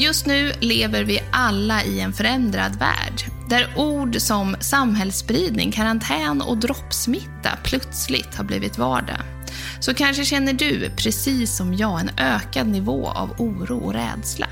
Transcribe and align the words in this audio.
Just 0.00 0.26
nu 0.26 0.52
lever 0.60 1.04
vi 1.04 1.20
alla 1.32 1.84
i 1.84 2.00
en 2.00 2.12
förändrad 2.12 2.76
värld. 2.78 3.22
Där 3.48 3.68
ord 3.76 4.16
som 4.16 4.56
samhällsspridning, 4.60 5.72
karantän 5.72 6.42
och 6.42 6.56
droppsmitta 6.56 7.58
plötsligt 7.62 8.34
har 8.34 8.44
blivit 8.44 8.78
vardag. 8.78 9.20
Så 9.80 9.94
kanske 9.94 10.24
känner 10.24 10.52
du, 10.52 10.90
precis 10.96 11.56
som 11.56 11.74
jag, 11.74 12.00
en 12.00 12.10
ökad 12.16 12.66
nivå 12.66 13.08
av 13.08 13.34
oro 13.38 13.78
och 13.78 13.92
rädsla. 13.92 14.46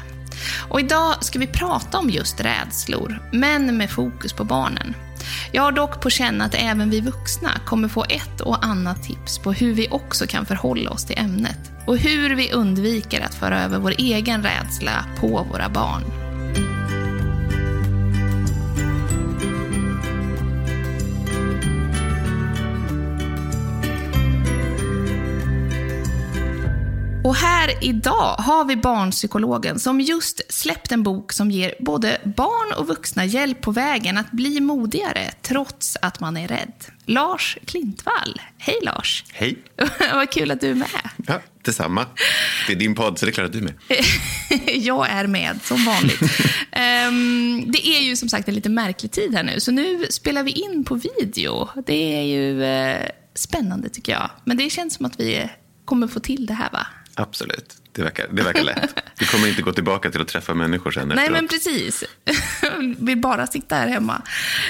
Och 0.69 0.81
idag 0.81 1.25
ska 1.25 1.39
vi 1.39 1.47
prata 1.47 1.99
om 1.99 2.11
just 2.11 2.41
rädslor, 2.41 3.29
men 3.33 3.77
med 3.77 3.91
fokus 3.91 4.33
på 4.33 4.45
barnen. 4.45 4.95
Jag 5.53 5.63
har 5.63 5.73
dock 5.73 6.01
på 6.01 6.11
känn 6.11 6.41
att 6.41 6.55
även 6.55 6.91
vi 6.91 7.01
vuxna 7.01 7.51
kommer 7.67 7.89
få 7.89 8.05
ett 8.05 8.41
och 8.41 8.65
annat 8.65 9.03
tips 9.03 9.39
på 9.39 9.53
hur 9.53 9.75
vi 9.75 9.89
också 9.91 10.27
kan 10.27 10.47
förhålla 10.47 10.91
oss 10.91 11.05
till 11.05 11.19
ämnet 11.19 11.78
och 11.89 11.99
hur 11.99 12.37
vi 12.37 12.53
undviker 12.53 13.21
att 13.21 13.35
föra 13.35 13.65
över 13.65 13.79
vår 13.79 13.95
egen 13.99 14.43
rädsla 14.43 15.05
på 15.21 15.47
våra 15.53 15.69
barn. 15.69 16.28
Och 27.29 27.37
här 27.37 27.85
idag 27.85 28.35
har 28.39 28.65
vi 28.65 28.77
barnpsykologen 28.77 29.79
som 29.79 30.01
just 30.01 30.53
släppt 30.53 30.93
en 30.93 31.03
bok 31.03 31.33
som 31.33 31.51
ger 31.51 31.75
både 31.81 32.21
barn 32.25 32.79
och 32.79 32.87
vuxna 32.87 33.25
hjälp 33.25 33.61
på 33.61 33.71
vägen 33.71 34.19
att 34.19 34.31
bli 34.31 34.61
modigare 34.61 35.31
trots 35.43 35.97
att 36.03 36.21
man 36.21 36.37
är 36.37 36.49
rädd. 36.49 36.73
Lars 37.05 37.59
Klintvall. 37.65 38.41
Hej 38.59 38.75
Lars! 38.83 39.25
Hej. 39.33 39.59
Vad 40.13 40.31
kul 40.31 40.51
att 40.51 40.61
du 40.61 40.71
är 40.71 40.75
med. 40.75 40.89
Ja, 41.27 41.41
detsamma. 41.63 42.07
Det 42.67 42.73
är 42.73 42.77
din 42.77 42.95
podd, 42.95 43.19
så 43.19 43.27
det 43.27 43.31
är 43.31 43.33
klart 43.33 43.47
att 43.47 43.53
du 43.53 43.59
är 43.59 43.63
med. 43.63 43.75
Jag 44.85 45.11
är 45.11 45.27
med, 45.27 45.59
som 45.63 45.85
vanligt. 45.85 46.21
Ehm, 46.73 47.65
det 47.73 47.87
är 47.87 48.01
ju 48.01 48.17
som 48.17 48.29
sagt 48.29 48.49
en 48.49 48.55
lite 48.55 48.69
märklig 48.69 49.13
tid 49.13 49.35
här 49.35 49.43
nu, 49.43 49.61
så 49.61 49.71
nu 49.71 50.07
spelar 50.11 50.43
vi 50.43 50.51
in 50.51 50.85
på 50.85 50.95
video. 50.95 51.69
Det 51.87 52.17
är 52.17 52.23
ju 52.23 52.65
eh, 52.65 53.09
spännande 53.35 53.89
tycker 53.89 54.13
jag. 54.13 54.31
Men 54.45 54.57
det 54.57 54.71
känns 54.71 54.95
som 54.95 55.07
att 55.07 55.21
vi 55.21 55.51
kommer 55.85 56.07
få 56.07 56.21
till 56.21 56.47
det 56.47 56.55
här, 56.55 56.71
va? 56.73 56.87
Absolut. 57.19 57.77
Det 57.93 58.03
verkar, 58.03 58.27
det 58.33 58.43
verkar 58.43 58.63
lätt. 58.65 58.95
Vi 59.19 59.27
kommer 59.27 59.49
inte 59.49 59.63
gå 59.63 59.73
tillbaka 59.73 60.11
till 60.11 60.21
att 60.21 60.29
träffa 60.29 60.55
människor 60.55 60.91
sen 60.91 61.09
Nej, 61.09 61.19
efteråt. 61.19 61.33
men 61.33 61.49
precis. 61.49 62.05
Vi 62.99 63.17
bara 63.17 63.47
sitta 63.47 63.75
här 63.77 63.89
hemma. 63.89 64.23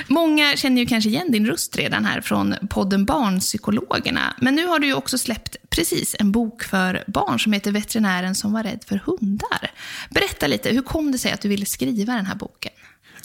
Många 0.06 0.56
känner 0.56 0.81
ju 0.82 0.86
kanske 0.86 1.10
igen 1.10 1.32
din 1.32 1.47
röst 1.47 1.76
redan 1.76 2.04
här 2.04 2.20
från 2.20 2.54
podden 2.70 3.04
Barnpsykologerna. 3.04 4.34
Men 4.41 4.54
nu 4.54 4.66
har 4.66 4.78
du 4.78 4.86
ju 4.86 4.94
också 4.94 5.19
släppt 5.19 5.56
precis 5.70 6.16
en 6.19 6.32
bok 6.32 6.62
för 6.62 7.04
barn 7.06 7.41
som 7.41 7.53
heter 7.53 7.72
Veterinären 7.72 8.34
som 8.34 8.53
var 8.53 8.62
rädd 8.62 8.84
för 8.86 8.97
hundar. 9.06 9.70
Berätta 10.10 10.47
lite, 10.47 10.70
hur 10.70 10.82
kom 10.82 11.12
det 11.12 11.19
sig 11.19 11.32
att 11.32 11.41
du 11.41 11.48
ville 11.48 11.66
skriva 11.66 12.15
den 12.15 12.26
här 12.26 12.34
boken? 12.34 12.72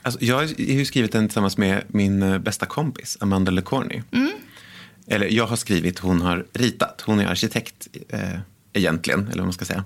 Alltså, 0.01 0.23
jag 0.23 0.35
har 0.35 0.43
ju 0.57 0.85
skrivit 0.85 1.11
den 1.11 1.27
tillsammans 1.27 1.57
med 1.57 1.83
min 1.87 2.23
eh, 2.23 2.37
bästa 2.39 2.65
kompis, 2.65 3.17
Amanda 3.19 3.51
LeCorny. 3.51 4.01
Eller 5.07 5.27
jag 5.27 5.47
har 5.47 5.55
skrivit, 5.55 5.99
hon 5.99 6.21
har 6.21 6.45
ritat. 6.53 7.03
Hon 7.05 7.19
är 7.19 7.25
arkitekt 7.25 7.87
eh, 8.09 8.19
egentligen, 8.73 9.19
eller 9.27 9.37
vad 9.37 9.45
man 9.45 9.53
ska 9.53 9.65
säga. 9.65 9.83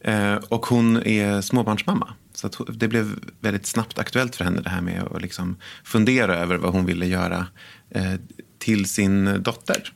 Eh, 0.00 0.34
och 0.34 0.66
hon 0.66 1.02
är 1.06 1.40
småbarnsmamma. 1.40 2.14
Så 2.34 2.48
det 2.68 2.88
blev 2.88 3.10
väldigt 3.40 3.66
snabbt 3.66 3.98
aktuellt 3.98 4.36
för 4.36 4.44
henne 4.44 4.60
det 4.60 4.70
här 4.70 4.80
med 4.80 5.02
att 5.02 5.22
liksom 5.22 5.56
fundera 5.84 6.36
över 6.36 6.56
vad 6.56 6.72
hon 6.72 6.86
ville 6.86 7.06
göra 7.06 7.46
eh, 7.90 8.12
till 8.58 8.86
sin 8.86 9.42
dotter. 9.42 9.92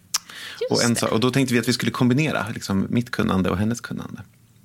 Och, 0.71 0.83
en, 0.85 0.95
det. 0.95 1.07
och 1.07 1.21
då 1.21 1.31
tänkte 1.31 1.55
vi 1.55 1.61
att 1.61 1.69
vi 1.69 1.73
skulle 1.73 1.91
kombinera 1.93 2.47
liksom, 2.55 2.87
mitt 2.91 3.11
kunnande 3.11 3.51
och 3.51 3.59
hennes 3.59 3.81
kunnande. 3.81 4.23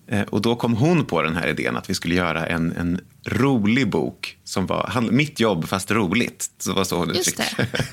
Eh, 0.07 0.21
och 0.21 0.41
då 0.41 0.55
kom 0.55 0.73
hon 0.73 1.05
på 1.05 1.21
den 1.21 1.35
här 1.35 1.47
idén 1.47 1.75
att 1.75 1.89
vi 1.89 1.93
skulle 1.93 2.15
göra 2.15 2.45
en, 2.45 2.71
en 2.71 2.99
rolig 3.25 3.89
bok 3.89 4.37
som 4.43 4.65
var 4.65 4.87
hand- 4.87 5.11
mitt 5.11 5.39
jobb 5.39 5.67
fast 5.67 5.91
roligt. 5.91 6.49
Så 6.59 6.73
var 6.73 6.83
så 6.83 6.97
hon 6.97 7.09
uttryckte 7.11 7.67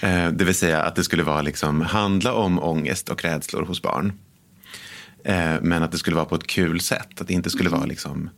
Eh, 0.00 0.28
Det 0.28 0.44
vill 0.44 0.54
säga 0.54 0.82
att 0.82 0.96
det 0.96 1.04
skulle 1.04 1.22
vara 1.22 1.42
liksom, 1.42 1.80
handla 1.80 2.32
om 2.32 2.58
ångest 2.62 3.08
och 3.08 3.22
rädslor 3.24 3.62
hos 3.62 3.82
barn. 3.82 4.12
Eh, 5.24 5.54
Men 5.62 5.82
att 5.82 5.92
det 5.92 5.98
skulle 5.98 6.16
vara 6.16 6.26
på 6.26 6.34
ett 6.34 6.46
kul 6.46 6.80
sätt. 6.80 7.20
Att 7.20 7.28
det 7.28 7.34
inte 7.34 7.50
skulle 7.50 7.70
vara 7.70 7.84
liksom, 7.86 8.30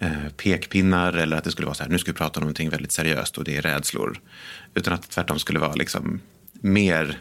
eh, 0.00 0.28
pekpinnar 0.36 1.12
eller 1.12 1.36
att 1.36 1.44
det 1.44 1.50
skulle 1.50 1.66
vara 1.66 1.74
så 1.74 1.82
här, 1.82 1.90
nu 1.90 1.98
ska 1.98 2.12
vi 2.12 2.16
prata 2.18 2.40
om 2.40 2.42
någonting 2.42 2.70
väldigt 2.70 2.92
seriöst 2.92 3.38
och 3.38 3.44
det 3.44 3.56
är 3.56 3.62
rädslor. 3.62 4.20
Utan 4.74 4.92
att 4.94 5.02
det 5.02 5.08
tvärtom 5.08 5.38
skulle 5.38 5.58
vara 5.58 5.74
liksom 5.74 6.20
mer 6.52 7.18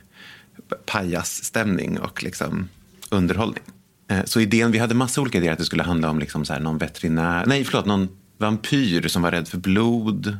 pajasstämning 0.86 2.00
och 2.00 2.24
liksom 2.24 2.70
underhållning. 3.10 3.64
Eh, 4.10 4.24
Så 4.26 4.40
idén, 4.40 4.72
vi 4.72 4.78
hade 4.80 4.96
massa 4.96 5.22
olika 5.22 5.38
idéer 5.38 5.52
att 5.52 5.58
det 5.60 5.66
skulle 5.66 5.84
handla 5.84 6.10
om 6.10 6.20
liksom 6.20 6.46
så 6.46 6.54
här 6.54 6.60
någon 6.60 6.78
veterinär, 6.78 7.46
nej 7.46 7.64
förlåt, 7.64 7.86
någon 7.86 8.10
vampyr 8.38 9.08
som 9.08 9.22
var 9.22 9.32
rädd 9.32 9.48
för 9.48 9.58
blod. 9.58 10.38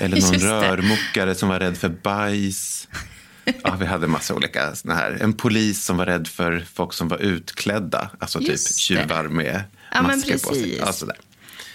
Eller 0.00 0.16
någon 0.20 0.34
rörmokare 0.62 1.34
som 1.34 1.48
var 1.48 1.58
rädd 1.60 1.76
för 1.76 1.88
bajs. 1.88 2.88
Ja, 3.64 3.76
vi 3.80 3.86
hade 3.86 4.06
massa 4.06 4.34
olika 4.34 4.74
såna 4.74 4.94
här. 4.94 5.18
En 5.20 5.32
polis 5.32 5.84
som 5.84 5.96
var 5.96 6.06
rädd 6.06 6.28
för 6.28 6.66
folk 6.74 6.92
som 6.92 7.08
var 7.08 7.18
utklädda. 7.18 8.10
Alltså 8.18 8.38
typ 8.38 8.48
Just 8.48 8.68
det. 8.68 8.78
tjuvar 8.80 9.24
med 9.28 9.62
Ja, 9.92 10.02
men 10.02 10.18
masker 10.18 10.38
på 10.48 10.54
sig. 10.54 10.76
Ja, 10.78 10.92
sådär. 10.92 11.16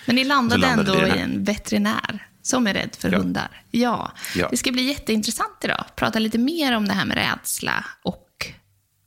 Men 0.05 0.15
ni 0.15 0.23
landade, 0.23 0.61
landade 0.61 0.91
ändå 1.03 1.07
i 1.15 1.19
en 1.19 1.43
veterinär 1.43 2.27
som 2.41 2.67
är 2.67 2.73
rädd 2.73 2.95
för 2.99 3.11
Ja. 3.11 3.17
hundar. 3.17 3.61
Ja. 3.71 4.11
Ja. 4.35 4.47
Det 4.51 4.57
ska 4.57 4.71
bli 4.71 4.81
jätteintressant 4.83 5.57
idag. 5.63 5.85
Prata 5.95 6.19
lite 6.19 6.37
mer 6.37 6.75
om 6.77 6.87
det 6.87 6.93
här 6.93 7.05
med 7.05 7.17
rädsla 7.17 7.85
och 8.03 8.27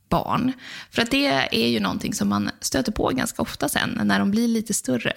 barn. 0.09 0.53
För 0.91 1.01
att 1.01 1.11
det 1.11 1.25
är 1.51 1.67
ju 1.67 1.79
någonting 1.79 2.13
som 2.13 2.29
man 2.29 2.49
stöter 2.61 2.91
på 2.91 3.09
ganska 3.09 3.41
ofta 3.41 3.69
sen 3.69 4.01
när 4.03 4.19
de 4.19 4.31
blir 4.31 4.47
lite 4.47 4.73
större. 4.73 5.13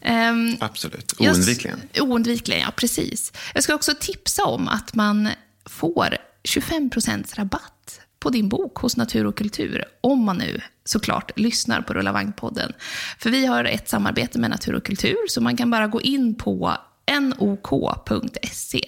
Ehm, 0.00 0.56
Absolut, 0.60 1.14
oundvikligen. 1.18 1.80
Oundvikligen, 2.00 2.60
ja 2.60 2.70
precis. 2.76 3.32
Jag 3.54 3.62
ska 3.64 3.74
också 3.74 3.92
tipsa 4.00 4.44
om 4.44 4.68
att 4.68 4.94
man 4.94 5.28
får 5.66 6.16
25% 6.44 7.36
rabatt 7.36 8.00
på 8.18 8.30
din 8.30 8.48
bok 8.48 8.76
hos 8.76 8.96
Natur 8.96 9.26
och 9.26 9.36
kultur, 9.36 9.84
om 10.00 10.24
man 10.24 10.38
nu 10.38 10.60
såklart 10.84 11.38
lyssnar 11.38 11.82
på 11.82 11.94
Rulla 11.94 12.12
Vagn-podden. 12.12 12.72
För 13.18 13.30
vi 13.30 13.46
har 13.46 13.64
ett 13.64 13.88
samarbete 13.88 14.38
med 14.38 14.50
Natur 14.50 14.74
och 14.74 14.84
kultur, 14.84 15.16
så 15.28 15.40
man 15.40 15.56
kan 15.56 15.70
bara 15.70 15.86
gå 15.86 16.00
in 16.00 16.34
på 16.34 16.76
nok.se 17.06 18.80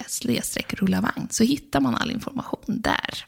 rullavagn, 0.68 1.28
så 1.30 1.44
hittar 1.44 1.80
man 1.80 1.94
all 1.94 2.10
information 2.10 2.80
där. 2.80 3.24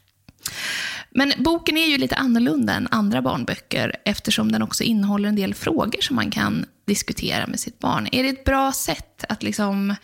Men 1.10 1.32
boken 1.38 1.76
är 1.76 1.86
ju 1.86 1.98
lite 1.98 2.16
annorlunda 2.16 2.72
än 2.72 2.88
andra 2.90 3.22
barnböcker 3.22 3.96
eftersom 4.04 4.52
den 4.52 4.62
också 4.62 4.84
innehåller 4.84 5.28
en 5.28 5.36
del 5.36 5.54
frågor 5.54 6.00
som 6.00 6.16
man 6.16 6.30
kan 6.30 6.64
diskutera 6.84 7.46
med 7.46 7.60
sitt 7.60 7.78
barn. 7.78 8.08
Är 8.12 8.22
det 8.22 8.28
ett 8.28 8.44
bra 8.44 8.72
sätt 8.72 9.24
att 9.28 9.42
liksom 9.42 9.94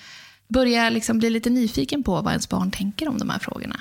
börja 0.48 0.90
liksom 0.90 1.18
bli 1.18 1.30
lite 1.30 1.50
nyfiken 1.50 2.02
på 2.02 2.20
vad 2.20 2.32
ens 2.32 2.48
barn 2.48 2.70
tänker 2.70 3.08
om 3.08 3.18
de 3.18 3.30
här 3.30 3.38
frågorna? 3.38 3.80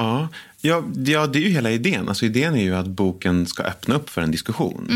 Ja, 0.00 0.28
ja, 0.60 0.84
ja, 1.04 1.26
det 1.26 1.38
är 1.38 1.42
ju 1.42 1.48
hela 1.48 1.70
idén. 1.70 2.08
Alltså, 2.08 2.24
idén 2.24 2.54
är 2.54 2.62
ju 2.62 2.74
att 2.76 2.86
boken 2.86 3.46
ska 3.46 3.62
öppna 3.62 3.94
upp 3.94 4.10
för 4.10 4.22
en 4.22 4.30
diskussion. 4.30 4.88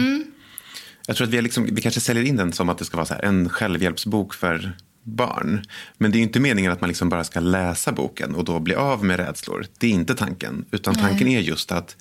Jag 1.07 1.17
tror 1.17 1.27
att 1.27 1.35
vi, 1.35 1.43
liksom, 1.43 1.69
vi 1.73 1.83
kanske 1.83 2.01
säljer 2.01 2.25
in 2.25 2.37
den 2.37 2.53
som 2.53 2.69
att 2.69 2.79
det 2.79 2.85
ska 2.85 2.97
vara 2.97 3.07
så 3.07 3.15
här, 3.15 3.25
en 3.25 3.49
självhjälpsbok 3.49 4.35
för 4.35 4.73
barn. 5.03 5.67
Men 5.99 6.11
det 6.11 6.19
är 6.19 6.21
inte 6.21 6.41
meningen 6.41 6.73
att 6.73 6.81
man 6.81 6.89
liksom 6.89 7.09
bara 7.09 7.25
ska 7.25 7.41
läsa 7.41 7.93
boken 7.93 8.35
och 8.35 8.45
då 8.45 8.61
bli 8.61 8.75
av 8.75 9.05
med 9.05 9.17
rädslor. 9.17 9.67
Det 9.79 9.87
är 9.87 9.91
inte 9.91 10.15
tanken. 10.15 10.65
Utan 10.71 10.95
tanken 10.95 11.29
är 11.29 11.41
just 11.41 11.73
att 11.73 11.97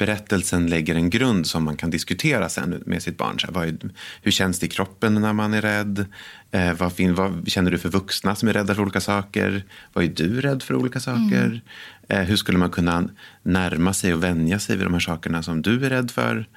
berättelsen 0.00 0.66
lägger 0.66 0.94
en 0.94 1.10
grund 1.10 1.46
som 1.46 1.64
man 1.64 1.76
kan 1.76 1.90
diskutera 1.90 2.48
sen 2.48 2.82
med 2.86 3.02
sitt 3.02 3.16
barn. 3.16 3.40
Så 3.40 3.46
här, 3.46 3.66
är, 3.66 3.78
hur 4.22 4.30
känns 4.30 4.58
det 4.58 4.66
i 4.66 4.68
kroppen 4.68 5.14
när 5.14 5.32
man 5.32 5.54
är 5.54 5.62
rädd? 5.62 6.06
Eh, 6.50 6.72
vad, 6.72 6.92
fin, 6.92 7.14
vad 7.14 7.48
känner 7.48 7.70
du 7.70 7.78
för 7.78 7.88
vuxna 7.88 8.34
som 8.34 8.48
är 8.48 8.52
rädda 8.52 8.74
för 8.74 8.82
olika 8.82 9.00
saker? 9.00 9.64
Vad 9.92 10.04
är 10.04 10.08
du 10.08 10.40
rädd 10.40 10.62
för 10.62 10.74
olika 10.74 11.00
saker? 11.00 11.62
Eh, 12.08 12.20
hur 12.20 12.36
skulle 12.36 12.58
man 12.58 12.70
kunna 12.70 13.08
närma 13.42 13.92
sig 13.92 14.14
och 14.14 14.24
vänja 14.24 14.58
sig 14.58 14.76
vid 14.76 14.86
de 14.86 14.92
här 14.92 15.00
sakerna 15.00 15.42
som 15.42 15.62
du 15.62 15.86
är 15.86 15.90
rädd 15.90 16.10
för? 16.10 16.48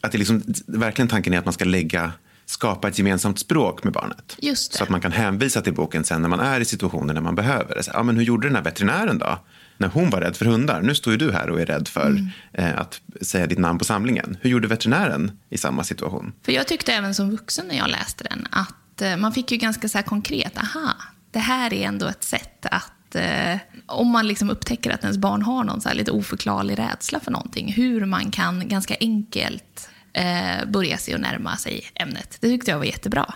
Att 0.00 0.12
det 0.12 0.18
liksom, 0.18 0.42
verkligen 0.66 1.08
tanken 1.08 1.34
är 1.34 1.38
att 1.38 1.44
man 1.44 1.54
ska 1.54 1.64
lägga 1.64 2.12
skapa 2.46 2.88
ett 2.88 2.98
gemensamt 2.98 3.38
språk 3.38 3.84
med 3.84 3.92
barnet. 3.92 4.36
Så 4.76 4.82
att 4.82 4.90
man 4.90 5.00
kan 5.00 5.12
hänvisa 5.12 5.60
till 5.60 5.74
boken 5.74 6.04
sen 6.04 6.22
när 6.22 6.28
man 6.28 6.40
är 6.40 6.60
i 6.60 6.64
situationer 6.64 7.14
när 7.14 7.20
man 7.20 7.34
behöver 7.34 7.74
det. 7.74 7.82
Så, 7.82 7.90
ja, 7.94 8.02
men 8.02 8.16
hur 8.16 8.22
gjorde 8.22 8.48
den 8.48 8.56
här 8.56 8.62
veterinären 8.62 9.18
då? 9.18 9.38
När 9.80 9.88
hon 9.88 10.10
var 10.10 10.20
rädd 10.20 10.36
för 10.36 10.44
hundar. 10.44 10.80
Nu 10.82 10.94
står 10.94 11.12
ju 11.12 11.16
du 11.16 11.32
här 11.32 11.50
och 11.50 11.60
är 11.60 11.66
rädd 11.66 11.88
för 11.88 12.06
Mm. 12.06 12.28
eh, 12.52 12.78
att 12.78 13.00
säga 13.20 13.46
ditt 13.46 13.58
namn 13.58 13.78
på 13.78 13.84
samlingen. 13.84 14.36
Hur 14.40 14.50
gjorde 14.50 14.68
veterinären 14.68 15.38
i 15.50 15.58
samma 15.58 15.84
situation? 15.84 16.32
För 16.42 16.52
jag 16.52 16.66
tyckte 16.66 16.92
även 16.92 17.14
som 17.14 17.30
vuxen 17.30 17.66
när 17.66 17.76
jag 17.76 17.90
läste 17.90 18.24
den 18.24 18.46
att 18.50 19.02
eh, 19.02 19.16
man 19.16 19.32
fick 19.32 19.52
ju 19.52 19.56
ganska 19.58 19.88
så 19.88 19.98
här 19.98 20.02
konkret, 20.02 20.58
aha, 20.58 20.94
det 21.30 21.38
här 21.38 21.74
är 21.74 21.86
ändå 21.86 22.06
ett 22.06 22.24
sätt 22.24 22.66
att 22.70 23.14
eh, 23.14 23.56
om 23.86 24.08
man 24.08 24.26
liksom 24.28 24.50
upptäcker 24.50 24.90
att 24.90 25.02
ens 25.02 25.18
barn 25.18 25.42
har 25.42 25.64
någon 25.64 25.80
så 25.80 25.88
här 25.88 25.96
lite 25.96 26.10
oförklarlig 26.10 26.78
rädsla 26.78 27.20
för 27.20 27.30
någonting, 27.30 27.72
hur 27.72 28.04
man 28.04 28.30
kan 28.30 28.68
ganska 28.68 28.96
enkelt 29.00 29.88
eh, 30.12 30.66
börja 30.68 30.98
se 30.98 31.14
och 31.14 31.20
närma 31.20 31.56
sig 31.56 31.82
ämnet. 31.94 32.36
Det 32.40 32.48
tyckte 32.48 32.70
jag 32.70 32.78
var 32.78 32.84
jättebra. 32.84 33.34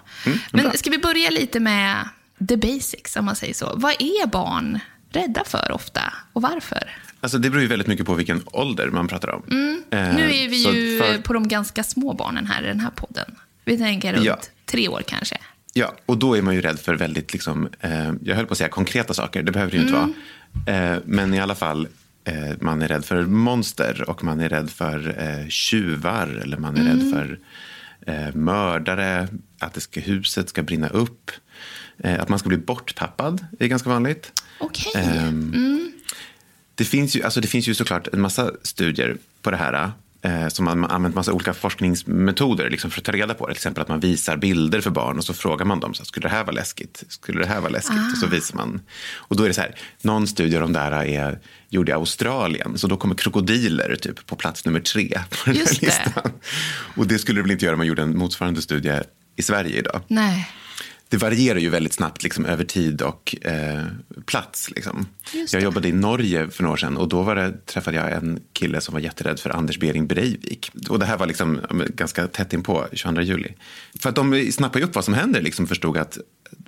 Men 0.52 0.72
ska 0.78 0.90
vi 0.90 0.98
börja 0.98 1.30
lite 1.30 1.60
med 1.60 2.08
the 2.48 2.56
basics, 2.56 3.16
om 3.16 3.24
man 3.24 3.36
säger 3.36 3.54
så. 3.54 3.72
Vad 3.76 3.92
är 3.92 4.26
barn 4.26 4.80
rädda 5.14 5.44
för 5.46 5.72
ofta 5.72 6.00
och 6.32 6.42
varför? 6.42 6.90
Alltså, 7.20 7.38
det 7.38 7.50
beror 7.50 7.62
ju 7.62 7.68
väldigt 7.68 7.88
mycket 7.88 8.06
på 8.06 8.14
vilken 8.14 8.42
ålder 8.46 8.90
man 8.90 9.08
pratar 9.08 9.28
om. 9.30 9.42
Eh, 9.90 9.98
Mm. 10.00 10.16
Nu 10.16 10.22
är 10.34 10.48
vi 10.48 10.56
ju 10.56 10.98
för- 11.00 11.18
på 11.22 11.32
de 11.32 11.48
ganska 11.48 11.82
små 11.82 12.12
barnen 12.12 12.46
här 12.46 12.62
i 12.62 12.66
den 12.66 12.80
här 12.80 12.90
podden. 12.90 13.34
Vi 13.64 13.78
tänker 13.78 14.12
runt 14.12 14.24
Ja. 14.24 14.38
tre 14.66 14.88
år 14.88 15.02
kanske. 15.06 15.36
Ja, 15.72 15.94
och 16.06 16.18
då 16.18 16.36
är 16.36 16.42
man 16.42 16.54
ju 16.54 16.60
rädd 16.60 16.78
för 16.80 16.94
väldigt, 16.94 17.32
liksom, 17.32 17.68
eh, 17.80 18.12
jag 18.22 18.36
höll 18.36 18.46
på 18.46 18.52
att 18.52 18.58
säga 18.58 18.68
konkreta 18.68 19.14
saker, 19.14 19.42
det 19.42 19.52
behöver 19.52 19.70
det 19.72 19.76
ju 19.76 19.82
inte 19.82 19.96
Mm. 19.96 20.14
vara. 20.66 20.92
Eh, 20.94 20.98
men 21.04 21.34
i 21.34 21.40
alla 21.40 21.54
fall, 21.54 21.88
eh, 22.24 22.34
man 22.60 22.82
är 22.82 22.88
rädd 22.88 23.04
för 23.04 23.22
monster 23.22 24.04
och 24.10 24.24
man 24.24 24.40
är 24.40 24.48
rädd 24.48 24.70
för 24.70 25.14
eh, 25.18 25.48
tjuvar 25.48 26.40
eller 26.44 26.56
man 26.56 26.76
är 26.76 26.80
Mm. 26.80 26.92
rädd 26.98 27.10
för 27.12 27.38
eh, 28.06 28.34
mördare, 28.34 29.28
att 29.60 29.74
det 29.74 29.80
ska, 29.80 30.00
huset 30.00 30.48
ska 30.48 30.62
brinna 30.62 30.88
upp. 30.88 31.30
Eh, 31.98 32.20
att 32.20 32.28
man 32.28 32.38
ska 32.38 32.48
bli 32.48 32.58
borttappad 32.58 33.46
är 33.58 33.66
ganska 33.66 33.90
vanligt. 33.90 34.42
Okej. 34.58 34.92
Ehm, 34.94 35.92
det, 36.74 36.84
finns 36.84 37.16
ju, 37.16 37.22
alltså 37.22 37.40
det 37.40 37.48
finns 37.48 37.68
ju 37.68 37.74
såklart 37.74 38.08
en 38.12 38.20
massa 38.20 38.50
studier 38.62 39.16
på 39.42 39.50
det 39.50 39.56
här 39.56 39.92
eh, 40.22 40.48
som 40.48 40.64
man 40.64 40.84
använt 40.84 41.14
massa 41.14 41.32
olika 41.32 41.54
forskningsmetoder 41.54 42.70
liksom 42.70 42.90
för 42.90 43.00
att 43.00 43.04
ta 43.04 43.12
reda 43.12 43.34
på 43.34 43.46
det. 43.46 43.54
Till 43.54 43.58
exempel 43.58 43.82
att 43.82 43.88
man 43.88 44.00
visar 44.00 44.36
bilder 44.36 44.80
för 44.80 44.90
barn 44.90 45.18
och 45.18 45.24
så 45.24 45.34
frågar 45.34 45.64
man 45.66 45.80
dem, 45.80 45.94
så 45.94 46.02
här, 46.02 46.06
skulle 46.06 46.28
det 46.28 46.34
här 46.34 46.44
vara 46.44 46.54
läskigt? 46.54 47.04
Skulle 47.08 47.38
det 47.38 47.46
här 47.46 47.60
vara 47.60 47.70
läskigt? 47.72 48.12
Och 48.12 48.18
så 48.18 48.26
visar 48.26 48.56
man. 48.56 48.80
Och 49.14 49.36
då 49.36 49.44
är 49.44 49.48
det 49.48 49.54
så 49.54 49.60
här, 49.60 49.74
någon 50.02 50.26
studie 50.26 50.58
om 50.58 50.72
det 50.72 50.78
här 50.78 50.92
är 50.92 51.38
gjord 51.68 51.88
i 51.88 51.92
Australien, 51.92 52.78
så 52.78 52.86
då 52.86 52.96
kommer 52.96 53.14
krokodiler 53.14 53.96
typ 53.96 54.26
på 54.26 54.36
plats 54.36 54.64
nummer 54.64 54.80
tre 54.80 55.20
på 55.30 55.36
den 55.44 55.54
här 55.54 55.60
Just 55.60 55.80
det. 55.80 55.86
listan. 55.86 56.32
Och 56.96 57.06
det 57.06 57.18
skulle 57.18 57.38
det 57.38 57.42
väl 57.42 57.50
inte 57.50 57.64
göra 57.64 57.74
om 57.74 57.78
man 57.78 57.86
gjorde 57.86 58.02
en 58.02 58.18
motsvarande 58.18 58.62
studie 58.62 59.00
i 59.36 59.42
Sverige 59.42 59.78
idag 59.78 60.00
Nej. 60.08 60.48
Det 61.14 61.18
varierar 61.18 61.58
ju 61.58 61.68
väldigt 61.68 61.92
snabbt 61.92 62.22
liksom, 62.22 62.46
över 62.46 62.64
tid 62.64 63.02
och 63.02 63.36
eh, 63.42 63.84
plats. 64.26 64.70
Liksom. 64.70 65.06
Jag 65.52 65.62
jobbade 65.62 65.88
i 65.88 65.92
Norge 65.92 66.50
för 66.50 66.62
några 66.62 66.72
år 66.72 66.76
sedan 66.76 66.96
och 66.96 67.08
då 67.08 67.22
var 67.22 67.34
det, 67.36 67.66
träffade 67.66 67.96
jag 67.96 68.12
en 68.12 68.40
kille 68.52 68.80
som 68.80 68.92
var 68.92 69.00
jätterädd 69.00 69.40
för 69.40 69.50
Anders 69.50 69.78
Behring 69.78 70.06
Breivik. 70.06 70.70
Och 70.88 70.98
det 70.98 71.06
här 71.06 71.16
var 71.16 71.26
liksom, 71.26 71.60
ganska 71.88 72.26
tätt 72.26 72.52
inpå 72.52 72.86
22 72.92 73.22
juli. 73.22 73.48
För 74.00 74.08
att 74.08 74.14
de 74.14 74.52
snappade 74.52 74.78
ju 74.78 74.84
upp 74.84 74.94
vad 74.94 75.04
som 75.04 75.14
händer, 75.14 75.42
liksom 75.42 75.66
förstod 75.66 75.96
att 75.96 76.18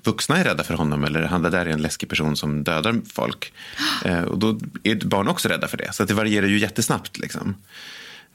vuxna 0.05 0.39
är 0.39 0.45
rädda 0.45 0.65
för 0.65 0.75
honom 0.75 1.05
eller 1.05 1.23
han 1.23 1.43
där 1.43 1.53
är 1.53 1.67
en 1.67 1.83
läskig 1.83 2.09
person 2.09 2.37
som 2.37 2.65
dödar 2.65 3.01
folk. 3.13 3.53
Eh, 4.05 4.23
och 4.23 4.39
då 4.39 4.59
är 4.83 5.07
barn 5.07 5.29
också 5.29 5.49
rädda 5.49 5.69
för 5.69 5.77
det. 5.77 5.93
Så 5.93 6.05
det 6.05 6.15
varierar 6.15 6.47
ju 6.47 6.59
jättesnabbt. 6.59 7.19
Liksom. 7.19 7.55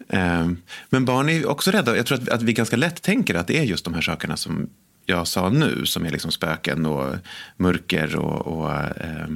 Eh, 0.10 0.50
Men 0.90 1.06
barn 1.06 1.30
är 1.30 1.50
också 1.50 1.72
rädda. 1.72 1.98
Jag 1.98 2.06
tror 2.06 2.22
att, 2.22 2.30
att 2.30 2.42
vi 2.42 2.54
ganska 2.54 2.76
lätt 2.76 3.02
tänker 3.02 3.36
att 3.36 3.48
det 3.48 3.58
är 3.58 3.64
just 3.64 3.86
de 3.86 3.94
här 3.94 4.02
sakerna 4.02 4.38
som 4.38 4.70
jag 5.06 5.28
sa 5.28 5.50
nu, 5.50 5.86
som 5.86 6.06
är 6.06 6.12
liksom 6.12 6.32
spöken 6.32 6.86
och 6.86 7.16
mörker 7.58 8.16
och, 8.16 8.48
och 8.48 8.72
eh, 8.74 9.28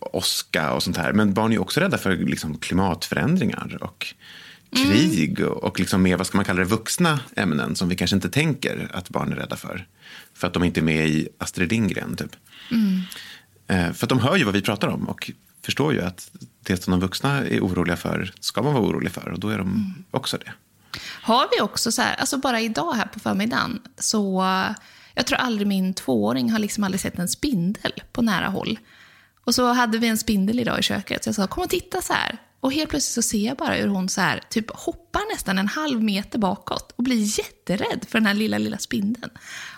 åska 0.00 0.72
och 0.72 0.82
sånt 0.82 0.96
här. 0.96 1.12
Men 1.12 1.34
barn 1.34 1.52
är 1.52 1.58
också 1.58 1.80
rädda 1.80 1.98
för 1.98 2.16
liksom 2.16 2.58
klimatförändringar 2.58 3.78
och 3.80 4.14
krig 4.76 5.40
och, 5.40 5.64
och 5.64 5.80
liksom 5.80 6.02
mer, 6.02 6.16
vad 6.16 6.26
ska 6.26 6.38
man 6.38 6.44
kalla 6.44 6.60
det, 6.60 6.66
vuxna 6.66 7.20
ämnen 7.36 7.76
som 7.76 7.88
vi 7.88 7.96
kanske 7.96 8.16
inte 8.16 8.30
tänker 8.30 8.88
att 8.92 9.08
barn 9.08 9.32
är 9.32 9.36
rädda 9.36 9.56
för. 9.56 9.86
För 10.34 10.46
att 10.46 10.52
de 10.52 10.64
inte 10.64 10.80
är 10.80 10.82
med 10.82 11.08
i 11.08 11.28
Astrid 11.38 11.72
Lindgren, 11.72 12.16
typ. 12.16 12.36
Eh, 13.66 13.92
för 13.92 14.04
att 14.04 14.08
de 14.08 14.18
hör 14.18 14.36
ju 14.36 14.44
vad 14.44 14.54
vi 14.54 14.62
pratar 14.62 14.88
om 14.88 15.08
och 15.08 15.30
förstår 15.64 15.92
ju 15.92 16.00
att 16.00 16.30
det 16.62 16.82
som 16.82 16.90
de 16.90 17.00
vuxna 17.00 17.46
är 17.46 17.60
oroliga 17.60 17.96
för 17.96 18.32
ska 18.40 18.62
man 18.62 18.74
vara 18.74 18.84
orolig 18.84 19.12
för 19.12 19.28
och 19.28 19.40
då 19.40 19.48
är 19.48 19.58
de 19.58 19.94
också 20.10 20.38
det. 20.38 20.52
Har 21.22 21.48
vi 21.56 21.60
också 21.60 21.92
så 21.92 22.02
här, 22.02 22.14
alltså 22.14 22.36
bara 22.38 22.60
idag 22.60 22.92
här 22.92 23.06
på 23.06 23.18
förmiddagen, 23.20 23.80
så 23.98 24.44
jag 25.14 25.26
tror 25.26 25.38
aldrig 25.38 25.66
min 25.68 25.94
tvååring 25.94 26.50
har 26.50 26.58
liksom 26.58 26.84
aldrig 26.84 27.00
sett 27.00 27.18
en 27.18 27.28
spindel 27.28 27.92
på 28.12 28.22
nära 28.22 28.46
håll. 28.48 28.78
Och 29.44 29.54
så 29.54 29.72
hade 29.72 29.98
vi 29.98 30.08
en 30.08 30.18
spindel 30.18 30.60
idag 30.60 30.78
i 30.78 30.82
köket, 30.82 31.24
så 31.24 31.28
jag 31.28 31.34
sa 31.34 31.46
kom 31.46 31.64
och 31.64 31.70
titta 31.70 32.02
så 32.02 32.12
här. 32.12 32.38
Och 32.60 32.72
helt 32.72 32.90
plötsligt 32.90 33.24
så 33.24 33.28
ser 33.28 33.46
jag 33.46 33.56
bara 33.56 33.74
hur 33.74 33.88
hon 33.88 34.08
så 34.08 34.20
här, 34.20 34.42
typ 34.50 34.70
hoppar 34.70 35.32
nästan 35.34 35.58
en 35.58 35.68
halv 35.68 36.02
meter 36.02 36.38
bakåt 36.38 36.92
och 36.96 37.04
blir 37.04 37.38
jätterädd 37.38 38.04
för 38.08 38.18
den 38.18 38.26
här 38.26 38.34
lilla, 38.34 38.58
lilla 38.58 38.78
spindeln. 38.78 39.30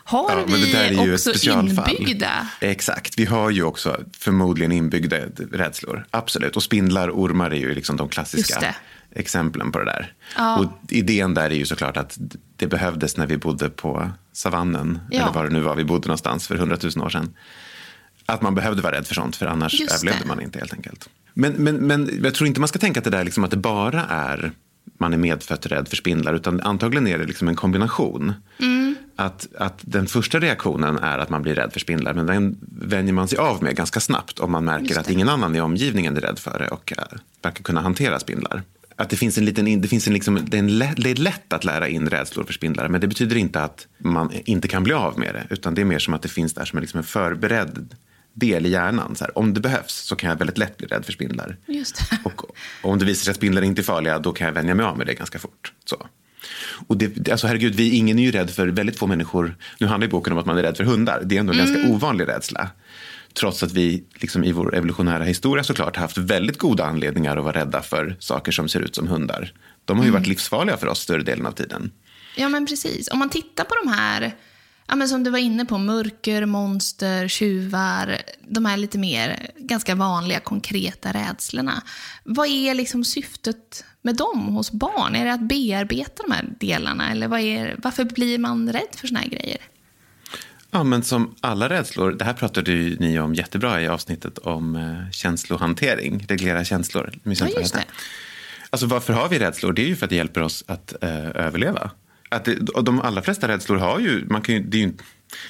Har 0.05 0.31
Ja, 0.31 0.45
vi 0.47 1.15
också 1.15 1.51
inbyggda? 1.51 2.49
Exakt. 2.61 3.19
Vi 3.19 3.25
har 3.25 3.51
ju 3.51 3.63
också 3.63 4.01
förmodligen 4.19 4.73
inbyggda 4.73 5.17
rädslor. 5.53 6.07
Absolut. 6.11 6.57
Och 6.57 6.63
spindlar, 6.63 7.11
ormar 7.11 7.51
är 7.51 7.57
ju 7.57 7.75
liksom 7.75 7.97
de 7.97 8.05
Just 8.05 8.15
klassiska 8.15 8.61
det. 8.61 8.75
Exemplen 9.15 9.73
på 9.73 9.79
det 9.79 9.85
där. 9.85 10.13
Ja. 10.37 10.59
Och 10.59 10.93
idén 10.93 11.35
där 11.35 11.51
är 11.51 11.55
ju 11.55 11.67
såklart 11.67 11.97
att 11.97 12.19
det 12.57 12.67
behövdes 12.67 13.17
när 13.17 13.27
vi 13.27 13.37
bodde 13.37 13.69
på 13.71 14.11
savannen, 14.33 14.99
Ja. 15.11 15.23
eller 15.23 15.33
var 15.33 15.45
det 15.45 15.51
nu 15.51 15.61
var 15.61 15.75
vi 15.77 15.85
bodde 15.85 16.09
någonstans 16.09 16.47
för 16.49 16.55
hundratusen 16.57 17.03
år 17.03 17.09
sedan. 17.11 17.35
Att 18.27 18.43
man 18.43 18.55
behövde 18.55 18.83
vara 18.83 18.95
rädd 18.97 19.07
för 19.07 19.15
sånt, 19.15 19.37
för 19.37 19.47
annars 19.47 19.81
Just 19.81 19.95
överlevde 19.95 20.23
det. 20.23 20.29
man 20.29 20.41
inte 20.41 20.59
helt 20.59 20.73
enkelt. 20.73 21.09
Men, 21.35 21.53
men, 21.53 21.77
men 21.77 22.11
jag 22.23 22.35
tror 22.35 22.49
inte 22.49 22.61
man 22.61 22.69
ska 22.69 22.79
tänka 22.79 23.01
att 23.01 23.05
det 23.05 23.11
där 23.11 23.25
liksom 23.25 23.45
att 23.45 23.51
det 23.51 23.57
bara 23.57 24.05
är 24.05 24.53
man 24.99 25.13
är 25.13 25.17
medfött 25.19 25.67
rädd 25.67 25.89
för 25.89 25.97
spindlar, 25.97 26.35
utan 26.35 26.61
antagligen 26.61 27.07
är 27.07 27.19
det 27.19 27.25
liksom 27.25 27.49
en 27.49 27.57
kombination. 27.57 28.33
Att, 29.17 29.49
att 29.59 29.79
den 29.81 30.07
första 30.07 30.41
reaktionen 30.41 30.99
är 30.99 31.19
att 31.19 31.31
man 31.31 31.43
blir 31.43 31.55
rädd 31.55 31.73
för 31.73 31.81
spindlar, 31.81 32.15
men 32.15 32.27
den 32.27 32.59
vänjer 32.83 33.13
man 33.13 33.29
sig 33.29 33.39
av 33.39 33.63
med 33.63 33.77
ganska 33.77 34.01
snabbt 34.01 34.39
om 34.39 34.53
man 34.53 34.65
märker 34.65 34.99
att 34.99 35.11
ingen 35.11 35.29
annan 35.29 35.57
i 35.57 35.61
omgivningen 35.61 36.17
är 36.17 36.21
rädd 36.21 36.39
för 36.39 36.59
det 36.59 36.69
och 36.69 36.93
äh, 36.97 37.05
verkar 37.43 37.63
kunna 37.63 37.81
hantera 37.81 38.19
spindlar. 38.19 38.63
Att 38.97 39.11
det 39.11 39.17
finns 39.17 39.39
en 39.39 39.45
liten, 39.45 39.81
det 39.81 39.89
finns 39.89 40.07
en 40.07 40.13
liksom, 40.13 40.41
det, 40.47 40.57
är 40.57 40.59
en 40.59 40.79
lätt, 40.79 40.97
det 40.97 41.11
är 41.11 41.15
lätt 41.15 41.53
att 41.53 41.65
lära 41.65 41.89
in 41.89 42.09
rädslor 42.09 42.45
för 42.45 42.53
spindlar, 42.53 42.89
men 42.89 43.01
det 43.01 43.07
betyder 43.07 43.37
inte 43.37 43.61
att 43.61 43.87
man 43.99 44.33
inte 44.45 44.69
kan 44.69 44.85
bli 44.85 44.93
av 44.93 45.19
med 45.19 45.35
det, 45.35 45.47
utan 45.51 45.75
det 45.75 45.81
är 45.81 45.85
mer 45.85 45.99
som 45.99 46.15
att 46.15 46.23
det 46.23 46.29
finns 46.29 46.55
där 46.55 46.65
som 46.65 46.79
liksom 46.79 46.99
en 46.99 47.05
förberedd 47.05 47.95
del 48.35 48.67
i 48.67 48.69
hjärnan. 48.69 49.17
Så 49.17 49.25
här, 49.25 49.39
om 49.39 49.55
det 49.55 49.61
behövs 49.61 49.95
så 49.95 50.17
kan 50.17 50.31
jag 50.31 50.37
väldigt 50.37 50.59
lätt 50.59 50.77
bli 50.77 50.87
rädd 50.87 51.05
för 51.05 51.13
spindlar. 51.13 51.57
Just 51.67 52.11
det. 52.11 52.19
Och 52.25 52.43
om 52.83 52.99
det 52.99 53.05
visar 53.05 53.25
sig 53.25 53.31
att 53.31 53.37
spindlar 53.37 53.63
inte 53.63 53.81
är 53.81 53.83
farliga, 53.83 54.19
då 54.19 54.33
kan 54.33 54.47
jag 54.47 54.55
vänja 54.55 54.75
mig 54.75 54.87
av 54.87 54.99
med 54.99 55.07
det 55.07 55.15
ganska 55.15 55.39
fort. 55.39 55.73
Så. 55.85 56.07
Och 56.87 56.97
det, 56.97 57.31
alltså 57.31 57.47
herregud, 57.47 57.75
vi, 57.75 57.91
ingen 57.91 58.19
är 58.19 58.23
ju 58.23 58.31
rädd 58.31 58.51
för 58.51 58.67
väldigt 58.67 58.99
få 58.99 59.07
människor. 59.07 59.57
Nu 59.79 59.87
handlar 59.87 60.07
ju 60.07 60.11
boken 60.11 60.33
om 60.33 60.39
att 60.39 60.47
man 60.47 60.59
är 60.59 60.63
rädd 60.63 60.77
för 60.77 60.85
hundar. 60.85 61.23
Det 61.25 61.37
är 61.37 61.41
ändå 61.41 61.53
en 61.53 61.59
ganska 61.59 61.89
ovanlig 61.89 62.29
rädsla. 62.29 62.71
Trots 63.41 63.63
att 63.63 63.73
vi 63.73 64.05
liksom, 64.15 64.45
i 64.45 64.53
vår 64.53 64.77
evolutionära 64.77 65.25
historia 65.25 65.65
såklart 65.65 65.97
haft 65.97 66.19
väldigt 66.19 66.59
goda 66.59 66.85
anledningar 66.85 67.37
att 67.37 67.45
vara 67.45 67.61
rädda 67.61 67.83
för 67.83 68.17
saker 68.19 68.53
som 68.53 68.69
ser 68.69 68.81
ut 68.81 68.95
som 68.95 69.09
hundar. 69.09 69.53
De 69.85 69.99
har 69.99 70.05
ju 70.05 70.11
varit 70.11 70.27
livsfarliga 70.27 70.77
för 70.77 70.87
oss 70.87 71.01
större 71.01 71.23
delen 71.23 71.47
av 71.47 71.53
tiden. 71.53 71.93
Ja, 72.37 72.49
men 72.49 72.67
precis. 72.67 73.09
Om 73.09 73.19
man 73.19 73.31
tittar 73.31 73.65
på 73.65 73.75
de 73.85 73.93
här, 73.93 74.37
ja, 74.87 74.95
men 74.95 75.09
som 75.09 75.25
du 75.25 75.31
var 75.31 75.39
inne 75.39 75.65
på, 75.65 75.79
mörker, 75.79 76.47
monster, 76.47 77.29
tjuvar, 77.29 78.19
de 78.49 78.65
här 78.65 78.77
lite 78.77 78.99
mer 78.99 79.51
ganska 79.57 79.95
vanliga 79.95 80.41
konkreta 80.41 81.13
rädslorna. 81.13 81.83
Vad 82.25 82.49
är 82.49 82.75
liksom 82.75 83.05
syftet 83.05 83.85
med 84.03 84.17
dem 84.17 84.41
hos 84.41 84.73
barn? 84.73 85.15
Är 85.17 85.25
det 85.25 85.33
att 85.33 85.49
bearbeta 85.49 86.23
de 86.23 86.33
här 86.33 86.45
delarna? 86.61 87.11
Eller 87.11 87.29
vad 87.29 87.41
är, 87.41 87.77
varför 87.83 88.05
blir 88.05 88.39
man 88.39 88.73
rädd 88.73 88.95
för 88.97 89.07
såna 89.07 89.21
här 89.21 89.29
grejer? 89.29 89.59
Ja, 90.75 90.85
men 90.85 91.03
som 91.03 91.35
alla 91.41 91.69
rädslor, 91.69 92.13
det 92.13 92.25
här 92.25 92.33
pratade 92.33 92.73
ju 92.73 92.97
ni 92.99 93.19
om 93.19 93.35
jättebra 93.35 93.83
i 93.83 93.89
avsnittet 93.89 94.39
om 94.39 94.77
eh, 94.77 95.11
känslohantering, 95.11 96.27
reglera 96.29 96.65
känslor. 96.65 97.13
Ja, 97.23 97.49
just 97.49 97.75
det. 97.75 97.85
Alltså 98.71 98.87
varför 98.87 99.13
har 99.13 99.29
vi 99.29 99.39
rädslor? 99.39 99.73
Det 99.73 99.83
är 99.83 99.87
ju 99.87 99.97
för 99.97 100.07
att 100.07 100.11
det 100.11 100.17
hjälper 100.17 100.43
oss 100.43 100.65
att 100.67 100.95
eh, 101.03 101.27
överleva. 101.27 101.91
Att 102.29 102.45
det, 102.45 102.69
och 102.69 102.85
de 102.85 103.01
allra 103.01 103.23
flesta 103.23 103.49
rädslor 103.49 103.77
har 103.77 104.01
ju, 104.01 104.27
man 104.29 104.43
kan 104.43 104.55
ju, 104.55 104.63
det 104.63 104.77
är 104.77 104.81
ju, 104.81 104.93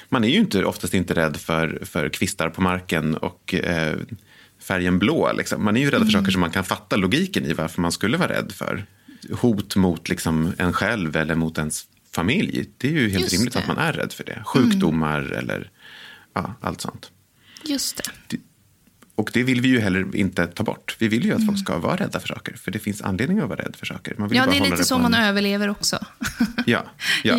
man 0.09 0.23
är 0.23 0.27
ju 0.27 0.37
inte, 0.37 0.65
oftast 0.65 0.93
inte 0.93 1.13
rädd 1.13 1.37
för, 1.37 1.79
för 1.85 2.09
kvistar 2.09 2.49
på 2.49 2.61
marken 2.61 3.15
och 3.15 3.53
eh, 3.53 3.95
färgen 4.63 4.99
blå. 4.99 5.31
Liksom. 5.33 5.63
Man 5.63 5.77
är 5.77 5.81
ju 5.81 5.91
rädd 5.91 6.01
för 6.01 6.11
saker 6.11 6.31
som 6.31 6.41
man 6.41 6.51
kan 6.51 6.63
fatta 6.63 6.95
logiken 6.95 7.45
i 7.45 7.53
varför 7.53 7.81
man 7.81 7.91
skulle 7.91 8.17
vara 8.17 8.29
rädd 8.29 8.51
för. 8.51 8.85
Hot 9.31 9.75
mot 9.75 10.09
liksom, 10.09 10.53
en 10.57 10.73
själv 10.73 11.15
eller 11.15 11.35
mot 11.35 11.57
ens 11.57 11.85
familj. 12.15 12.69
Det 12.77 12.87
är 12.87 12.91
ju 12.91 13.09
helt 13.09 13.21
Just 13.21 13.33
rimligt 13.33 13.53
det. 13.53 13.59
att 13.59 13.67
man 13.67 13.77
är 13.77 13.93
rädd 13.93 14.13
för 14.13 14.23
det. 14.23 14.43
Sjukdomar 14.45 15.21
eller 15.21 15.71
ja, 16.33 16.55
allt 16.61 16.81
sånt. 16.81 17.11
Just 17.63 18.01
det. 18.27 18.37
Och 19.15 19.29
det 19.33 19.43
vill 19.43 19.61
vi 19.61 19.67
ju 19.67 19.79
heller 19.79 20.15
inte 20.15 20.47
ta 20.47 20.63
bort. 20.63 20.95
Vi 20.99 21.07
vill 21.07 21.25
ju 21.25 21.33
att 21.35 21.45
folk 21.45 21.59
ska 21.59 21.77
vara 21.77 21.95
rädda 21.95 22.19
för 22.19 22.27
saker. 22.27 22.53
För 22.53 22.71
det 22.71 22.79
finns 22.79 23.01
anledning 23.01 23.39
att 23.39 23.49
vara 23.49 23.59
rädd 23.59 23.75
för 23.75 23.85
saker. 23.85 24.15
Man 24.17 24.29
vill 24.29 24.37
Ja, 24.37 24.45
bara 24.45 24.51
det 24.51 24.57
är 24.57 24.71
lite 24.71 24.83
så 24.83 24.95
på 24.95 25.01
man 25.01 25.13
en... 25.13 25.23
överlever 25.23 25.69
också. 25.69 25.99
Ja, 26.65 26.85
ja. 27.23 27.37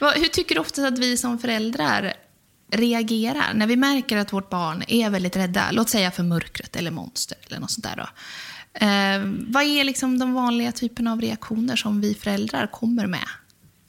ja. 0.00 0.12
Hur 0.16 0.28
tycker 0.28 0.54
du 0.54 0.60
ofta 0.60 0.86
att 0.86 0.98
vi 0.98 1.16
som 1.16 1.38
föräldrar 1.38 2.12
reagerar 2.72 3.54
när 3.54 3.66
vi 3.66 3.76
märker 3.76 4.16
att 4.16 4.32
vårt 4.32 4.50
barn 4.50 4.82
är 4.88 5.10
väldigt 5.10 5.36
rädda? 5.36 5.70
Låt 5.72 5.88
säga 5.88 6.10
för 6.10 6.22
mörkret 6.22 6.76
eller 6.76 6.90
monster 6.90 7.38
eller 7.46 7.60
något 7.60 7.70
sånt 7.70 7.84
där. 7.84 7.96
Då. 7.96 8.08
Eh, 8.86 9.20
vad 9.52 9.62
är 9.62 9.84
liksom 9.84 10.18
de 10.18 10.34
vanliga 10.34 10.72
typerna 10.72 11.12
av 11.12 11.20
reaktioner 11.20 11.76
som 11.76 12.00
vi 12.00 12.14
föräldrar 12.14 12.66
kommer 12.66 13.06
med 13.06 13.28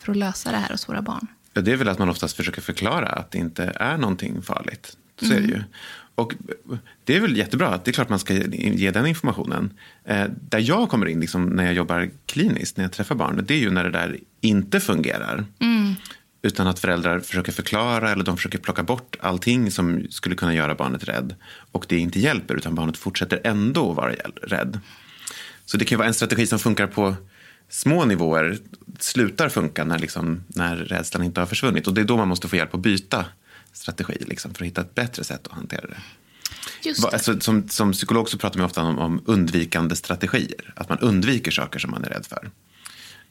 för 0.01 0.11
att 0.11 0.17
lösa 0.17 0.51
det 0.51 0.57
här 0.57 0.69
hos 0.69 0.89
våra 0.89 1.01
barn? 1.01 1.27
Ja, 1.53 1.61
Det 1.61 1.71
är 1.71 1.75
väl 1.75 1.87
att 1.87 1.99
man 1.99 2.09
oftast 2.09 2.35
försöker 2.35 2.61
förklara 2.61 3.07
att 3.07 3.31
det 3.31 3.37
inte 3.37 3.71
är 3.75 3.97
någonting 3.97 4.41
farligt. 4.41 4.97
Så 5.21 5.33
är 5.33 5.39
det 5.39 5.47
ju. 5.47 5.63
Och 6.15 6.33
det 7.03 7.15
är 7.15 7.19
väl 7.19 7.37
jättebra. 7.37 7.67
att 7.67 7.85
Det 7.85 7.91
är 7.91 7.93
klart 7.93 8.09
man 8.09 8.19
ska 8.19 8.33
ge 8.33 8.91
den 8.91 9.05
informationen. 9.05 9.73
Eh, 10.05 10.25
där 10.49 10.59
jag 10.59 10.89
kommer 10.89 11.05
in 11.05 11.19
liksom, 11.19 11.45
när 11.45 11.65
jag 11.65 11.73
jobbar 11.73 12.09
kliniskt, 12.25 12.77
när 12.77 12.83
jag 12.83 12.91
träffar 12.91 13.15
barn, 13.15 13.43
det 13.47 13.53
är 13.53 13.57
ju 13.57 13.71
när 13.71 13.83
det 13.83 13.89
där 13.91 14.17
inte 14.41 14.79
fungerar. 14.79 15.45
Utan 16.43 16.67
att 16.67 16.79
föräldrar 16.79 17.19
försöker 17.19 17.51
förklara 17.51 18.11
eller 18.11 18.23
de 18.23 18.37
försöker 18.37 18.57
plocka 18.57 18.83
bort 18.83 19.15
allting 19.19 19.71
som 19.71 20.07
skulle 20.09 20.35
kunna 20.35 20.53
göra 20.53 20.75
barnet 20.75 21.03
rädd. 21.03 21.35
Och 21.71 21.85
det 21.89 21.97
inte 21.97 22.19
hjälper, 22.19 22.55
utan 22.55 22.75
barnet 22.75 22.97
fortsätter 22.97 23.41
ändå 23.43 23.93
vara 23.93 24.13
rädd. 24.43 24.79
Så 25.65 25.77
det 25.77 25.85
kan 25.85 25.95
ju 25.95 25.97
vara 25.97 26.07
en 26.07 26.13
strategi 26.13 26.47
som 26.47 26.59
funkar 26.59 26.87
på 26.87 27.15
små 27.71 28.05
nivåer, 28.05 28.57
slutar 28.99 29.49
funka 29.49 29.83
när, 29.83 29.99
liksom, 29.99 30.43
när 30.47 30.75
rädslan 30.75 31.23
inte 31.23 31.39
har 31.39 31.47
försvunnit. 31.47 31.87
Och 31.87 31.93
det 31.93 32.01
är 32.01 32.05
då 32.05 32.17
man 32.17 32.27
måste 32.27 32.47
få 32.47 32.55
hjälp 32.55 32.75
att 32.75 32.79
byta 32.79 33.25
strategi 33.73 34.17
liksom, 34.19 34.53
för 34.53 34.63
att 34.63 34.67
hitta 34.67 34.81
ett 34.81 34.95
bättre 34.95 35.23
sätt 35.23 35.47
att 35.47 35.53
hantera 35.53 35.81
det. 35.81 35.97
Just 36.83 37.01
det. 37.01 37.07
Alltså, 37.07 37.39
som, 37.39 37.69
som 37.69 37.91
psykolog 37.91 38.29
så 38.29 38.37
pratar 38.37 38.57
man 38.57 38.65
ofta 38.65 38.81
om, 38.81 38.99
om 38.99 39.21
undvikande 39.25 39.95
strategier. 39.95 40.73
Att 40.75 40.89
man 40.89 40.99
undviker 40.99 41.51
saker 41.51 41.79
som 41.79 41.91
man 41.91 42.03
är 42.03 42.09
rädd 42.09 42.25
för. 42.25 42.51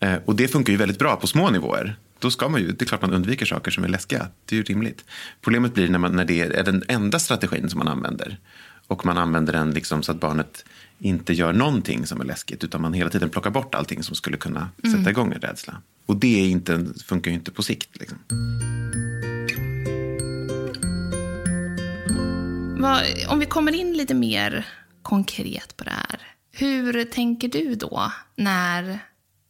Eh, 0.00 0.18
och 0.24 0.36
det 0.36 0.48
funkar 0.48 0.72
ju 0.72 0.76
väldigt 0.76 0.98
bra 0.98 1.16
på 1.16 1.26
små 1.26 1.50
nivåer. 1.50 1.96
Då 2.18 2.30
ska 2.30 2.48
man 2.48 2.60
ju, 2.60 2.72
det 2.72 2.84
är 2.84 2.86
klart 2.86 3.02
man 3.02 3.12
undviker 3.12 3.46
saker 3.46 3.70
som 3.70 3.84
är 3.84 3.88
läskiga. 3.88 4.28
Det 4.44 4.54
är 4.54 4.56
ju 4.56 4.62
rimligt. 4.62 5.04
Problemet 5.40 5.74
blir 5.74 5.88
när, 5.88 5.98
man, 5.98 6.16
när 6.16 6.24
det 6.24 6.40
är 6.40 6.64
den 6.64 6.84
enda 6.88 7.18
strategin 7.18 7.70
som 7.70 7.78
man 7.78 7.88
använder. 7.88 8.38
Och 8.86 9.06
man 9.06 9.18
använder 9.18 9.52
den 9.52 9.70
liksom 9.70 10.02
så 10.02 10.12
att 10.12 10.20
barnet 10.20 10.64
inte 11.00 11.32
gör 11.32 11.52
någonting 11.52 12.06
som 12.06 12.20
är 12.20 12.24
läskigt. 12.24 12.64
Utan 12.64 12.82
man 12.82 12.92
hela 12.92 13.10
tiden 13.10 13.30
plockar 13.30 13.50
bort 13.50 13.74
allting 13.74 14.02
som 14.02 14.16
skulle 14.16 14.36
kunna 14.36 14.68
sätta 14.92 15.10
igång 15.10 15.32
en 15.32 15.40
rädsla. 15.40 15.82
Och 16.06 16.16
det 16.16 16.40
är 16.40 16.48
inte, 16.48 16.86
funkar 17.04 17.30
ju 17.30 17.36
inte 17.36 17.52
på 17.52 17.62
sikt. 17.62 18.00
Liksom. 18.00 18.18
Om 23.28 23.38
vi 23.38 23.46
kommer 23.46 23.72
in 23.72 23.92
lite 23.92 24.14
mer 24.14 24.66
konkret 25.02 25.76
på 25.76 25.84
det 25.84 25.90
här. 25.90 26.20
Hur 26.52 27.04
tänker 27.04 27.48
du 27.48 27.74
då 27.74 28.12
när 28.36 28.98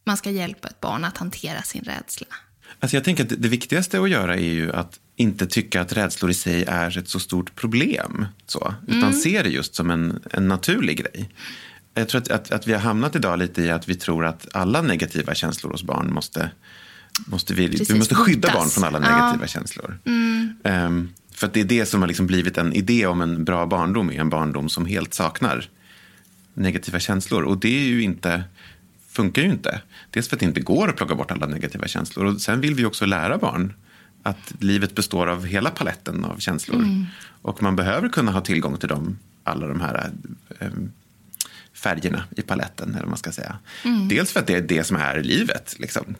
man 0.03 0.17
ska 0.17 0.29
hjälpa 0.29 0.67
ett 0.67 0.79
barn 0.79 1.03
att 1.03 1.17
hantera 1.17 1.61
sin 1.61 1.83
rädsla? 1.83 2.27
Alltså 2.83 2.97
jag 2.97 3.03
tänker 3.03 3.23
att 3.23 3.29
det 3.37 3.47
viktigaste 3.49 4.01
att 4.01 4.09
göra 4.09 4.35
är 4.35 4.39
ju 4.53 4.71
att 4.73 4.99
inte 5.15 5.45
tycka 5.47 5.81
att 5.81 5.93
rädslor 5.93 6.31
i 6.31 6.33
sig 6.33 6.63
är 6.67 6.97
ett 6.97 7.07
så 7.07 7.19
stort 7.19 7.55
problem. 7.55 8.25
Så, 8.47 8.73
utan 8.87 9.13
se 9.13 9.43
det 9.43 9.49
just 9.49 9.75
som 9.75 9.89
en, 9.91 10.19
en 10.31 10.47
naturlig 10.47 10.97
grej. 10.97 11.29
Jag 11.93 12.09
tror 12.09 12.21
att, 12.21 12.31
att, 12.31 12.51
att 12.51 12.67
vi 12.67 12.73
har 12.73 12.79
hamnat 12.79 13.15
idag 13.15 13.39
lite 13.39 13.61
i 13.61 13.69
att 13.69 13.89
vi 13.89 13.95
tror 13.95 14.25
att 14.25 14.47
alla 14.53 14.81
negativa 14.81 15.33
känslor 15.33 15.71
hos 15.71 15.83
barn 15.83 16.13
måste, 16.13 16.51
måste 17.25 17.53
vi, 17.53 17.69
Precis, 17.69 17.89
vi 17.89 17.97
måste 17.97 18.15
skydda 18.15 18.47
botas. 18.47 18.53
barn 18.55 18.69
från 18.69 18.83
alla 18.83 19.07
Ja. 19.09 19.15
negativa 19.25 19.47
känslor. 19.47 19.99
Ehm, 20.63 21.09
för 21.33 21.47
att 21.47 21.53
det 21.53 21.59
är 21.61 21.65
det 21.65 21.85
som 21.85 22.01
har 22.01 22.07
liksom 22.07 22.27
blivit 22.27 22.57
en 22.57 22.73
idé 22.73 23.05
om 23.05 23.21
en 23.21 23.43
bra 23.43 23.65
barndom, 23.65 24.09
är 24.09 24.19
en 24.19 24.29
barndom 24.29 24.69
som 24.69 24.85
helt 24.85 25.13
saknar 25.13 25.69
negativa 26.53 26.99
känslor. 26.99 27.43
Och 27.43 27.59
det 27.59 27.79
är 27.79 27.83
ju 27.87 28.01
inte, 28.03 28.43
funkar 29.11 29.41
ju 29.41 29.49
inte. 29.49 29.81
Dels 30.09 30.27
för 30.27 30.35
att 30.35 30.39
det 30.39 30.45
inte 30.45 30.61
går 30.61 30.89
att 30.89 30.95
plocka 30.95 31.15
bort 31.15 31.31
alla 31.31 31.47
negativa 31.47 31.87
känslor. 31.87 32.25
Och 32.25 32.41
sen 32.41 32.61
vill 32.61 32.75
vi 32.75 32.85
också 32.85 33.05
lära 33.05 33.37
barn 33.37 33.73
att 34.23 34.53
livet 34.59 34.95
består 34.95 35.27
av 35.27 35.45
hela 35.45 35.69
paletten 35.69 36.25
av 36.25 36.37
känslor. 36.37 36.85
Och 37.41 37.63
man 37.63 37.75
behöver 37.75 38.09
kunna 38.09 38.31
ha 38.31 38.41
tillgång 38.41 38.77
till 38.77 38.89
dem, 38.89 39.17
alla 39.43 39.67
de 39.67 39.81
här 39.81 40.11
eh, 40.59 40.67
färgerna 41.73 42.23
i 42.37 42.41
paletten. 42.41 42.89
Eller 42.89 42.99
vad 42.99 43.09
man 43.09 43.17
ska 43.17 43.31
säga. 43.31 43.57
Dels 44.09 44.31
för 44.31 44.39
att 44.39 44.47
det 44.47 44.55
är 44.55 44.61
det 44.61 44.83
som 44.83 44.97
är 44.97 45.23
livet. 45.23 45.75
Liksom. 45.79 46.15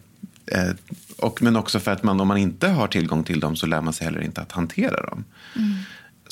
Eh, 0.46 0.72
och, 1.18 1.42
men 1.42 1.56
också 1.56 1.80
för 1.80 1.92
att 1.92 2.04
man, 2.04 2.20
om 2.20 2.28
man 2.28 2.38
inte 2.38 2.68
har 2.68 2.88
tillgång 2.88 3.24
till 3.24 3.40
dem 3.40 3.56
så 3.56 3.66
lär 3.66 3.82
man 3.82 3.94
sig 3.94 4.06
heller 4.06 4.22
inte 4.22 4.42
att 4.42 4.52
hantera 4.52 5.02
dem. 5.02 5.24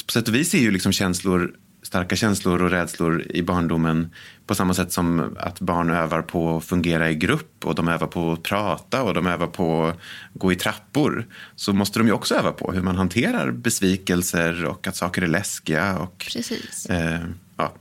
På 0.06 0.12
sätt 0.12 0.28
och 0.28 0.36
vis 0.36 0.54
är 0.54 0.60
ju 0.60 0.72
liksom 0.72 0.92
känslor, 0.92 1.54
starka 1.82 2.16
känslor 2.16 2.62
och 2.62 2.70
rädslor 2.70 3.32
i 3.32 3.44
barndomen 3.44 4.14
på 4.46 4.56
samma 4.56 4.74
sätt 4.74 4.92
som 4.92 5.36
att 5.40 5.60
barn 5.60 5.90
övar 5.90 6.22
på 6.22 6.58
att 6.58 6.66
fungera 6.66 7.10
i 7.10 7.16
grupp 7.16 7.66
och 7.66 7.76
de 7.76 7.88
övar 7.88 8.08
på 8.08 8.32
att 8.32 8.44
prata 8.44 9.04
och 9.04 9.14
de 9.14 9.28
övar 9.28 9.48
på 9.48 9.86
att 9.86 10.00
gå 10.34 10.52
i 10.52 10.56
trappor. 10.56 11.28
Så 11.56 11.74
måste 11.74 12.00
de 12.00 12.08
ju 12.08 12.14
också 12.14 12.36
öva 12.36 12.52
på 12.52 12.72
hur 12.72 12.82
man 12.82 12.96
hanterar 12.96 13.52
besvikelser 13.52 14.66
och 14.66 14.88
att 14.88 14.96
saker 14.96 15.22
är 15.22 15.28
läskiga. 15.28 15.98
Och, 15.98 16.26
Precis. 16.34 16.86
Eh, 16.86 17.20
ja. 17.58 17.74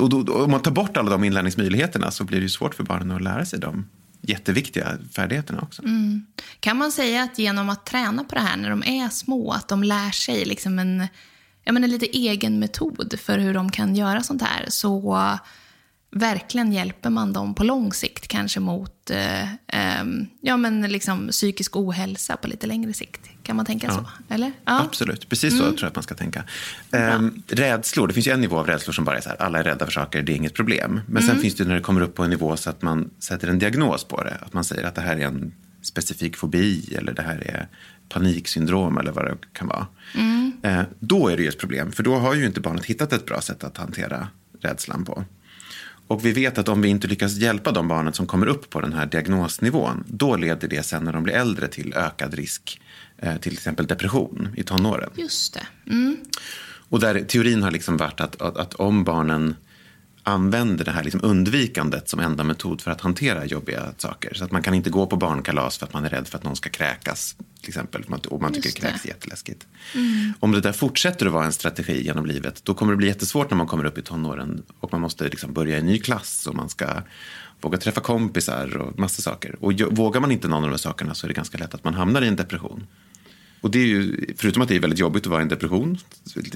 och 0.00 0.08
då, 0.08 0.44
om 0.44 0.50
man 0.50 0.62
tar 0.62 0.70
bort 0.70 0.96
alla 0.96 1.10
de 1.10 1.24
inlärningsmöjligheterna 1.24 2.10
så 2.10 2.24
blir 2.24 2.38
det 2.38 2.42
ju 2.42 2.48
svårt 2.48 2.74
för 2.74 2.84
barnen 2.84 3.10
att 3.10 3.22
lära 3.22 3.44
sig 3.44 3.58
de 3.58 3.86
jätteviktiga 4.20 4.98
färdigheterna 5.16 5.60
också. 5.62 5.82
Kan 6.60 6.76
man 6.76 6.92
säga 6.92 7.22
att 7.22 7.38
genom 7.38 7.70
att 7.70 7.86
träna 7.86 8.24
på 8.24 8.34
det 8.34 8.40
här 8.40 8.56
när 8.56 8.70
de 8.70 8.82
är 8.84 9.08
små, 9.08 9.52
att 9.52 9.68
de 9.68 9.82
lär 9.82 10.10
sig 10.10 10.44
liksom 10.44 10.78
en, 10.78 11.06
jag 11.64 11.74
menar, 11.74 11.88
lite 11.88 12.06
egen 12.06 12.58
metod 12.58 13.14
för 13.18 13.38
hur 13.38 13.54
de 13.54 13.70
kan 13.70 13.96
göra 13.96 14.22
sånt 14.22 14.42
här, 14.42 14.64
så 14.68 15.18
verkligen 16.12 16.72
hjälper 16.72 17.10
man 17.10 17.32
dem 17.32 17.54
på 17.54 17.64
lång 17.64 17.92
sikt 17.92 18.28
kanske 18.28 18.60
mot 18.60 19.10
eh, 19.10 19.52
ehm, 19.66 20.26
ja, 20.40 20.56
men 20.56 20.82
liksom 20.82 21.28
psykisk 21.28 21.76
ohälsa 21.76 22.36
på 22.36 22.48
lite 22.48 22.66
längre 22.66 22.92
sikt. 22.92 23.20
Kan 23.42 23.56
man 23.56 23.66
tänka 23.66 23.90
så? 23.90 24.10
Eller? 24.28 24.52
Ja. 24.64 24.80
Absolut, 24.80 25.28
precis 25.28 25.58
så 25.58 25.64
tror 25.64 25.78
jag 25.80 25.88
att 25.88 25.94
man 25.94 26.02
ska 26.02 26.14
tänka. 26.14 26.44
Ehm, 26.90 27.42
rädslor, 27.48 28.08
det 28.08 28.14
finns 28.14 28.26
ju 28.26 28.32
en 28.32 28.40
nivå 28.40 28.58
av 28.58 28.66
rädslor 28.66 28.92
som 28.92 29.04
bara 29.04 29.16
är 29.16 29.20
så 29.20 29.28
här, 29.28 29.42
alla 29.42 29.58
är 29.58 29.64
rädda 29.64 29.84
för 29.84 29.92
saker, 29.92 30.22
det 30.22 30.32
är 30.32 30.36
inget 30.36 30.54
problem. 30.54 31.00
Men 31.06 31.22
sen 31.22 31.38
finns 31.38 31.54
det 31.54 31.64
när 31.64 31.74
det 31.74 31.80
kommer 31.80 32.00
upp 32.00 32.14
på 32.14 32.24
en 32.24 32.30
nivå 32.30 32.56
så 32.56 32.70
att 32.70 32.82
man 32.82 33.10
sätter 33.18 33.48
en 33.48 33.58
diagnos 33.58 34.04
på 34.04 34.22
det. 34.22 34.36
Att 34.40 34.52
man 34.52 34.64
säger 34.64 34.84
att 34.84 34.94
det 34.94 35.00
här 35.00 35.16
är 35.16 35.26
en 35.26 35.52
specifik 35.82 36.36
fobi 36.36 36.94
eller 36.98 37.12
det 37.12 37.22
här 37.22 37.42
är 37.46 37.68
paniksyndrom 38.12 38.98
eller 38.98 39.12
vad 39.12 39.24
det 39.24 39.36
kan 39.52 39.68
vara. 39.68 39.86
Eh, 40.62 40.82
då 40.98 41.28
är 41.28 41.36
det 41.36 41.42
ju 41.42 41.48
ett 41.48 41.58
problem, 41.58 41.92
för 41.92 42.02
då 42.02 42.14
har 42.14 42.34
ju 42.34 42.46
inte 42.46 42.60
barnet 42.60 42.84
hittat 42.84 43.12
ett 43.12 43.26
bra 43.26 43.40
sätt 43.40 43.64
att 43.64 43.76
hantera 43.76 44.28
rädslan 44.60 45.04
på. 45.04 45.24
Och 46.06 46.24
vi 46.24 46.32
vet 46.32 46.58
att 46.58 46.68
om 46.68 46.82
vi 46.82 46.88
inte 46.88 47.08
lyckas 47.08 47.36
hjälpa 47.36 47.72
de 47.72 47.88
barnen 47.88 48.12
som 48.12 48.26
kommer 48.26 48.46
upp 48.46 48.70
på 48.70 48.80
den 48.80 48.92
här 48.92 49.06
diagnosnivån, 49.06 50.04
då 50.06 50.36
leder 50.36 50.68
det 50.68 50.82
sen 50.82 51.04
när 51.04 51.12
de 51.12 51.22
blir 51.22 51.34
äldre 51.34 51.68
till 51.68 51.94
ökad 51.94 52.34
risk, 52.34 52.80
eh, 53.18 53.36
till 53.36 53.52
exempel 53.52 53.86
depression 53.86 54.48
i 54.56 54.62
tonåren. 54.62 55.10
Just 55.16 55.54
det. 55.54 55.90
Mm. 55.90 56.16
Och 56.88 57.00
där 57.00 57.20
teorin 57.20 57.62
har 57.62 57.70
liksom 57.70 57.96
varit 57.96 58.20
att, 58.20 58.42
att, 58.42 58.56
att 58.56 58.74
om 58.74 59.04
barnen 59.04 59.56
använder 60.22 60.84
det 60.84 60.90
här 60.90 61.04
liksom 61.04 61.20
undvikandet 61.24 62.08
som 62.08 62.20
enda 62.20 62.44
metod 62.44 62.80
för 62.80 62.90
att 62.90 63.00
hantera 63.00 63.44
jobbiga 63.44 63.92
saker. 63.98 64.34
Så 64.34 64.44
att 64.44 64.50
man 64.50 64.62
kan 64.62 64.74
inte 64.74 64.90
gå 64.90 65.06
på 65.06 65.16
barnkalas 65.16 65.78
för 65.78 65.86
att 65.86 65.92
man 65.92 66.04
är 66.04 66.08
rädd 66.08 66.28
för 66.28 66.38
att 66.38 66.44
någon 66.44 66.56
ska 66.56 66.70
kräkas. 66.70 67.36
Till 67.60 67.68
exempel, 67.68 68.04
och 68.28 68.42
man 68.42 68.52
tycker 68.52 68.66
Just 68.66 68.80
det. 68.80 68.88
kräks 68.88 69.04
är 69.04 69.08
jätteläskigt. 69.08 69.66
Om 70.40 70.52
det 70.52 70.60
där 70.60 70.72
fortsätter 70.72 71.26
att 71.26 71.32
vara 71.32 71.46
en 71.46 71.52
strategi 71.52 72.04
genom 72.04 72.26
livet, 72.26 72.64
då 72.64 72.74
kommer 72.74 72.92
det 72.92 72.96
bli 72.96 73.06
jättesvårt 73.06 73.50
när 73.50 73.56
man 73.56 73.66
kommer 73.66 73.84
upp 73.84 73.98
i 73.98 74.02
tonåren 74.02 74.62
och 74.80 74.92
man 74.92 75.00
måste 75.00 75.24
liksom 75.24 75.52
börja 75.52 75.76
i 75.76 75.80
en 75.80 75.86
ny 75.86 75.98
klass 75.98 76.46
och 76.46 76.54
man 76.54 76.68
ska 76.68 76.86
våga 77.60 77.78
träffa 77.78 78.00
kompisar 78.00 78.76
och 78.76 78.98
massa 78.98 79.22
saker. 79.22 79.56
Och 79.60 79.72
vågar 79.90 80.20
man 80.20 80.32
inte 80.32 80.48
någon 80.48 80.64
av 80.64 80.70
de 80.70 80.78
sakerna 80.78 81.14
så 81.14 81.26
är 81.26 81.28
det 81.28 81.34
ganska 81.34 81.58
lätt 81.58 81.74
att 81.74 81.84
man 81.84 81.94
hamnar 81.94 82.22
i 82.22 82.28
en 82.28 82.36
depression. 82.36 82.86
Och 83.62 83.70
det 83.70 83.78
är 83.78 83.86
ju, 83.86 84.26
förutom 84.36 84.62
att 84.62 84.68
det 84.68 84.76
är 84.76 84.80
väldigt 84.80 84.98
jobbigt 84.98 85.22
att 85.22 85.30
vara 85.30 85.40
i 85.40 85.42
en 85.42 85.48
depression, 85.48 85.98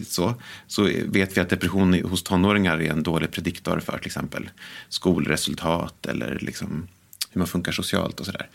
så, 0.07 0.35
så 0.67 0.91
vet 1.05 1.37
vi 1.37 1.41
att 1.41 1.49
depression 1.49 1.95
hos 1.95 2.23
tonåringar 2.23 2.83
är 2.83 2.91
en 2.91 3.03
dålig 3.03 3.31
prediktor 3.31 3.81
för 3.81 3.99
till 3.99 4.07
exempel 4.07 4.51
skolresultat 4.89 6.07
eller 6.07 6.39
liksom 6.41 6.89
hur 7.31 7.39
man 7.39 7.49
funkar 7.49 7.73
socialt 7.73 8.21
och 8.21 8.27
sådär. 8.27 8.49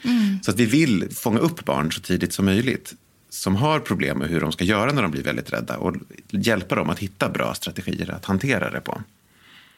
Så 0.43 0.51
att 0.51 0.59
vi 0.59 0.65
vill 0.65 1.09
fånga 1.11 1.39
upp 1.39 1.65
barn 1.65 1.91
så 1.91 2.01
tidigt 2.01 2.33
som 2.33 2.45
möjligt 2.45 2.93
som 3.29 3.55
har 3.55 3.79
problem 3.79 4.17
med 4.17 4.29
hur 4.29 4.41
de 4.41 4.51
ska 4.51 4.63
göra 4.63 4.91
när 4.91 5.01
de 5.01 5.11
blir 5.11 5.23
väldigt 5.23 5.53
rädda 5.53 5.77
och 5.77 5.95
hjälpa 6.29 6.75
dem 6.75 6.89
att 6.89 6.99
hitta 6.99 7.29
bra 7.29 7.53
strategier 7.53 8.11
att 8.11 8.25
hantera 8.25 8.71
det 8.71 8.81
på. 8.81 9.01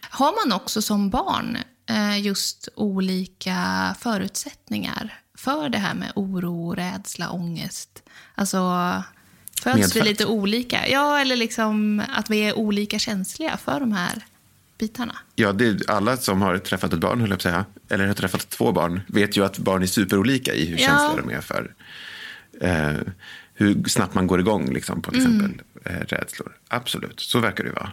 Har 0.01 0.47
man 0.47 0.55
också 0.55 0.81
som 0.81 1.09
barn 1.09 1.57
eh, 1.85 2.21
just 2.21 2.69
olika 2.75 3.95
förutsättningar 3.99 5.22
för 5.37 5.69
det 5.69 5.77
här 5.77 5.93
med 5.93 6.11
oro, 6.15 6.73
rädsla, 6.75 7.29
ångest? 7.31 8.03
Alltså, 8.35 8.57
föds 9.61 9.75
vi 9.77 9.81
Medfött. 9.81 10.05
lite 10.05 10.25
olika? 10.25 10.87
Ja, 10.89 11.19
eller 11.19 11.35
liksom 11.35 12.01
att 12.09 12.29
vi 12.29 12.39
är 12.39 12.57
olika 12.57 12.99
känsliga 12.99 13.57
för 13.57 13.79
de 13.79 13.91
här 13.93 14.25
bitarna. 14.79 15.15
Ja, 15.35 15.53
det 15.53 15.65
är 15.67 15.91
alla 15.91 16.17
som 16.17 16.41
har 16.41 16.57
träffat 16.57 16.93
ett 16.93 16.99
barn, 16.99 17.21
höll 17.21 17.29
jag 17.29 17.41
säga, 17.41 17.65
eller 17.89 18.07
har 18.07 18.13
träffat 18.13 18.49
två 18.49 18.71
barn, 18.71 19.01
vet 19.07 19.37
ju 19.37 19.45
att 19.45 19.57
barn 19.57 19.81
är 19.83 19.87
superolika 19.87 20.53
i 20.53 20.65
hur 20.65 20.77
Ja. 20.77 20.87
känsliga 20.87 21.25
de 21.27 21.33
är 21.35 21.41
för 21.41 21.73
eh, 22.61 22.93
hur 23.53 23.83
snabbt 23.89 24.13
man 24.13 24.27
går 24.27 24.39
igång 24.39 24.73
liksom, 24.73 25.01
på 25.01 25.11
till 25.11 25.19
exempel 25.21 25.61
eh, 25.85 25.91
rädslor. 25.99 26.51
Absolut, 26.67 27.19
så 27.19 27.39
verkar 27.39 27.63
det 27.63 27.71
vara. 27.71 27.91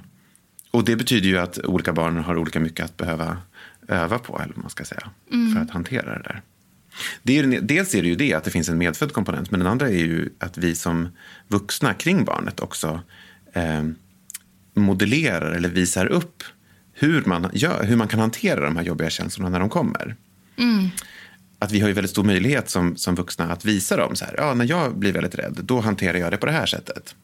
Och 0.71 0.85
det 0.85 0.97
betyder 0.97 1.29
ju 1.29 1.39
att 1.39 1.59
olika 1.59 1.93
barn 1.93 2.17
har 2.19 2.37
olika 2.39 2.61
mycket 2.61 2.85
att 2.85 2.97
behöva 2.97 3.37
öva 3.89 4.19
på, 4.19 4.41
eller 4.43 4.55
man 4.57 4.71
ska 4.71 4.85
säga, 4.85 5.11
för 5.55 5.61
att 5.63 5.71
hantera 5.71 6.13
det 6.19 6.23
där. 6.23 6.43
Det 7.23 7.39
är, 7.39 7.45
ju 7.45 7.61
dels 7.61 7.95
är 7.95 8.03
det 8.03 8.09
ju 8.09 8.15
det 8.15 8.35
att 8.35 8.45
det 8.45 8.51
finns 8.51 8.69
en 8.69 8.79
medfödd 8.79 9.13
komponent, 9.13 9.51
men 9.51 9.61
den 9.61 9.67
andra 9.67 9.89
är 9.89 10.05
ju 10.05 10.29
att 10.39 10.59
vi 10.59 10.75
som 10.75 11.09
vuxna 11.49 11.95
kring 11.95 12.25
barnet 12.25 12.61
också 12.61 13.01
eh, 13.53 13.85
modellerar 14.75 15.53
eller 15.53 15.69
visar 15.69 16.07
upp 16.07 16.43
hur 16.93 17.25
man, 17.25 17.51
gör, 17.53 17.85
hur 17.85 17.97
man 17.97 18.09
kan 18.09 18.21
hantera 18.21 18.61
de 18.61 18.77
här 18.77 18.85
jobbiga 18.85 19.11
känslorna 19.11 19.49
när 19.49 19.61
de 19.61 19.69
kommer. 19.69 20.17
Att 21.59 21.73
vi 21.73 21.81
har 21.81 21.89
ju 21.89 21.95
väldigt 21.95 22.11
stor 22.11 22.25
möjlighet 22.25 22.71
som, 22.71 22.97
som 22.97 23.15
vuxna 23.15 23.53
att 23.53 23.65
visa 23.65 23.97
dem. 23.97 24.17
Så 24.17 24.25
här, 24.25 24.35
ja, 24.39 24.55
när 24.55 24.65
jag 24.65 24.99
blir 24.99 25.13
väldigt 25.13 25.35
rädd, 25.35 25.61
då 25.63 25.81
hanterar 25.81 26.19
jag 26.19 26.31
det 26.31 26.37
på 26.37 26.47
det 26.47 26.53
här 26.53 26.67
sättet. 26.67 27.15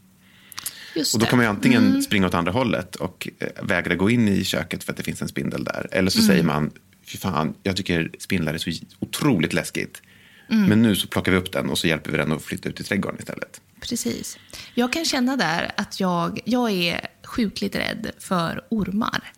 Just 0.95 1.15
Och 1.15 1.21
då 1.21 1.27
kan 1.27 1.37
man 1.37 1.47
ju 1.47 1.51
antingen 1.51 2.03
springa 2.03 2.27
åt 2.27 2.35
andra 2.35 2.53
hållet 2.53 2.97
och 2.97 3.29
eh, 3.39 3.49
vägra 3.63 3.95
gå 3.95 4.11
in 4.11 4.29
i 4.29 4.45
köket 4.45 4.85
för 4.85 4.93
att 4.93 4.97
det 4.97 5.03
finns 5.03 5.23
en 5.23 5.29
spindel 5.29 5.65
där. 5.65 5.89
Eller 5.91 6.11
så 6.11 6.23
säger 6.23 6.43
man, 6.43 6.71
fy 7.07 7.19
fan, 7.19 7.55
jag 7.63 7.77
tycker 7.77 8.11
spindlar 8.19 8.55
är 8.55 8.59
så 8.59 8.71
otroligt 9.01 9.53
läskigt. 9.53 10.03
Men 10.49 10.83
nu 10.83 10.97
så 10.97 11.07
plockar 11.09 11.33
vi 11.33 11.39
upp 11.39 11.53
den 11.53 11.71
och 11.71 11.79
så 11.79 11.87
hjälper 11.87 12.11
vi 12.13 12.19
den 12.19 12.33
att 12.33 12.43
flytta 12.43 12.69
ut 12.69 12.81
i 12.81 12.85
trädgården 12.85 13.19
istället. 13.19 13.61
Precis. 13.81 14.39
Jag 14.75 14.93
kan 14.93 15.05
känna 15.05 15.37
där 15.37 15.73
att 15.77 16.01
jag, 16.01 16.41
jag 16.45 16.71
är 16.71 17.01
sjukligt 17.25 17.77
rädd 17.77 18.11
för 18.19 18.65
ormar. 18.71 19.33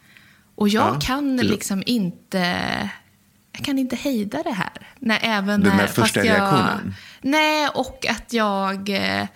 Och 0.55 0.69
jag 0.69 0.95
Ja, 0.95 1.01
kan 1.01 1.37
liksom 1.37 1.83
inte... 1.87 2.91
Jag 3.53 3.65
kan 3.65 3.79
inte 3.79 3.97
hejda 3.97 4.43
det 4.43 4.53
här. 4.53 4.89
När, 4.99 5.19
även 5.23 5.61
Den 5.61 5.71
där 5.71 5.77
när, 5.77 5.87
första 5.87 6.25
jag, 6.25 6.35
reaktionen? 6.41 6.95
Nej, 7.21 7.69
och 7.75 8.07
att 8.09 8.33
jag... 8.33 8.89
eh, 8.89 9.27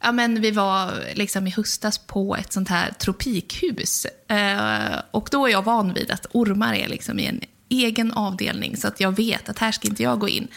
Ja, 0.00 0.12
men 0.12 0.40
vi 0.40 0.50
var 0.50 0.92
liksom 1.14 1.46
i 1.46 1.50
höstas 1.50 1.98
på 1.98 2.36
ett 2.36 2.52
sånt 2.52 2.68
här 2.68 2.90
tropikhus. 2.90 4.06
Eh, 4.28 4.98
och 5.10 5.28
då 5.32 5.46
är 5.46 5.50
jag 5.50 5.62
van 5.64 5.94
vid 5.94 6.10
att 6.10 6.26
ormar 6.32 6.74
är 6.74 6.88
liksom 6.88 7.18
i 7.18 7.26
en 7.26 7.40
egen 7.68 8.12
avdelning. 8.12 8.76
Så 8.76 8.88
att 8.88 9.00
jag 9.00 9.16
vet 9.16 9.48
att 9.48 9.58
här 9.58 9.72
ska 9.72 9.88
inte 9.88 10.02
jag 10.02 10.18
gå 10.18 10.28
in. 10.28 10.48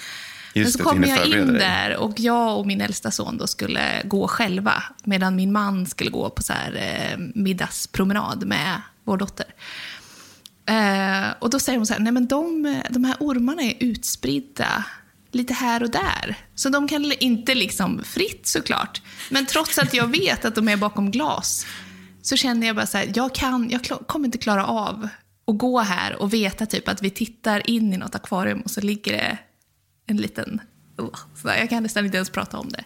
Men 0.54 0.64
Just 0.64 0.72
så 0.72 0.78
det, 0.78 0.84
kom 0.84 1.04
hinner 1.04 1.18
jag 1.18 1.28
in 1.28 1.54
där 1.54 1.98
och 1.98 2.20
jag 2.20 2.60
och 2.60 2.68
min 2.68 2.82
äldsta 2.82 3.12
son 3.12 3.38
då 3.38 3.48
skulle 3.48 4.02
gå 4.04 4.28
själva. 4.28 4.84
Medan 5.04 5.36
min 5.36 5.52
man 5.52 5.86
skulle 5.86 6.10
gå 6.10 6.30
på 6.30 6.44
så 6.44 6.54
här, 6.54 6.76
eh, 6.76 7.18
middagspromenad 7.36 8.46
med 8.46 8.82
vår 9.04 9.18
dotter. 9.18 9.46
Eh, 10.66 11.34
och 11.40 11.50
då 11.50 11.60
säger 11.60 11.78
hon 11.78 11.88
så 11.88 11.94
här, 11.94 12.00
nej 12.00 12.12
men 12.14 12.28
de, 12.28 12.82
de 12.90 13.04
här 13.04 13.16
ormarna 13.20 13.62
är 13.62 13.74
utspridda 13.80 14.84
lite 15.32 15.54
här 15.54 15.84
och 15.84 15.90
där. 15.90 16.36
Så 16.56 16.70
de 16.70 16.88
kan 16.88 17.14
inte 17.20 17.56
liksom 17.56 18.04
fritt 18.04 18.48
såklart. 18.48 19.02
Men 19.30 19.46
trots 19.46 19.78
att 19.78 19.94
jag 19.94 20.08
vet 20.08 20.46
att 20.46 20.56
de 20.56 20.68
är 20.68 20.78
bakom 20.78 21.12
glas 21.12 21.66
så 22.22 22.38
känner 22.38 22.68
jag 22.68 22.76
bara 22.76 22.88
så 22.88 22.98
här, 22.98 23.12
jag, 23.16 23.36
kan, 23.36 23.70
jag 23.70 23.84
kommer 24.08 24.26
inte 24.26 24.38
klara 24.38 24.66
av 24.66 25.08
att 25.52 25.58
gå 25.58 25.80
här 25.80 26.22
och 26.22 26.34
veta 26.34 26.66
typ 26.66 26.88
att 26.88 27.02
vi 27.02 27.10
tittar 27.10 27.70
in 27.70 27.94
i 27.94 27.98
något 27.98 28.16
akvarium 28.16 28.62
och 28.62 28.72
så 28.72 28.82
ligger 28.82 29.12
det 29.12 29.38
en 30.08 30.18
liten... 30.18 30.62
Sådär. 31.36 31.58
Jag 31.58 31.70
kan 31.70 31.84
nästan 31.84 32.06
inte 32.06 32.18
ens 32.18 32.30
prata 32.30 32.58
om 32.58 32.70
det. 32.70 32.84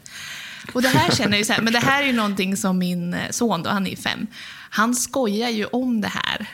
Och 0.74 0.82
det 0.82 0.88
här 0.88 1.12
känner 1.12 1.32
jag 1.32 1.40
ju 1.40 1.46
så 1.46 1.54
här, 1.54 1.62
men 1.62 1.74
det 1.74 1.80
här 1.80 2.04
är 2.04 2.08
ju 2.08 2.14
någonting 2.14 2.58
som 2.58 2.78
min 2.78 3.14
eh, 3.14 3.30
son, 3.32 3.64
då, 3.64 3.70
han 3.70 3.86
är 3.86 3.90
ju 3.90 3.96
fem, 3.96 4.28
han 4.70 4.96
skojar 4.96 5.50
ju 5.50 5.66
om 5.66 6.02
det 6.02 6.12
här. 6.14 6.48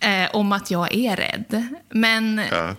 eh, 0.24 0.30
om 0.32 0.52
att 0.52 0.70
jag 0.70 0.94
är 0.94 1.16
rädd. 1.16 1.66
Men 1.90 2.40
Ja. 2.50 2.76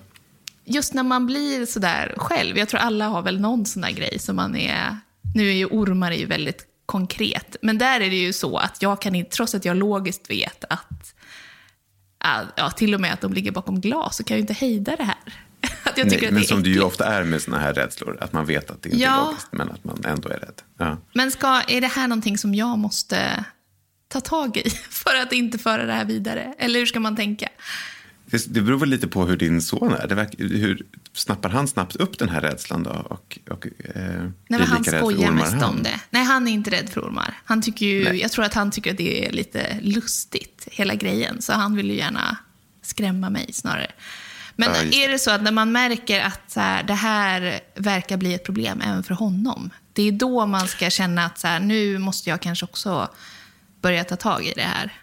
just 0.65 0.93
när 0.93 1.03
man 1.03 1.25
blir 1.25 1.65
sådär 1.65 2.13
själv, 2.17 2.57
jag 2.57 2.69
tror 2.69 2.79
alla 2.79 3.07
har 3.07 3.21
väl 3.21 3.39
någon 3.41 3.65
sån 3.65 3.81
där 3.81 3.91
grej 3.91 4.19
som 4.19 4.35
man 4.35 4.55
är... 4.55 4.97
Nu 5.35 5.49
är 5.49 5.53
ju 5.53 5.65
ormar 5.65 6.11
är 6.11 6.15
ju 6.15 6.25
väldigt 6.25 6.67
konkret, 6.85 7.55
men 7.61 7.77
där 7.77 7.99
är 8.01 8.09
det 8.09 8.15
ju 8.15 8.33
så 8.33 8.57
att 8.57 8.81
jag 8.81 9.01
kan 9.01 9.15
inte, 9.15 9.35
trots 9.35 9.55
att 9.55 9.65
jag 9.65 9.77
logiskt 9.77 10.29
vet 10.29 10.63
att 10.69 11.12
ja, 12.55 12.69
till 12.71 12.93
och 12.93 13.01
med 13.01 13.13
att 13.13 13.21
de 13.21 13.33
ligger 13.33 13.51
bakom 13.51 13.81
glas, 13.81 14.17
så 14.17 14.23
kan 14.23 14.35
jag 14.35 14.39
ju 14.39 14.41
inte 14.41 14.53
hejda 14.53 14.95
det 14.95 15.03
här. 15.03 15.15
Att 15.83 15.97
jag 15.97 16.09
tycker 16.09 16.21
Nej, 16.21 16.27
att 16.27 16.33
men 16.33 16.41
det 16.41 16.45
är 16.45 16.47
som 16.47 16.63
det 16.63 16.69
ju 16.69 16.73
äckligt. 16.75 16.85
ofta 16.85 17.05
är 17.05 17.23
med 17.23 17.41
såna 17.41 17.59
här 17.59 17.73
rädslor, 17.73 18.17
att 18.21 18.33
man 18.33 18.45
vet 18.45 18.71
att 18.71 18.81
det 18.81 18.89
inte 18.89 19.01
Ja. 19.03 19.21
är 19.21 19.25
logiskt, 19.25 19.47
men 19.51 19.69
att 19.71 19.83
man 19.83 20.01
ändå 20.05 20.29
är 20.29 20.37
rädd. 20.39 20.61
Ja. 20.77 20.97
Men 21.13 21.31
ska, 21.31 21.61
är 21.67 21.81
det 21.81 21.87
här 21.87 22.07
någonting 22.07 22.37
som 22.37 22.55
jag 22.55 22.77
måste 22.77 23.45
ta 24.07 24.21
tag 24.21 24.57
i 24.57 24.69
för 24.89 25.15
att 25.15 25.31
inte 25.33 25.57
föra 25.57 25.85
det 25.85 25.93
här 25.93 26.05
vidare? 26.05 26.53
Eller 26.57 26.79
hur 26.79 26.85
ska 26.85 26.99
man 26.99 27.15
tänka? 27.15 27.49
Det, 28.33 28.53
det 28.53 28.61
beror 28.61 28.77
väl 28.77 28.89
lite 28.89 29.07
på 29.07 29.25
hur 29.25 29.37
din 29.37 29.61
son 29.61 29.93
är. 29.93 30.07
Verkar, 30.07 30.43
hur 30.43 30.85
snappar 31.13 31.49
han 31.49 31.67
snabbt 31.67 31.95
upp 31.95 32.19
den 32.19 32.29
här 32.29 32.41
rädslan 32.41 32.83
då? 32.83 32.89
Och, 32.89 33.39
och, 33.49 33.67
eh, 33.95 34.29
Nej, 34.47 34.61
han 34.61 34.83
skojar 34.83 35.31
mest 35.31 35.53
han? 35.53 35.63
om 35.63 35.83
det. 35.83 35.99
Nej, 36.09 36.23
han 36.23 36.47
är 36.47 36.51
inte 36.51 36.71
rädd 36.71 36.89
för 36.89 37.01
ormar. 37.01 37.33
Han 37.45 37.61
tycker 37.61 37.85
ju, 37.85 38.03
Nej. 38.03 38.21
jag 38.21 38.31
tror 38.31 38.45
att 38.45 38.53
han 38.53 38.71
tycker 38.71 38.91
att 38.91 38.97
det 38.97 39.27
är 39.27 39.31
lite 39.31 39.77
lustigt, 39.81 40.67
hela 40.71 40.95
grejen. 40.95 41.41
Så 41.41 41.53
han 41.53 41.75
vill 41.75 41.89
ju 41.89 41.95
gärna 41.95 42.37
skrämma 42.81 43.29
mig 43.29 43.53
snarare. 43.53 43.91
Men 44.55 44.69
Ja, 44.69 45.05
är 45.05 45.09
det 45.09 45.19
så 45.19 45.31
att 45.31 45.43
när 45.43 45.51
man 45.51 45.71
märker 45.71 46.21
att 46.21 46.51
så 46.51 46.59
här, 46.59 46.83
det 46.83 46.93
här 46.93 47.59
verkar 47.75 48.17
bli 48.17 48.33
ett 48.33 48.45
problem 48.45 48.81
även 48.81 49.03
för 49.03 49.13
honom, 49.13 49.69
det 49.93 50.03
är 50.07 50.11
då 50.11 50.45
man 50.45 50.67
ska 50.67 50.89
känna 50.89 51.25
att 51.25 51.39
så 51.39 51.47
här, 51.47 51.59
nu 51.59 51.97
måste 51.97 52.29
jag 52.29 52.41
kanske 52.41 52.65
också 52.65 53.09
börja 53.81 54.03
ta 54.03 54.15
tag 54.15 54.45
i 54.45 54.53
det 54.55 54.61
här. 54.61 54.93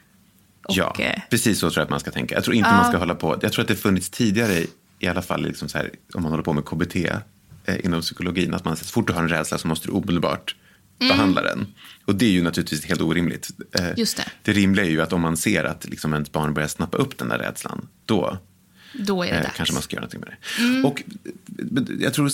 Och, 0.70 0.76
ja, 0.76 0.96
eh, 0.98 1.20
precis 1.30 1.58
så 1.58 1.70
tror 1.70 1.80
jag 1.80 1.84
att 1.84 1.90
man 1.90 2.00
ska 2.00 2.10
tänka. 2.10 2.34
Jag 2.34 2.44
tror 2.44 2.56
inte 2.56 2.68
Ja. 2.70 2.76
man 2.76 2.88
ska 2.88 2.98
hålla 2.98 3.14
på. 3.14 3.38
Jag 3.42 3.52
tror 3.52 3.62
att 3.62 3.68
det 3.68 3.76
funnits 3.76 4.10
tidigare, 4.10 4.64
i 4.98 5.06
alla 5.06 5.22
fall 5.22 5.42
liksom 5.42 5.68
så 5.68 5.78
här, 5.78 5.90
om 6.14 6.22
man 6.22 6.30
håller 6.32 6.44
på 6.44 6.52
med 6.52 6.64
KBT 6.64 6.96
eh, 7.64 7.84
inom 7.84 8.00
psykologin, 8.00 8.54
att 8.54 8.64
man 8.64 8.76
så 8.76 8.84
fort 8.84 9.06
du 9.06 9.12
har 9.12 9.22
en 9.22 9.28
rädsla 9.28 9.58
så 9.58 9.68
måste 9.68 9.88
du 9.88 9.92
omedelbart 9.92 10.54
behandla 10.98 11.42
den. 11.42 11.66
Och 12.04 12.14
det 12.14 12.26
är 12.26 12.30
ju 12.30 12.42
naturligtvis 12.42 12.84
helt 12.84 13.00
orimligt. 13.00 13.50
Eh, 13.74 13.80
Mm. 13.84 13.94
Just 13.96 14.16
det. 14.16 14.24
det 14.42 14.52
rimliga 14.52 14.84
är 14.86 14.90
ju 14.90 15.00
att 15.00 15.12
om 15.12 15.20
man 15.20 15.36
ser 15.36 15.64
att 15.64 15.84
liksom 15.88 16.12
ens 16.12 16.32
barn 16.32 16.54
börjar 16.54 16.68
snappa 16.68 16.96
upp 16.98 17.18
den 17.18 17.28
där 17.28 17.38
rädslan, 17.38 17.88
då 18.06 18.38
då 18.94 19.22
är 19.22 19.26
det 19.26 19.36
Eh, 19.36 19.42
dags. 19.42 19.56
kanske 19.56 19.72
man 19.72 19.82
ska 19.82 19.96
göra 19.96 20.06
någonting 20.06 20.20
med 20.20 20.28
det. 20.82 20.88
Och 20.88 21.02
eh, 21.88 22.02
jag 22.02 22.14
tror, 22.14 22.30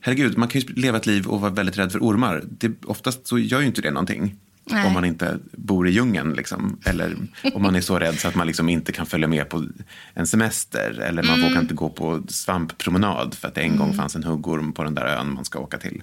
herregud, 0.00 0.38
man 0.38 0.48
kan 0.48 0.60
ju 0.60 0.68
leva 0.74 0.96
ett 0.98 1.06
liv 1.06 1.26
och 1.26 1.40
vara 1.40 1.50
väldigt 1.52 1.78
rädd 1.78 1.92
för 1.92 1.98
ormar. 1.98 2.44
Det, 2.48 2.84
oftast 2.84 3.26
så 3.26 3.38
gör 3.38 3.60
ju 3.60 3.66
inte 3.66 3.82
det 3.82 3.90
någonting. 3.90 4.36
Nej. 4.70 4.86
Om 4.86 4.92
man 4.92 5.04
inte 5.04 5.38
bor 5.52 5.88
i 5.88 5.90
djungeln. 5.90 6.32
Liksom. 6.32 6.78
Eller 6.84 7.16
om 7.54 7.62
man 7.62 7.76
är 7.76 7.80
så 7.80 7.98
rädd 7.98 8.18
så 8.18 8.28
att 8.28 8.34
man 8.34 8.46
liksom 8.46 8.68
inte 8.68 8.92
kan 8.92 9.06
följa 9.06 9.28
med 9.28 9.48
på 9.48 9.66
en 10.14 10.26
semester. 10.26 11.00
Eller 11.00 11.22
man 11.22 11.42
vågar 11.42 11.60
inte 11.60 11.74
gå 11.74 11.90
på 11.90 12.22
svamppromenad 12.28 13.34
för 13.34 13.48
att 13.48 13.54
det 13.54 13.60
en 13.60 13.76
gång 13.76 13.94
fanns 13.94 14.16
en 14.16 14.24
huggorm 14.24 14.72
på 14.72 14.84
den 14.84 14.94
där 14.94 15.06
ön 15.06 15.34
man 15.34 15.44
ska 15.44 15.58
åka 15.58 15.78
till. 15.78 16.02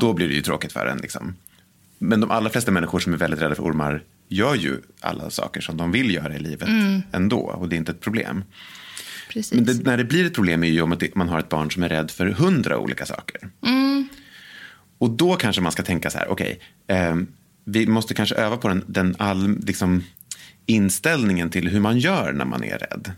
Då 0.00 0.12
blir 0.12 0.28
det 0.28 0.34
ju 0.34 0.42
tråkigt 0.42 0.72
för 0.72 0.86
en. 0.86 0.98
Liksom. 0.98 1.34
Men 1.98 2.20
de 2.20 2.30
allra 2.30 2.50
flesta 2.50 2.70
människor 2.70 2.98
som 2.98 3.12
är 3.12 3.16
väldigt 3.16 3.40
rädda 3.40 3.54
för 3.54 3.62
ormar 3.62 4.02
gör 4.28 4.54
ju 4.54 4.76
alla 5.00 5.30
saker 5.30 5.60
som 5.60 5.76
de 5.76 5.92
vill 5.92 6.14
göra 6.14 6.36
i 6.36 6.38
livet 6.38 6.68
ändå. 7.12 7.40
Och 7.40 7.68
det 7.68 7.76
är 7.76 7.78
inte 7.78 7.92
ett 7.92 8.00
problem. 8.00 8.44
Precis. 9.28 9.52
Men 9.52 9.64
det, 9.64 9.84
när 9.84 9.96
det 9.96 10.04
blir 10.04 10.26
ett 10.26 10.34
problem 10.34 10.64
är 10.64 10.68
ju 10.68 10.82
om 10.82 10.98
man 11.14 11.28
har 11.28 11.38
ett 11.38 11.48
barn 11.48 11.70
som 11.70 11.82
är 11.82 11.88
rädd 11.88 12.10
för 12.10 12.26
hundra 12.26 12.78
olika 12.78 13.06
saker. 13.06 13.50
Och 15.00 15.10
då 15.10 15.36
kanske 15.36 15.62
man 15.62 15.72
ska 15.72 15.82
tänka 15.82 16.10
så 16.10 16.18
här, 16.18 16.28
okej, 16.28 16.60
ehm, 16.86 17.26
vi 17.72 17.86
måste 17.86 18.14
kanske 18.14 18.34
öva 18.34 18.56
på 18.56 18.68
den, 18.68 18.84
den 18.86 19.16
all, 19.18 19.58
liksom, 19.66 20.04
inställningen 20.66 21.50
till 21.50 21.68
hur 21.68 21.80
man 21.80 21.98
gör 21.98 22.32
när 22.32 22.44
man 22.44 22.64
är 22.64 22.78
rädd. 22.78 23.12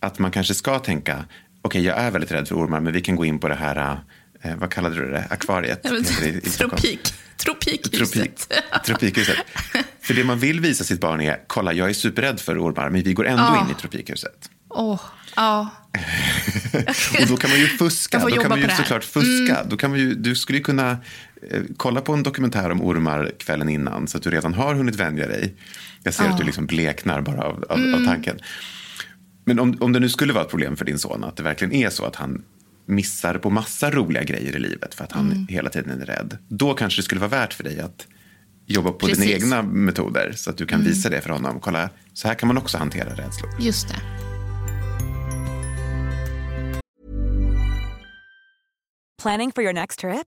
Att 0.00 0.18
man 0.18 0.30
kanske 0.30 0.54
ska 0.54 0.78
tänka, 0.78 1.24
okej, 1.62 1.84
jag 1.84 1.98
är 1.98 2.10
väldigt 2.10 2.32
rädd 2.32 2.48
för 2.48 2.54
ormar, 2.54 2.80
men 2.80 2.92
vi 2.92 3.00
kan 3.00 3.16
gå 3.16 3.24
in 3.24 3.38
på 3.38 3.48
det 3.48 3.54
här, 3.54 4.00
eh, 4.42 4.56
vad 4.56 4.70
kallade 4.72 4.94
du 4.94 5.10
det, 5.10 5.24
akvariet? 5.30 5.80
Ja, 5.84 5.90
men, 5.92 6.00
i 6.36 6.40
tropik. 6.40 7.14
Tropikhuset. 7.36 8.12
Tropik, 8.12 8.48
tropikhuset. 8.84 9.36
För 10.00 10.14
det 10.14 10.24
man 10.24 10.38
vill 10.38 10.60
visa 10.60 10.84
sitt 10.84 11.00
barn 11.00 11.20
är, 11.20 11.40
kolla, 11.46 11.72
jag 11.72 11.88
är 11.88 11.92
superrädd 11.92 12.40
för 12.40 12.64
ormar, 12.64 12.90
men 12.90 13.02
vi 13.02 13.12
går 13.12 13.26
ändå 13.26 13.42
Ja. 13.42 13.64
in 13.64 13.70
i 13.76 13.80
tropikhuset. 13.80 14.50
Åh, 14.70 15.00
ja. 15.36 15.68
Och 17.20 17.26
då 17.28 17.36
kan 17.36 17.50
man 17.50 17.58
ju 17.58 17.66
fuska. 17.66 18.18
Då 18.18 18.28
kan 18.30 18.48
man 18.48 18.58
ju 18.58 18.68
såklart 18.68 19.04
fuska. 19.04 19.64
Då 19.68 19.76
kan 19.76 19.90
man 19.90 19.98
ju, 19.98 20.14
du 20.14 20.36
skulle 20.36 20.58
ju 20.58 20.64
kunna 20.64 20.98
kolla 21.76 22.00
på 22.00 22.12
en 22.12 22.22
dokumentär 22.22 22.70
om 22.70 22.82
ormar 22.82 23.30
kvällen 23.38 23.68
innan 23.68 24.08
så 24.08 24.16
att 24.16 24.22
du 24.24 24.30
redan 24.30 24.54
har 24.54 24.74
hunnit 24.74 24.96
vänja 24.96 25.26
dig. 25.26 25.54
Jag 26.02 26.14
ser 26.14 26.24
att 26.28 26.38
du 26.38 26.44
liksom 26.44 26.66
bleknar 26.66 27.20
bara 27.20 27.42
av, 27.42 27.64
av, 27.68 27.78
Mm. 27.78 27.94
av 27.94 28.06
tanken. 28.06 28.38
Men 29.44 29.58
om, 29.58 29.76
om 29.80 29.92
det 29.92 30.00
nu 30.00 30.08
skulle 30.08 30.32
vara 30.32 30.44
ett 30.44 30.50
problem 30.50 30.76
för 30.76 30.84
din 30.84 30.98
son, 30.98 31.24
att 31.24 31.36
det 31.36 31.42
verkligen 31.42 31.72
är 31.72 31.90
så 31.90 32.04
att 32.04 32.16
han 32.16 32.44
missar 32.86 33.38
på 33.38 33.50
massa 33.50 33.90
roliga 33.90 34.22
grejer 34.22 34.56
i 34.56 34.58
livet 34.58 34.94
för 34.94 35.04
att 35.04 35.12
han 35.12 35.26
Mm. 35.32 35.46
hela 35.46 35.70
tiden 35.70 36.00
är 36.02 36.06
rädd. 36.06 36.38
Då 36.48 36.74
kanske 36.74 36.98
det 36.98 37.04
skulle 37.04 37.20
vara 37.20 37.30
värt 37.30 37.54
för 37.54 37.64
dig 37.64 37.80
att 37.80 38.06
jobba 38.66 38.90
på 38.92 39.06
dina 39.06 39.16
Precis. 39.16 39.42
Mm. 39.42 39.58
egna 39.58 39.62
metoder 39.62 40.32
så 40.36 40.50
att 40.50 40.56
du 40.56 40.66
kan 40.66 40.84
visa 40.84 41.08
det 41.10 41.20
för 41.20 41.30
honom. 41.30 41.60
Kolla, 41.60 41.90
så 42.12 42.28
här 42.28 42.34
kan 42.34 42.46
man 42.46 42.58
också 42.58 42.78
hantera 42.78 43.10
rädslor. 43.10 43.50
Just 43.60 43.88
det. 43.88 43.96
Planning 49.22 49.52
for 49.52 49.62
your 49.64 49.72
next 49.72 49.98
trip? 50.00 50.26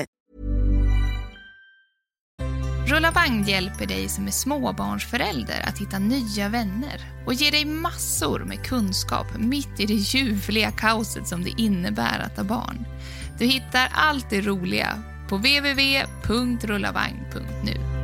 Rulla 2.91 3.11
Vagn 3.11 3.43
hjälper 3.43 3.85
dig 3.85 4.09
som 4.09 4.27
är 4.27 4.31
småbarnsförälder 4.31 5.65
att 5.67 5.79
hitta 5.79 5.99
nya 5.99 6.49
vänner 6.49 7.01
och 7.25 7.33
ger 7.33 7.51
dig 7.51 7.65
massor 7.65 8.39
med 8.39 8.65
kunskap 8.65 9.27
mitt 9.37 9.79
i 9.79 9.85
det 9.85 9.93
ljuvliga 9.93 10.71
kaoset 10.71 11.27
som 11.27 11.43
det 11.43 11.61
innebär 11.61 12.19
att 12.19 12.37
ha 12.37 12.43
barn. 12.43 12.85
Du 13.39 13.45
hittar 13.45 13.91
allt 13.93 14.29
det 14.29 14.41
roliga 14.41 15.03
på 15.29 15.37
www.rullavagn.nu. 15.37 18.00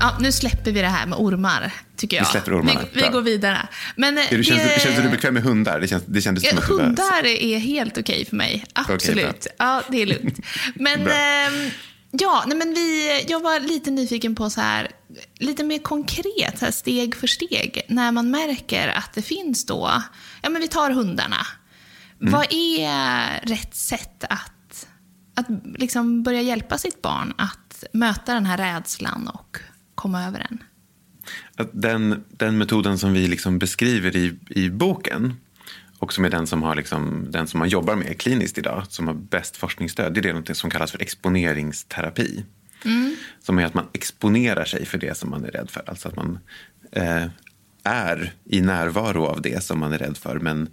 Ja, 0.00 0.16
nu 0.20 0.32
släpper 0.32 0.72
vi 0.72 0.80
det 0.80 0.88
här 0.88 1.06
med 1.06 1.18
ormar, 1.18 1.72
tycker 1.96 2.16
jag. 2.16 2.24
Vi 2.24 2.30
släpper 2.30 2.60
ormarna. 2.60 2.80
Vi, 2.92 3.02
vi 3.02 3.08
går 3.08 3.20
vidare. 3.20 3.68
Men, 3.96 4.18
Är 4.18 4.36
du, 4.36 4.44
känns, 4.44 4.62
det... 4.62 4.80
känns 4.80 5.02
du 5.02 5.08
bekväm 5.08 5.34
med 5.34 5.42
hundar? 5.42 5.80
Det, 5.80 5.88
känns, 5.88 6.02
det 6.06 6.20
kändes 6.20 6.48
som 6.48 6.58
Ja, 6.58 6.66
var- 6.68 6.84
hundar 6.84 7.26
är 7.26 7.58
helt 7.58 7.98
okej 7.98 8.24
för 8.24 8.36
mig. 8.36 8.64
Absolut. 8.72 9.40
bra. 9.40 9.52
ja, 9.58 9.82
det 9.88 10.02
är 10.02 10.06
lugnt. 10.06 10.38
Men, 10.74 11.00
ehm, 11.00 11.70
ja, 12.10 12.44
nej, 12.46 12.56
men 12.58 12.74
vi, 12.74 13.24
jag 13.28 13.40
var 13.40 13.60
lite 13.60 13.90
nyfiken 13.90 14.34
på 14.34 14.50
så 14.50 14.60
här, 14.60 14.90
lite 15.38 15.64
mer 15.64 15.78
konkret, 15.78 16.58
så 16.58 16.64
här, 16.64 16.72
steg 16.72 17.16
för 17.16 17.26
steg, 17.26 17.82
när 17.88 18.12
man 18.12 18.30
märker 18.30 18.88
att 18.88 19.12
det 19.14 19.22
finns 19.22 19.66
då, 19.66 20.02
ja 20.42 20.48
men 20.48 20.60
vi 20.62 20.68
tar 20.68 20.90
hundarna. 20.90 21.46
Mm. 22.20 22.32
Vad 22.32 22.46
är 22.50 23.46
rätt 23.46 23.74
sätt 23.74 24.24
att, 24.30 24.86
att 25.34 25.46
liksom 25.78 26.22
börja 26.22 26.42
hjälpa 26.42 26.78
sitt 26.78 27.02
barn 27.02 27.34
att 27.38 27.84
möta 27.92 28.34
den 28.34 28.46
här 28.46 28.56
rädslan 28.56 29.28
och 29.28 29.58
komma 29.98 30.26
över 30.26 30.46
den? 30.48 30.62
att 31.56 31.70
den, 31.72 32.24
den 32.30 32.58
metoden 32.58 32.98
som 32.98 33.12
vi 33.12 33.28
liksom 33.28 33.58
beskriver 33.58 34.16
i, 34.16 34.34
i 34.48 34.70
boken 34.70 35.34
och 35.98 36.12
som 36.12 36.24
är 36.24 36.30
den 36.30 36.46
som, 36.46 36.62
har 36.62 36.74
liksom, 36.74 37.26
den 37.30 37.46
som 37.46 37.58
man 37.58 37.68
jobbar 37.68 37.96
med 37.96 38.20
kliniskt 38.20 38.58
idag, 38.58 38.84
som 38.88 39.06
har 39.06 39.14
bäst 39.14 39.56
forskningsstöd, 39.56 40.14
det 40.14 40.20
är 40.20 40.22
det 40.22 40.32
något 40.32 40.56
som 40.56 40.70
kallas 40.70 40.92
för 40.92 41.02
exponeringsterapi. 41.02 42.44
Som 43.42 43.58
är 43.58 43.64
att 43.64 43.74
man 43.74 43.88
exponerar 43.92 44.64
sig 44.64 44.86
för 44.86 44.98
det 44.98 45.16
som 45.16 45.30
man 45.30 45.44
är 45.44 45.50
rädd 45.50 45.70
för. 45.70 45.82
Alltså 45.86 46.08
att 46.08 46.16
man 46.16 46.38
eh, 46.92 47.24
är 47.82 48.32
i 48.44 48.60
närvaro 48.60 49.24
av 49.24 49.42
det 49.42 49.64
som 49.64 49.80
man 49.80 49.92
är 49.92 49.98
rädd 49.98 50.16
för 50.16 50.38
men 50.38 50.68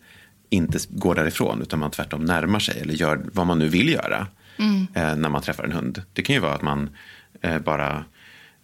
inte 0.50 0.80
går 0.90 1.16
därifrån 1.16 1.62
utan 1.62 1.80
man 1.80 1.92
tvärtom 1.92 2.26
närmar 2.26 2.60
sig 2.60 2.80
eller 2.82 2.94
gör 2.94 3.26
vad 3.34 3.48
man 3.48 3.60
nu 3.60 3.68
vill 3.68 3.90
göra 3.90 4.28
eh, 4.94 5.16
när 5.16 5.30
man 5.30 5.42
träffar 5.42 5.64
en 5.64 5.72
hund. 5.72 6.02
Det 6.14 6.22
kan 6.22 6.36
ju 6.36 6.42
vara 6.42 6.54
att 6.54 6.62
man 6.62 6.90
eh, 7.42 7.60
bara 7.60 8.06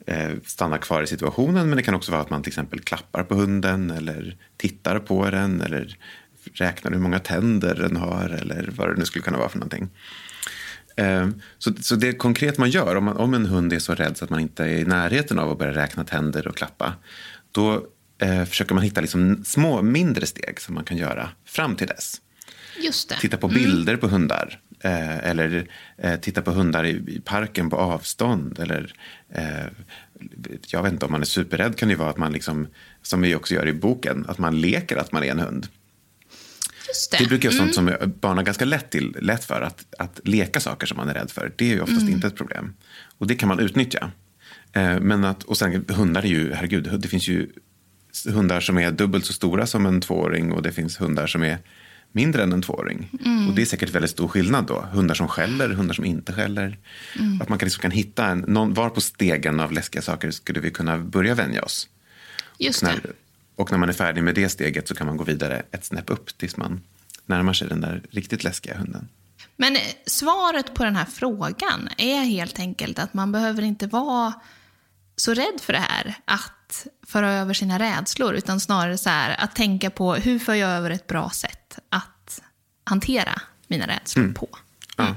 eh, 0.07 0.31
stannar 0.45 0.77
kvar 0.77 1.03
i 1.03 1.07
situationen 1.07 1.69
men 1.69 1.77
det 1.77 1.83
kan 1.83 1.95
också 1.95 2.11
vara 2.11 2.21
att 2.21 2.29
man 2.29 2.43
till 2.43 2.49
exempel 2.49 2.79
klappar 2.79 3.23
på 3.23 3.35
hunden 3.35 3.91
eller 3.91 4.37
tittar 4.57 4.99
på 4.99 5.29
den 5.29 5.61
eller 5.61 5.97
räknar 6.53 6.91
hur 6.91 6.99
många 6.99 7.19
tänder 7.19 7.75
den 7.75 7.95
har 7.95 8.29
eller 8.29 8.69
vad 8.75 8.89
det 8.89 8.99
nu 8.99 9.05
skulle 9.05 9.23
kunna 9.23 9.37
vara 9.37 9.49
för 9.49 9.57
någonting. 9.57 9.89
Eh, 10.95 11.29
så, 11.57 11.73
så 11.81 11.95
det 11.95 12.13
konkret 12.13 12.57
man 12.57 12.69
gör, 12.69 12.95
om, 12.95 13.03
man, 13.03 13.17
om 13.17 13.33
en 13.33 13.45
hund 13.45 13.73
är 13.73 13.79
så 13.79 13.95
rädd 13.95 14.17
så 14.17 14.23
att 14.23 14.29
man 14.29 14.39
inte 14.39 14.63
är 14.63 14.77
i 14.77 14.85
närheten 14.85 15.39
av 15.39 15.51
att 15.51 15.59
börja 15.59 15.75
räkna 15.75 16.03
tänder 16.03 16.47
och 16.47 16.57
klappa, 16.57 16.93
då 17.51 17.87
eh, 18.21 18.45
försöker 18.45 18.75
man 18.75 18.83
hitta 18.83 19.01
liksom 19.01 19.43
små, 19.45 19.81
mindre 19.81 20.25
steg 20.25 20.61
som 20.61 20.75
man 20.75 20.83
kan 20.83 20.97
göra 20.97 21.29
fram 21.45 21.75
till 21.75 21.87
dess. 21.87 22.21
Just 22.79 23.09
det. 23.09 23.15
Titta 23.15 23.37
på 23.37 23.47
bilder 23.47 23.97
på 23.97 24.07
hundar. 24.07 24.59
Eh, 24.83 25.17
eller 25.17 25.67
eh, 25.97 26.19
titta 26.19 26.41
på 26.41 26.51
hundar 26.51 26.83
i, 26.83 26.89
i 26.89 27.21
parken 27.25 27.69
på 27.69 27.75
avstånd. 27.77 28.59
Eller, 28.59 28.93
eh, 29.29 29.65
jag 30.67 30.83
vet 30.83 30.93
inte, 30.93 31.05
om 31.05 31.11
man 31.11 31.21
är 31.21 31.25
superrädd 31.25 31.77
kan 31.77 31.87
det 31.87 31.93
ju 31.93 31.99
vara 31.99 32.09
att 32.09 32.17
man, 32.17 32.33
liksom, 32.33 32.67
som 33.01 33.21
vi 33.21 33.35
också 33.35 33.53
gör 33.53 33.67
i 33.67 33.73
boken, 33.73 34.25
att 34.27 34.37
man 34.37 34.61
leker 34.61 34.97
att 34.97 35.11
man 35.11 35.23
är 35.23 35.31
en 35.31 35.39
hund. 35.39 35.67
Just 36.87 37.11
det. 37.11 37.17
Det 37.17 37.27
brukar 37.27 37.49
vara 37.49 37.57
sånt 37.57 37.75
som 37.75 38.13
barn 38.21 38.37
har 38.37 38.43
ganska 38.43 38.65
lätt, 38.65 38.89
till, 38.89 39.17
lätt 39.21 39.43
för. 39.43 39.61
Att, 39.61 39.85
att 39.97 40.19
leka 40.23 40.59
saker 40.59 40.87
som 40.87 40.97
man 40.97 41.09
är 41.09 41.13
rädd 41.13 41.31
för. 41.31 41.53
Det 41.55 41.65
är 41.65 41.75
ju 41.75 41.81
oftast 41.81 42.09
inte 42.09 42.27
ett 42.27 42.35
problem. 42.35 42.73
Och 43.17 43.27
det 43.27 43.35
kan 43.35 43.49
man 43.49 43.59
utnyttja. 43.59 44.11
Eh, 44.73 44.99
men 44.99 45.25
att, 45.25 45.43
och 45.43 45.57
sen 45.57 45.85
hundar 45.89 46.21
är 46.21 46.27
ju, 46.27 46.53
herregud, 46.53 46.99
det 46.99 47.07
finns 47.07 47.27
ju 47.27 47.49
hundar 48.29 48.59
som 48.59 48.77
är 48.77 48.91
dubbelt 48.91 49.25
så 49.25 49.33
stora 49.33 49.67
som 49.67 49.85
en 49.85 50.01
tvååring 50.01 50.51
och 50.51 50.61
det 50.61 50.71
finns 50.71 51.01
hundar 51.01 51.27
som 51.27 51.43
är 51.43 51.57
mindre 52.11 52.43
än 52.43 52.53
en 52.53 52.61
tvååring. 52.61 53.09
Och 53.49 53.55
det 53.55 53.61
är 53.61 53.65
säkert 53.65 53.89
väldigt 53.89 54.11
stor 54.11 54.27
skillnad 54.27 54.65
då. 54.65 54.81
Hundar 54.91 55.15
som 55.15 55.27
skäller, 55.27 55.69
hundar 55.69 55.93
som 55.93 56.05
inte 56.05 56.33
skäller. 56.33 56.77
Att 57.41 57.49
man 57.49 57.57
kan, 57.57 57.65
liksom 57.65 57.81
kan 57.81 57.91
hitta 57.91 58.25
en, 58.25 58.39
någon, 58.39 58.73
var 58.73 58.89
på 58.89 59.01
stegen 59.01 59.59
av 59.59 59.71
läskiga 59.71 60.01
saker 60.01 60.31
skulle 60.31 60.59
vi 60.59 60.71
kunna 60.71 60.97
börja 60.97 61.35
vänja 61.35 61.63
oss. 61.63 61.89
Just 62.57 62.83
När, 62.83 62.93
det. 62.93 63.11
och 63.55 63.71
när 63.71 63.77
man 63.77 63.89
är 63.89 63.93
färdig 63.93 64.23
med 64.23 64.35
det 64.35 64.49
steget 64.49 64.87
så 64.87 64.95
kan 64.95 65.07
man 65.07 65.17
gå 65.17 65.23
vidare 65.23 65.63
ett 65.71 65.85
snäpp 65.85 66.09
upp 66.09 66.37
tills 66.37 66.57
man 66.57 66.81
närmar 67.25 67.53
sig 67.53 67.67
den 67.67 67.81
där 67.81 68.01
riktigt 68.09 68.43
läskiga 68.43 68.77
hunden. 68.77 69.07
Men 69.57 69.75
eh, 69.75 69.81
svaret 70.05 70.73
på 70.73 70.83
den 70.83 70.95
här 70.95 71.05
frågan 71.05 71.89
är 71.97 72.23
helt 72.23 72.59
enkelt 72.59 72.99
att 72.99 73.13
man 73.13 73.31
behöver 73.31 73.61
inte 73.61 73.87
vara 73.87 74.33
så 75.15 75.33
rädd 75.33 75.61
för 75.61 75.73
det 75.73 75.79
här, 75.79 76.15
att 76.25 76.87
föra 77.07 77.33
över 77.33 77.53
sina 77.53 77.79
rädslor, 77.79 78.33
utan 78.33 78.59
snarare 78.59 78.97
så 78.97 79.09
här, 79.09 79.35
att 79.43 79.55
tänka 79.55 79.89
på 79.89 80.13
hur 80.13 80.39
för 80.39 80.53
jag 80.53 80.69
över 80.69 80.89
ett 80.89 81.07
bra 81.07 81.29
sätt 81.29 81.60
att 81.89 82.41
hantera 82.83 83.41
mina 83.67 83.87
rädslor 83.87 84.33
på. 84.33 84.49
Ja. 84.97 85.15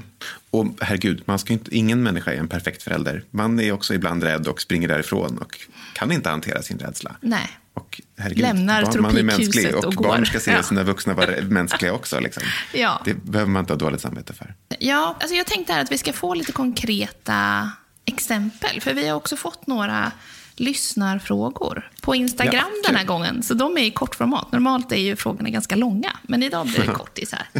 Och 0.49 0.65
herregud, 0.81 1.21
man 1.25 1.39
ska 1.39 1.53
inte, 1.53 1.75
ingen 1.75 2.03
människa 2.03 2.31
är 2.33 2.37
en 2.37 2.47
perfekt 2.47 2.83
förälder. 2.83 3.23
Man 3.31 3.59
är 3.59 3.71
också 3.71 3.93
ibland 3.93 4.23
rädd 4.23 4.47
och 4.47 4.61
springer 4.61 4.87
därifrån 4.87 5.37
och 5.37 5.59
kan 5.93 6.11
inte 6.11 6.29
hantera 6.29 6.61
sin 6.61 6.79
rädsla. 6.79 7.15
Nej. 7.21 7.49
Och 7.73 8.01
herregud, 8.17 8.41
Lämnar 8.41 8.83
barn, 8.85 9.01
man 9.01 9.17
är 9.17 9.23
mänsklig 9.23 9.75
och, 9.75 9.85
och 9.85 9.95
går. 9.95 10.03
barn 10.07 10.25
ska 10.25 10.39
se 10.39 10.51
Ja. 10.51 10.63
sina 10.63 10.83
vuxna 10.83 11.13
vara 11.13 11.41
mänskliga 11.41 11.93
också. 11.93 12.19
Liksom. 12.19 12.43
Ja. 12.73 13.01
Det 13.05 13.13
behöver 13.13 13.51
man 13.51 13.59
inte 13.59 13.73
ha 13.73 13.77
dåligt 13.77 14.01
samvete 14.01 14.33
för. 14.33 14.55
Ja, 14.79 15.17
alltså 15.19 15.35
jag 15.35 15.45
tänkte 15.45 15.73
här 15.73 15.81
att 15.81 15.91
vi 15.91 15.97
ska 15.97 16.13
få 16.13 16.33
lite 16.33 16.51
konkreta 16.51 17.71
exempel. 18.05 18.81
För 18.81 18.93
vi 18.93 19.07
har 19.07 19.15
också 19.15 19.35
fått 19.37 19.67
några 19.67 20.11
lyssnarfrågor 20.55 21.91
på 22.01 22.15
Instagram 22.15 22.53
Ja, 22.83 22.87
den 22.87 22.95
här 22.95 23.05
gången. 23.05 23.43
Så 23.43 23.53
de 23.53 23.77
är 23.77 23.81
i 23.81 23.91
kortformat. 23.91 24.51
Normalt 24.51 24.91
är 24.91 24.95
ju 24.95 25.15
frågorna 25.15 25.49
ganska 25.49 25.75
långa, 25.75 26.11
men 26.23 26.43
idag 26.43 26.67
blir 26.67 26.79
det 26.79 26.93
kortisar. 26.93 27.47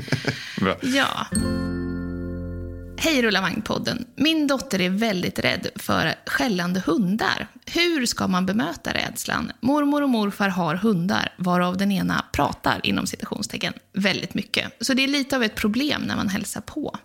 Ja. 0.81 1.27
Hej 2.97 3.21
Rullavagnpodden. 3.21 4.05
Min 4.15 4.47
dotter 4.47 4.81
är 4.81 4.89
väldigt 4.89 5.39
rädd 5.39 5.67
för 5.75 6.15
skällande 6.25 6.79
hundar. 6.85 7.47
Hur 7.65 8.05
ska 8.05 8.27
man 8.27 8.45
bemöta 8.45 8.93
rädslan? 8.93 9.51
Mormor 9.59 10.01
och 10.01 10.09
morfar 10.09 10.49
har 10.49 10.75
hundar, 10.75 11.33
varav 11.37 11.77
den 11.77 11.91
ena 11.91 12.25
pratar 12.33 12.79
inom 12.83 13.07
citationstecken 13.07 13.73
väldigt 13.93 14.33
mycket. 14.33 14.77
Så 14.81 14.93
det 14.93 15.03
är 15.03 15.07
lite 15.07 15.35
av 15.35 15.43
ett 15.43 15.55
problem 15.55 16.01
när 16.01 16.15
man 16.15 16.29
hälsar 16.29 16.61
på. 16.61 16.97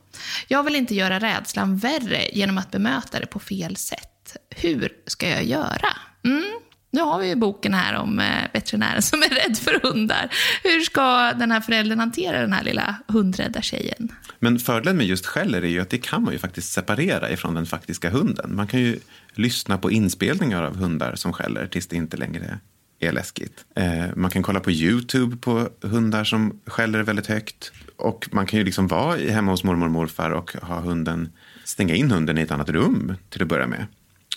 Jag 0.48 0.62
vill 0.62 0.76
inte 0.76 0.94
göra 0.94 1.18
rädslan 1.20 1.76
värre 1.76 2.29
genom 2.33 2.59
att 2.59 2.70
bemöta 2.70 3.20
det 3.20 3.26
på 3.26 3.38
fel 3.38 3.76
sätt. 3.76 4.07
Hur 4.50 4.92
ska 5.06 5.28
jag 5.28 5.44
göra? 5.44 5.88
Mm. 6.24 6.60
Nu 6.92 7.00
har 7.00 7.18
vi 7.18 7.28
ju 7.28 7.34
boken 7.34 7.74
här 7.74 7.94
om 7.94 8.18
eh, 8.18 8.26
veterinären 8.52 9.02
som 9.02 9.22
är 9.22 9.28
rädd 9.28 9.58
för 9.58 9.80
hundar. 9.82 10.28
Hur 10.62 10.80
ska 10.80 11.32
den 11.32 11.50
här 11.50 11.60
föräldern 11.60 11.98
hantera 11.98 12.40
den 12.40 12.52
här 12.52 12.64
lilla 12.64 12.96
hundrädda 13.08 13.62
tjejen? 13.62 14.08
Men 14.38 14.58
fördelen 14.58 14.96
med 14.96 15.06
just 15.06 15.26
skäller 15.26 15.62
är 15.62 15.68
ju 15.68 15.80
att 15.80 15.90
det 15.90 15.98
kan 15.98 16.22
man 16.22 16.32
ju 16.32 16.38
faktiskt 16.38 16.72
separera 16.72 17.30
ifrån 17.30 17.54
den 17.54 17.66
faktiska 17.66 18.10
hunden. 18.10 18.54
Man 18.54 18.66
kan 18.66 18.80
ju 18.80 18.98
lyssna 19.34 19.78
på 19.78 19.90
inspelningar 19.90 20.62
av 20.62 20.76
hundar 20.76 21.14
som 21.14 21.32
skäller 21.32 21.66
tills 21.66 21.86
det 21.86 21.96
inte 21.96 22.16
längre 22.16 22.58
är 23.00 23.12
läskigt. 23.12 23.64
Eh, 23.76 24.04
man 24.16 24.30
kan 24.30 24.42
kolla 24.42 24.60
på 24.60 24.70
YouTube 24.70 25.36
på 25.36 25.68
hundar 25.82 26.24
som 26.24 26.60
skäller 26.66 27.02
väldigt 27.02 27.26
högt. 27.26 27.72
Och 27.96 28.28
man 28.32 28.46
kan 28.46 28.58
ju 28.58 28.64
liksom 28.64 28.88
vara 28.88 29.16
hemma 29.16 29.50
hos 29.50 29.64
mormor 29.64 29.86
och 29.86 29.92
morfar 29.92 30.30
och 30.30 30.52
ha 30.62 30.80
hunden, 30.80 31.32
stänga 31.64 31.94
in 31.94 32.10
hunden 32.10 32.38
i 32.38 32.42
ett 32.42 32.50
annat 32.50 32.68
rum 32.68 33.14
till 33.28 33.42
att 33.42 33.48
börja 33.48 33.66
med. 33.66 33.86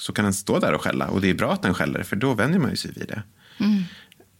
Så 0.03 0.13
kan 0.13 0.25
den 0.25 0.33
stå 0.33 0.59
där 0.59 0.73
och 0.73 0.81
skälla. 0.81 1.07
Och 1.07 1.21
det 1.21 1.29
är 1.29 1.33
bra 1.33 1.53
att 1.53 1.61
den 1.61 1.73
skäller, 1.73 2.03
för 2.03 2.15
då 2.15 2.33
vänjer 2.33 2.59
man 2.59 2.69
ju 2.69 2.75
sig 2.75 2.91
vid 2.95 3.07
det. 3.07 3.23
Mm. 3.57 3.83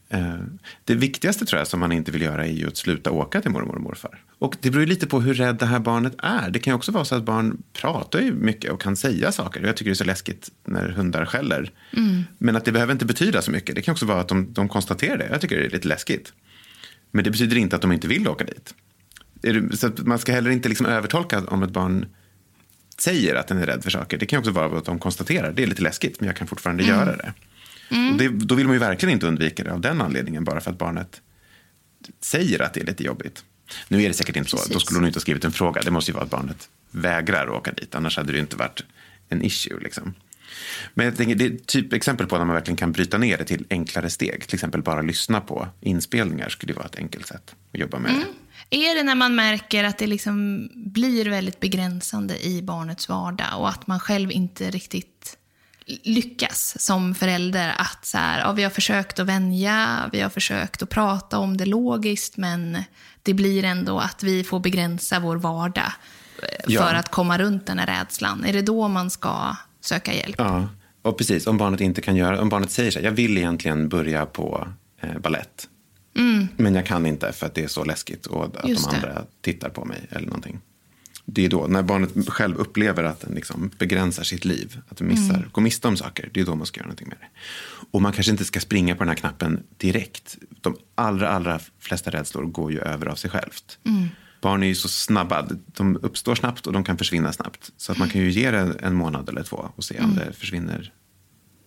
Eh, 0.08 0.40
Det 0.84 0.94
viktigaste 0.94 1.46
tror 1.46 1.58
jag 1.58 1.68
som 1.68 1.80
man 1.80 1.92
inte 1.92 2.12
vill 2.12 2.22
göra 2.22 2.46
är 2.46 2.52
ju 2.52 2.68
att 2.68 2.76
sluta 2.76 3.10
åka 3.10 3.40
till 3.40 3.50
mormor 3.50 3.74
och 3.74 3.80
morfar. 3.80 4.22
Och 4.38 4.56
det 4.60 4.70
beror 4.70 4.82
ju 4.82 4.88
lite 4.88 5.06
på 5.06 5.20
hur 5.20 5.34
rädd 5.34 5.56
det 5.56 5.66
här 5.66 5.78
barnet 5.78 6.14
är. 6.18 6.50
Det 6.50 6.58
kan 6.58 6.74
också 6.74 6.92
vara 6.92 7.04
så 7.04 7.14
att 7.14 7.24
barn 7.24 7.62
pratar 7.72 8.20
ju 8.20 8.32
mycket 8.32 8.70
och 8.72 8.80
kan 8.82 8.96
säga 8.96 9.32
saker. 9.32 9.62
Jag 9.66 9.76
tycker 9.76 9.90
det 9.90 9.92
är 9.92 10.04
så 10.04 10.04
läskigt 10.04 10.50
när 10.64 10.88
hundar 10.88 11.24
skäller. 11.24 11.70
Men 12.38 12.56
att 12.56 12.64
det 12.64 12.72
behöver 12.72 12.92
inte 12.92 13.04
betyda 13.06 13.42
så 13.42 13.50
mycket. 13.50 13.74
Det 13.74 13.82
kan 13.82 13.92
också 13.92 14.06
vara 14.06 14.20
att 14.20 14.28
de, 14.28 14.52
de 14.52 14.68
konstaterar 14.68 15.18
det. 15.18 15.28
Jag 15.30 15.40
tycker 15.40 15.56
det 15.56 15.66
är 15.66 15.70
lite 15.70 15.88
läskigt. 15.88 16.32
Men 17.10 17.24
det 17.24 17.30
betyder 17.30 17.56
inte 17.56 17.76
att 17.76 17.82
de 17.82 17.92
inte 17.92 18.08
vill 18.08 18.28
åka 18.28 18.44
dit. 18.44 18.74
Så 19.78 19.90
man 20.04 20.18
ska 20.18 20.32
heller 20.32 20.50
inte 20.50 20.68
liksom 20.68 20.86
övertolka 20.86 21.42
om 21.44 21.62
ett 21.62 21.70
barn 21.70 22.06
säger 22.98 23.34
att 23.34 23.46
den 23.46 23.58
är 23.58 23.66
rädd 23.66 23.82
för 23.82 23.90
saker. 23.90 24.18
Det 24.18 24.26
kan 24.26 24.38
också 24.38 24.50
vara 24.50 24.78
att 24.78 24.84
de 24.84 24.98
konstaterar 24.98 25.52
det 25.52 25.62
är 25.62 25.66
lite 25.66 25.82
läskigt 25.82 26.20
men 26.20 26.26
jag 26.26 26.36
kan 26.36 26.46
fortfarande 26.46 26.84
göra 26.84 27.16
det. 27.16 27.32
Och 28.12 28.18
det. 28.18 28.28
Då 28.28 28.54
vill 28.54 28.66
man 28.66 28.74
ju 28.74 28.80
verkligen 28.80 29.12
inte 29.12 29.26
undvika 29.26 29.64
det 29.64 29.72
av 29.72 29.80
den 29.80 30.00
anledningen 30.00 30.44
bara 30.44 30.60
för 30.60 30.70
att 30.70 30.78
barnet 30.78 31.20
säger 32.20 32.62
att 32.62 32.74
det 32.74 32.80
är 32.80 32.86
lite 32.86 33.04
jobbigt. 33.04 33.44
Nu 33.88 34.02
är 34.02 34.08
det 34.08 34.14
säkert 34.14 34.36
inte 34.36 34.50
så. 34.50 34.58
Då 34.70 34.80
skulle 34.80 34.98
hon 34.98 35.06
inte 35.06 35.16
ha 35.16 35.20
skrivit 35.20 35.44
en 35.44 35.52
fråga. 35.52 35.82
Det 35.82 35.90
måste 35.90 36.10
ju 36.10 36.14
vara 36.14 36.24
att 36.24 36.30
barnet 36.30 36.68
vägrar 36.90 37.48
åka 37.48 37.72
dit. 37.72 37.94
Annars 37.94 38.16
hade 38.16 38.32
det 38.32 38.36
ju 38.36 38.42
inte 38.42 38.56
varit 38.56 38.84
en 39.28 39.42
issue. 39.42 39.80
Liksom. 39.80 40.14
Men 40.94 41.06
jag 41.06 41.16
tänker, 41.16 41.34
det 41.34 41.44
är 41.44 41.56
typ 41.66 41.92
exempel 41.92 42.26
på 42.26 42.38
när 42.38 42.44
man 42.44 42.54
verkligen 42.54 42.76
kan 42.76 42.92
bryta 42.92 43.18
ner 43.18 43.38
det 43.38 43.44
till 43.44 43.66
enklare 43.70 44.10
steg. 44.10 44.46
Till 44.46 44.54
exempel 44.54 44.82
bara 44.82 45.02
lyssna 45.02 45.40
på 45.40 45.68
inspelningar 45.80 46.48
skulle 46.48 46.72
vara 46.72 46.86
ett 46.86 46.96
enkelt 46.96 47.26
sätt 47.26 47.54
att 47.72 47.80
jobba 47.80 47.98
med 47.98 48.10
det. 48.12 48.24
Är 48.70 48.94
det 48.94 49.02
när 49.02 49.14
man 49.14 49.34
märker 49.34 49.84
att 49.84 49.98
det 49.98 50.06
liksom 50.06 50.68
blir 50.74 51.24
väldigt 51.30 51.60
begränsande 51.60 52.46
i 52.46 52.62
barnets 52.62 53.08
vardag 53.08 53.46
och 53.60 53.68
att 53.68 53.86
man 53.86 54.00
själv 54.00 54.30
inte 54.32 54.70
riktigt 54.70 55.36
lyckas 55.86 56.76
som 56.78 57.14
förälder 57.14 57.74
att 57.78 58.06
så 58.06 58.18
här, 58.18 58.40
ja, 58.40 58.52
vi 58.52 58.62
har 58.62 58.70
försökt 58.70 59.18
att 59.18 59.26
vänja, 59.26 60.08
vi 60.12 60.20
har 60.20 60.30
försökt 60.30 60.82
att 60.82 60.90
prata 60.90 61.38
om 61.38 61.56
det 61.56 61.66
logiskt 61.66 62.36
men 62.36 62.82
det 63.22 63.34
blir 63.34 63.64
ändå 63.64 63.98
att 63.98 64.22
vi 64.22 64.44
får 64.44 64.60
begränsa 64.60 65.18
vår 65.20 65.36
vardag 65.36 65.92
eh, 66.42 66.48
Ja. 66.68 66.82
för 66.82 66.94
att 66.94 67.10
komma 67.10 67.38
runt 67.38 67.66
den 67.66 67.78
här 67.78 67.86
rädslan. 67.86 68.44
Är 68.44 68.52
det 68.52 68.62
då 68.62 68.88
man 68.88 69.10
ska 69.10 69.56
söka 69.84 70.14
hjälp? 70.14 70.34
Ja, 70.38 70.68
och 71.02 71.18
precis. 71.18 71.46
Om 71.46 71.58
barnet 71.58 71.80
inte 71.80 72.00
kan 72.00 72.16
göra, 72.16 72.40
om 72.40 72.48
barnet 72.48 72.70
säger 72.70 72.90
så 72.90 72.98
här, 72.98 73.06
jag 73.06 73.12
vill 73.12 73.38
egentligen 73.38 73.88
börja 73.88 74.26
på 74.26 74.68
eh, 75.00 75.18
ballett. 75.18 75.68
Men 76.56 76.74
jag 76.74 76.86
kan 76.86 77.06
inte 77.06 77.32
för 77.32 77.46
att 77.46 77.54
det 77.54 77.64
är 77.64 77.68
så 77.68 77.84
läskigt 77.84 78.26
och 78.26 78.44
att 78.44 78.56
Mm. 78.56 78.70
Just 78.70 78.90
de 78.90 79.00
det. 79.00 79.06
andra 79.06 79.24
tittar 79.40 79.68
på 79.68 79.84
mig 79.84 80.06
eller 80.10 80.26
någonting. 80.26 80.60
Det 81.26 81.44
är 81.44 81.48
då, 81.48 81.66
när 81.66 81.82
barnet 81.82 82.10
själv 82.28 82.56
upplever 82.56 83.04
att 83.04 83.20
den 83.20 83.34
liksom 83.34 83.70
begränsar 83.78 84.22
sitt 84.22 84.44
liv, 84.44 84.80
att 84.88 84.96
den 84.96 85.08
missar, 85.08 85.34
Mm. 85.34 85.48
går 85.52 85.62
miste 85.62 85.88
om 85.88 85.96
saker, 85.96 86.30
det 86.34 86.40
är 86.40 86.44
då 86.44 86.54
man 86.54 86.66
ska 86.66 86.78
göra 86.78 86.86
någonting 86.86 87.08
med 87.08 87.16
det. 87.20 87.26
Och 87.90 88.02
man 88.02 88.12
kanske 88.12 88.32
inte 88.32 88.44
ska 88.44 88.60
springa 88.60 88.94
på 88.94 88.98
den 88.98 89.08
här 89.08 89.16
knappen 89.16 89.62
direkt. 89.76 90.36
De 90.60 90.76
allra, 90.94 91.28
allra 91.28 91.60
flesta 91.80 92.10
rädslor 92.10 92.44
går 92.44 92.72
ju 92.72 92.80
över 92.80 93.06
av 93.06 93.14
sig 93.14 93.30
självt. 93.30 93.78
Mm. 93.84 94.08
Barn 94.44 94.62
är 94.62 94.66
ju 94.66 94.74
så 94.74 94.88
snabba, 94.88 95.48
de 95.66 95.96
uppstår 96.02 96.34
snabbt 96.34 96.66
och 96.66 96.72
de 96.72 96.84
kan 96.84 96.98
försvinna 96.98 97.32
snabbt. 97.32 97.70
Så 97.76 97.92
att 97.92 97.98
man 97.98 98.08
kan 98.08 98.20
ju 98.20 98.30
ge 98.30 98.50
det 98.50 98.76
en 98.80 98.94
månad 98.94 99.28
eller 99.28 99.42
två 99.42 99.70
och 99.76 99.84
se 99.84 99.96
Mm. 99.96 100.10
om 100.10 100.16
det 100.16 100.32
försvinner 100.32 100.92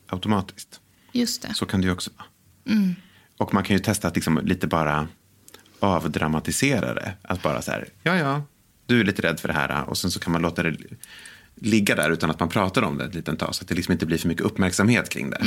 automatiskt. 0.08 0.80
Just 1.12 1.42
det. 1.42 1.54
Så 1.54 1.66
kan 1.66 1.82
det 1.82 1.88
ju 1.88 1.94
också 1.94 2.10
vara. 2.18 2.28
Och 3.38 3.54
man 3.54 3.64
kan 3.64 3.76
ju 3.76 3.80
testa 3.80 4.08
att 4.08 4.16
liksom 4.16 4.40
lite 4.44 4.68
bara 4.68 5.08
avdramatisera 5.80 6.94
det. 6.94 7.14
Att 7.22 7.44
bara 7.44 7.62
så 7.62 7.72
här, 7.72 7.88
ja 8.04 8.16
ja, 8.16 8.42
du 8.86 9.00
är 9.00 9.04
lite 9.04 9.22
rädd 9.22 9.40
för 9.40 9.48
det 9.48 9.54
här. 9.54 9.90
Och 9.90 9.98
sen 9.98 10.12
så 10.12 10.20
kan 10.20 10.32
man 10.34 10.42
låta 10.42 10.64
det 10.64 10.78
ligga 11.56 11.96
där 11.96 12.10
utan 12.12 12.30
att 12.30 12.40
man 12.40 12.50
pratar 12.50 12.82
om 12.82 12.98
det 12.98 13.06
ett 13.06 13.16
litet 13.16 13.40
tag. 13.40 13.56
Så 13.56 13.62
att 13.62 13.68
det 13.68 13.76
liksom 13.76 13.92
inte 13.92 14.06
blir 14.06 14.18
för 14.18 14.28
mycket 14.28 14.46
uppmärksamhet 14.46 15.10
kring 15.10 15.30
det. 15.30 15.42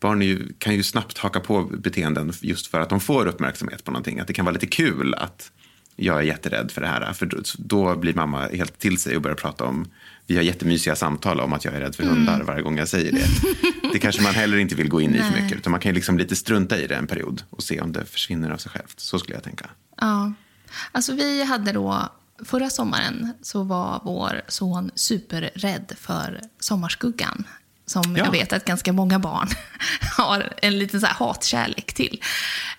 Barn 0.00 0.22
är 0.22 0.26
ju, 0.26 0.52
kan 0.58 0.74
ju 0.74 0.82
snabbt 0.82 1.18
haka 1.18 1.40
på 1.40 1.64
beteenden 1.64 2.32
just 2.40 2.66
för 2.66 2.80
att 2.80 2.88
de 2.88 3.00
får 3.00 3.26
uppmärksamhet 3.26 3.84
på 3.84 3.90
någonting. 3.90 4.20
Att 4.20 4.26
det 4.26 4.32
kan 4.32 4.44
vara 4.44 4.52
lite 4.52 4.66
kul 4.66 5.14
att 5.14 5.52
jag 6.00 6.18
är 6.18 6.22
jätterädd 6.22 6.70
för 6.70 6.80
det 6.80 6.86
här. 6.86 7.12
För 7.12 7.30
då, 7.58 7.96
blir 7.96 8.14
mamma 8.14 8.48
helt 8.48 8.78
till 8.78 8.98
sig 8.98 9.16
och 9.16 9.22
börjar 9.22 9.36
prata 9.36 9.64
om, 9.64 9.86
vi 10.26 10.36
har 10.36 10.42
jättemysiga 10.42 10.96
samtal 10.96 11.40
om 11.40 11.52
att 11.52 11.64
jag 11.64 11.74
är 11.74 11.80
rädd 11.80 11.94
för 11.94 12.04
hundar 12.04 12.42
varje 12.42 12.62
gång 12.62 12.78
jag 12.78 12.88
säger 12.88 13.12
det. 13.12 13.26
Det 13.92 13.98
kanske 13.98 14.22
man 14.22 14.34
heller 14.34 14.56
inte 14.58 14.74
vill 14.74 14.88
gå 14.88 15.00
in 15.00 15.14
i 15.14 15.18
för 15.18 15.42
mycket. 15.42 15.58
Utan 15.58 15.70
man 15.70 15.80
kan 15.80 15.90
ju 15.90 15.94
liksom 15.94 16.18
lite 16.18 16.36
strunta 16.36 16.78
i 16.78 16.86
det 16.86 16.94
en 16.96 17.06
period 17.06 17.42
och 17.50 17.62
se 17.62 17.80
om 17.80 17.92
det 17.92 18.04
försvinner 18.04 18.50
av 18.50 18.56
sig 18.56 18.72
självt. 18.72 19.00
Så 19.00 19.18
skulle 19.18 19.34
jag 19.36 19.44
tänka. 19.44 19.66
Ja. 20.00 20.32
Alltså 20.92 21.12
vi 21.12 21.44
hade 21.44 21.72
då, 21.72 22.08
förra 22.44 22.70
sommaren 22.70 23.32
så 23.42 23.62
var 23.62 24.00
vår 24.04 24.42
son 24.48 24.90
superrädd 24.94 25.92
för 26.00 26.40
sommarskuggan. 26.60 27.44
Som 27.86 28.16
Ja. 28.16 28.24
jag 28.24 28.32
vet 28.32 28.52
att 28.52 28.64
ganska 28.64 28.92
många 28.92 29.18
barn 29.18 29.48
har 30.16 30.52
en 30.62 30.78
liten 30.78 31.00
så 31.00 31.06
hatkärlek 31.06 31.92
till. 31.92 32.20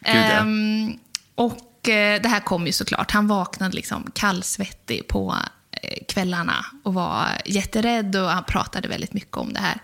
Gud, 0.02 0.16
ja. 0.16 0.16
Ehm, 0.16 0.94
och 1.36 1.58
Eh, 1.88 2.22
det 2.22 2.28
här 2.28 2.40
kom 2.40 2.66
ju 2.66 2.72
såklart. 2.72 3.12
Han 3.12 3.28
vaknade 3.28 3.76
liksom 3.76 4.12
kallsvettig 4.14 5.08
på 5.08 5.36
eh, 5.72 6.06
kvällarna 6.08 6.66
och 6.84 6.94
var 6.94 7.28
jätterädd 7.46 8.16
och 8.16 8.30
han 8.30 8.44
pratade 8.44 8.88
väldigt 8.88 9.14
mycket 9.14 9.38
om 9.38 9.54
det 9.54 9.60
här. 9.60 9.80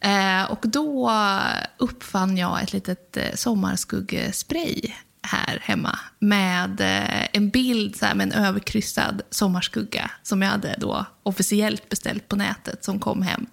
Eh, 0.00 0.50
och 0.50 0.60
då 0.62 1.12
uppfann 1.76 2.36
jag 2.36 2.62
ett 2.62 2.72
litet 2.72 3.16
sommarskuggespray 3.34 4.92
här 5.22 5.58
hemma 5.62 5.98
med 6.18 6.80
en 7.32 7.50
bild 7.50 7.96
så 7.96 8.06
här, 8.06 8.14
med 8.14 8.32
en 8.32 8.44
överkryssad 8.44 9.22
sommarskugga 9.30 10.10
som 10.22 10.42
jag 10.42 10.50
hade 10.50 10.74
då 10.78 11.06
officiellt 11.22 11.88
beställt 11.88 12.28
på 12.28 12.36
nätet 12.36 12.84
som 12.84 13.00
kom 13.00 13.22
hem. 13.22 13.46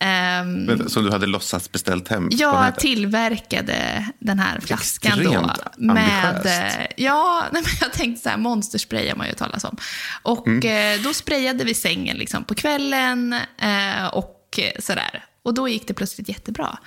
Ehm, 0.00 0.62
Men, 0.64 0.90
som 0.90 1.04
du 1.04 1.10
hade 1.10 1.26
låtsats 1.26 1.72
beställt 1.72 2.08
hem 2.08 2.28
jag 2.32 2.78
tillverkade 2.78 4.08
den 4.18 4.38
här 4.38 4.60
flaskan 4.60 5.18
då. 5.18 5.30
Extremt 5.30 5.76
Med, 5.78 6.24
ambitiöst. 6.36 6.76
ja, 6.96 7.44
nej, 7.52 7.62
men 7.62 7.72
jag 7.80 7.92
tänkte 7.92 8.22
så 8.22 8.28
här, 8.28 8.36
monsterspray 8.36 9.08
har 9.08 9.16
man 9.16 9.26
ju 9.26 9.34
talas 9.34 9.64
om. 9.64 9.76
Och 10.22 10.46
Mm. 10.46 10.94
eh, 10.98 11.02
då 11.02 11.14
sprayade 11.14 11.64
vi 11.64 11.74
sängen 11.74 12.16
liksom 12.16 12.44
på 12.44 12.54
kvällen 12.54 13.32
eh, 13.58 14.06
och 14.12 14.60
sådär. 14.78 15.24
Och 15.42 15.54
då 15.54 15.68
gick 15.68 15.88
det 15.88 15.94
plötsligt 15.94 16.28
jättebra. 16.28 16.78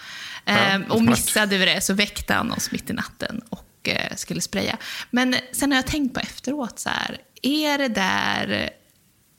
Eh, 0.45 0.75
och 0.89 0.97
smart. 0.97 1.09
missade 1.09 1.57
vi 1.57 1.65
det 1.65 1.81
så 1.81 1.93
väckte 1.93 2.33
han 2.33 2.51
oss 2.51 2.71
mitt 2.71 2.89
i 2.89 2.93
natten 2.93 3.41
och 3.49 3.89
eh, 3.89 4.15
skulle 4.15 4.41
spraya. 4.41 4.77
Men 5.09 5.35
sen 5.51 5.71
har 5.71 5.77
jag 5.77 5.87
tänkt 5.87 6.13
på 6.13 6.19
efteråt 6.19 6.79
så 6.79 6.89
här, 6.89 7.17
är 7.41 7.77
det 7.77 7.87
där 7.87 8.69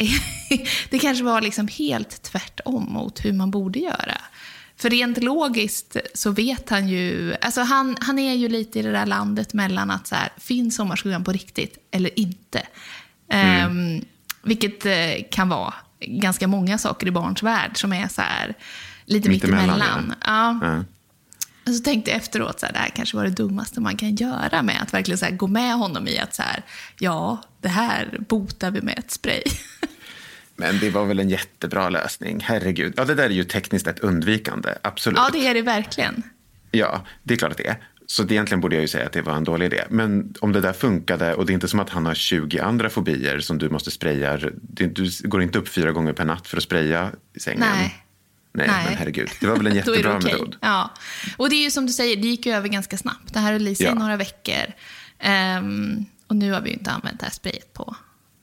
det 0.91 0.99
kanske 0.99 1.25
var 1.25 1.41
liksom 1.41 1.69
helt 1.69 2.23
tvärtom 2.23 2.85
mot 2.93 3.25
hur 3.25 3.33
man 3.33 3.51
borde 3.51 3.79
göra. 3.79 4.21
För 4.77 4.91
rent 4.91 5.23
logiskt 5.23 5.97
så 6.15 6.31
vet 6.31 6.71
han 6.71 6.89
ju, 6.89 7.35
alltså 7.41 7.61
han, 7.61 7.97
han 8.01 8.19
är 8.19 8.35
ju 8.35 8.49
lite 8.49 8.79
i 8.79 8.83
det 8.83 8.93
där 8.93 9.07
landet 9.07 9.55
mellan 9.55 9.91
att 9.91 10.07
så 10.07 10.15
här, 10.15 10.29
finns 10.39 10.77
sommarskuggan 10.77 11.25
på 11.25 11.33
riktigt 11.33 11.79
eller 11.91 12.19
inte? 12.19 12.63
Ehm, 13.31 14.05
vilket 14.43 14.87
eh, 14.87 15.25
kan 15.31 15.49
vara 15.49 15.75
ganska 16.01 16.49
många 16.49 16.79
saker 16.79 17.07
i 17.07 17.11
barns 17.11 17.43
värld 17.43 17.81
som 17.81 17.93
är 17.93 18.09
så 18.09 18.23
här, 18.23 18.55
lite 19.05 19.29
Mittemellan, 19.29 19.67
mittemellan. 19.67 20.15
Ja. 20.27 20.59
Ja. 20.63 20.85
Och 21.67 21.73
så 21.73 21.83
tänkte 21.83 22.11
jag 22.11 22.19
efteråt, 22.19 22.61
så 22.61 22.67
här, 22.67 22.73
det 22.73 22.79
här 22.79 22.89
kanske 22.89 23.17
var 23.17 23.25
det 23.25 23.31
dummaste 23.31 23.81
man 23.81 23.97
kan 23.97 24.15
göra 24.15 24.63
med 24.63 24.83
att 24.83 24.95
verkligen 24.95 25.19
så 25.19 25.25
här, 25.25 25.33
gå 25.33 25.47
med 25.47 25.75
honom 25.75 26.09
i 26.09 26.19
att 26.19 26.35
så 26.35 26.43
här, 26.43 26.63
ja, 26.99 27.43
det 27.61 27.69
här 27.69 28.19
botar 28.29 28.71
vi 28.71 28.81
med 28.81 28.99
ett 28.99 29.11
spray. 29.11 29.43
Men 30.57 30.79
det 30.79 30.91
var 30.91 31.05
väl 31.05 31.21
en 31.21 31.29
jättebra 31.29 31.89
lösning. 31.89 32.41
Herregud. 32.41 32.95
Ja, 32.97 33.05
det 33.05 33.15
där 33.15 33.25
är 33.25 33.31
ju 33.31 33.45
tekniskt 33.45 33.87
ett 33.87 33.99
undvikande. 33.99 34.75
Absolut. 34.83 35.19
ja, 35.19 35.31
det 35.33 35.47
är 35.47 35.55
det 35.55 35.63
verkligen. 35.63 36.23
Ja, 36.71 37.05
det 37.23 37.35
är 37.35 37.39
klart 37.39 37.51
att 37.51 37.59
det 37.59 37.67
är. 37.67 37.77
Så 38.07 38.23
det 38.23 38.35
egentligen 38.35 38.61
borde 38.61 38.77
jag 38.77 38.83
ju 38.83 38.89
säga 38.89 39.07
att 39.07 39.13
det 39.13 39.23
var 39.23 39.37
en 39.37 39.45
dålig 39.45 39.67
idé. 39.67 39.85
Men 39.91 40.35
om 40.41 40.53
det 40.53 40.61
där 40.61 40.73
funkade 40.73 41.35
och 41.35 41.47
det 41.47 41.53
är 41.53 41.55
inte 41.55 41.69
som 41.69 41.81
att 41.81 41.91
han 41.91 42.07
har 42.07 42.15
20 42.15 42.59
andra 42.59 42.91
fobier 42.91 43.41
som 43.41 43.59
du 43.59 43.69
måste 43.69 43.91
spraya. 43.91 44.41
Du 44.63 45.11
går 45.23 45.43
inte 45.43 45.59
upp 45.59 45.69
fyra 45.69 45.93
gånger 45.93 46.13
per 46.13 46.25
natt 46.25 46.47
för 46.47 46.57
att 46.57 46.63
spraya 46.63 47.11
i 47.35 47.41
sängen. 47.41 47.61
Nej. 47.61 48.02
Nej, 48.55 48.67
Nej. 48.67 48.85
men 48.89 48.95
herregud. 48.97 49.31
Det 49.41 49.47
var 49.47 49.57
väl 49.57 49.67
en 49.67 49.75
jättebra 49.77 50.17
okej. 50.17 50.33
metod. 50.33 50.57
Ja. 50.61 50.91
Och 51.37 51.51
det 51.51 51.57
är 51.57 51.65
ju 51.65 51.71
som 51.71 51.87
du 51.87 51.93
säger, 51.93 52.17
det 52.17 52.29
gick 52.29 52.47
ju 52.47 52.53
över 52.53 52.69
ganska 52.69 52.99
snabbt. 52.99 53.33
Det 53.35 53.39
här 53.41 53.53
höll 53.53 53.69
i 53.69 53.75
sig 53.75 53.87
Ja. 53.87 53.95
några 53.95 54.17
veckor. 54.17 54.73
Ehm, 55.19 56.05
och 56.27 56.37
nu 56.37 56.53
har 56.53 56.61
vi 56.61 56.69
ju 56.71 56.77
inte 56.77 56.91
använt 56.91 57.21
det 57.21 57.27
här 57.27 57.33
sprayet 57.33 57.73
på 57.73 57.97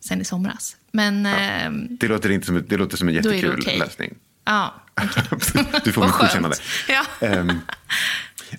sen 0.05 0.21
i 0.21 0.25
somras. 0.25 0.75
Men 0.91 1.25
ehm, 1.25 1.97
Det 1.97 2.07
låter, 2.07 2.29
inte 2.31 2.45
som, 2.47 2.63
det 2.67 2.77
låter 2.77 2.97
som 2.97 3.07
en 3.09 3.13
jättekul 3.15 3.55
okej. 3.59 3.79
lösning. 3.79 4.13
Ja. 4.45 4.73
du 5.83 5.91
får 5.91 6.01
väl 6.01 6.11
godkänna 6.11 6.49
det. 6.49 6.55
Ja. 6.87 7.27
Ehm, 7.27 7.51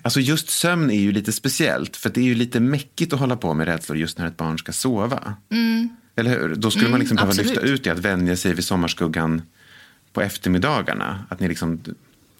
alltså 0.01 0.19
just 0.19 0.49
sömn 0.49 0.91
är 0.91 0.99
ju 0.99 1.11
lite 1.11 1.31
speciellt. 1.31 1.97
För 1.97 2.09
det 2.09 2.19
är 2.21 2.25
ju 2.25 2.35
lite 2.35 2.59
mäckigt 2.59 3.13
att 3.13 3.19
hålla 3.19 3.35
på 3.37 3.53
med 3.53 3.67
rädslor 3.67 3.97
just 3.97 4.17
när 4.17 4.27
ett 4.27 4.37
barn 4.37 4.57
ska 4.59 4.71
sova. 4.71 5.35
Eller 6.15 6.31
hur? 6.39 6.55
Då 6.55 6.71
skulle 6.71 6.89
man 6.89 6.99
liksom 6.99 7.15
behöva 7.15 7.33
Mm. 7.33 7.45
lyfta 7.45 7.61
ut 7.61 7.83
det, 7.83 7.89
att 7.89 7.99
vänja 7.99 8.35
sig 8.37 8.53
vid 8.53 8.65
sommarskuggan 8.65 9.41
på 10.13 10.21
eftermiddagarna. 10.21 11.25
Att 11.29 11.39
ni 11.39 11.47
liksom 11.47 11.79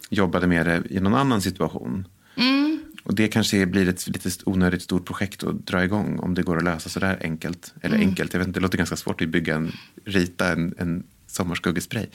jobbade 0.10 0.48
med 0.48 0.66
det 0.66 0.84
i 0.90 1.00
någon 1.00 1.14
annan 1.16 1.42
situation. 1.42 2.08
Mm. 2.36 2.80
Och 3.04 3.16
det 3.16 3.28
kanske 3.28 3.66
blir 3.66 3.90
ett 3.90 4.08
lite 4.08 4.30
onödigt 4.46 4.82
stort 4.82 5.06
projekt 5.06 5.44
att 5.44 5.68
dra 5.68 5.84
igång 5.84 6.20
om 6.20 6.34
det 6.34 6.44
går 6.44 6.58
att 6.58 6.64
lösa 6.64 6.90
så 6.90 7.00
där 7.00 7.18
enkelt. 7.22 7.74
Eller 7.82 7.96
Mm. 7.96 8.10
enkelt, 8.10 8.34
jag 8.34 8.40
vet 8.40 8.48
inte, 8.48 8.60
det 8.60 8.64
låter 8.64 8.78
ganska 8.78 8.96
svårt 8.96 9.22
att 9.22 9.30
bygga 9.30 9.56
en, 9.56 9.72
rita 10.06 10.52
en, 10.52 10.74
en 10.78 11.04
sommarskuggespray. 11.28 12.06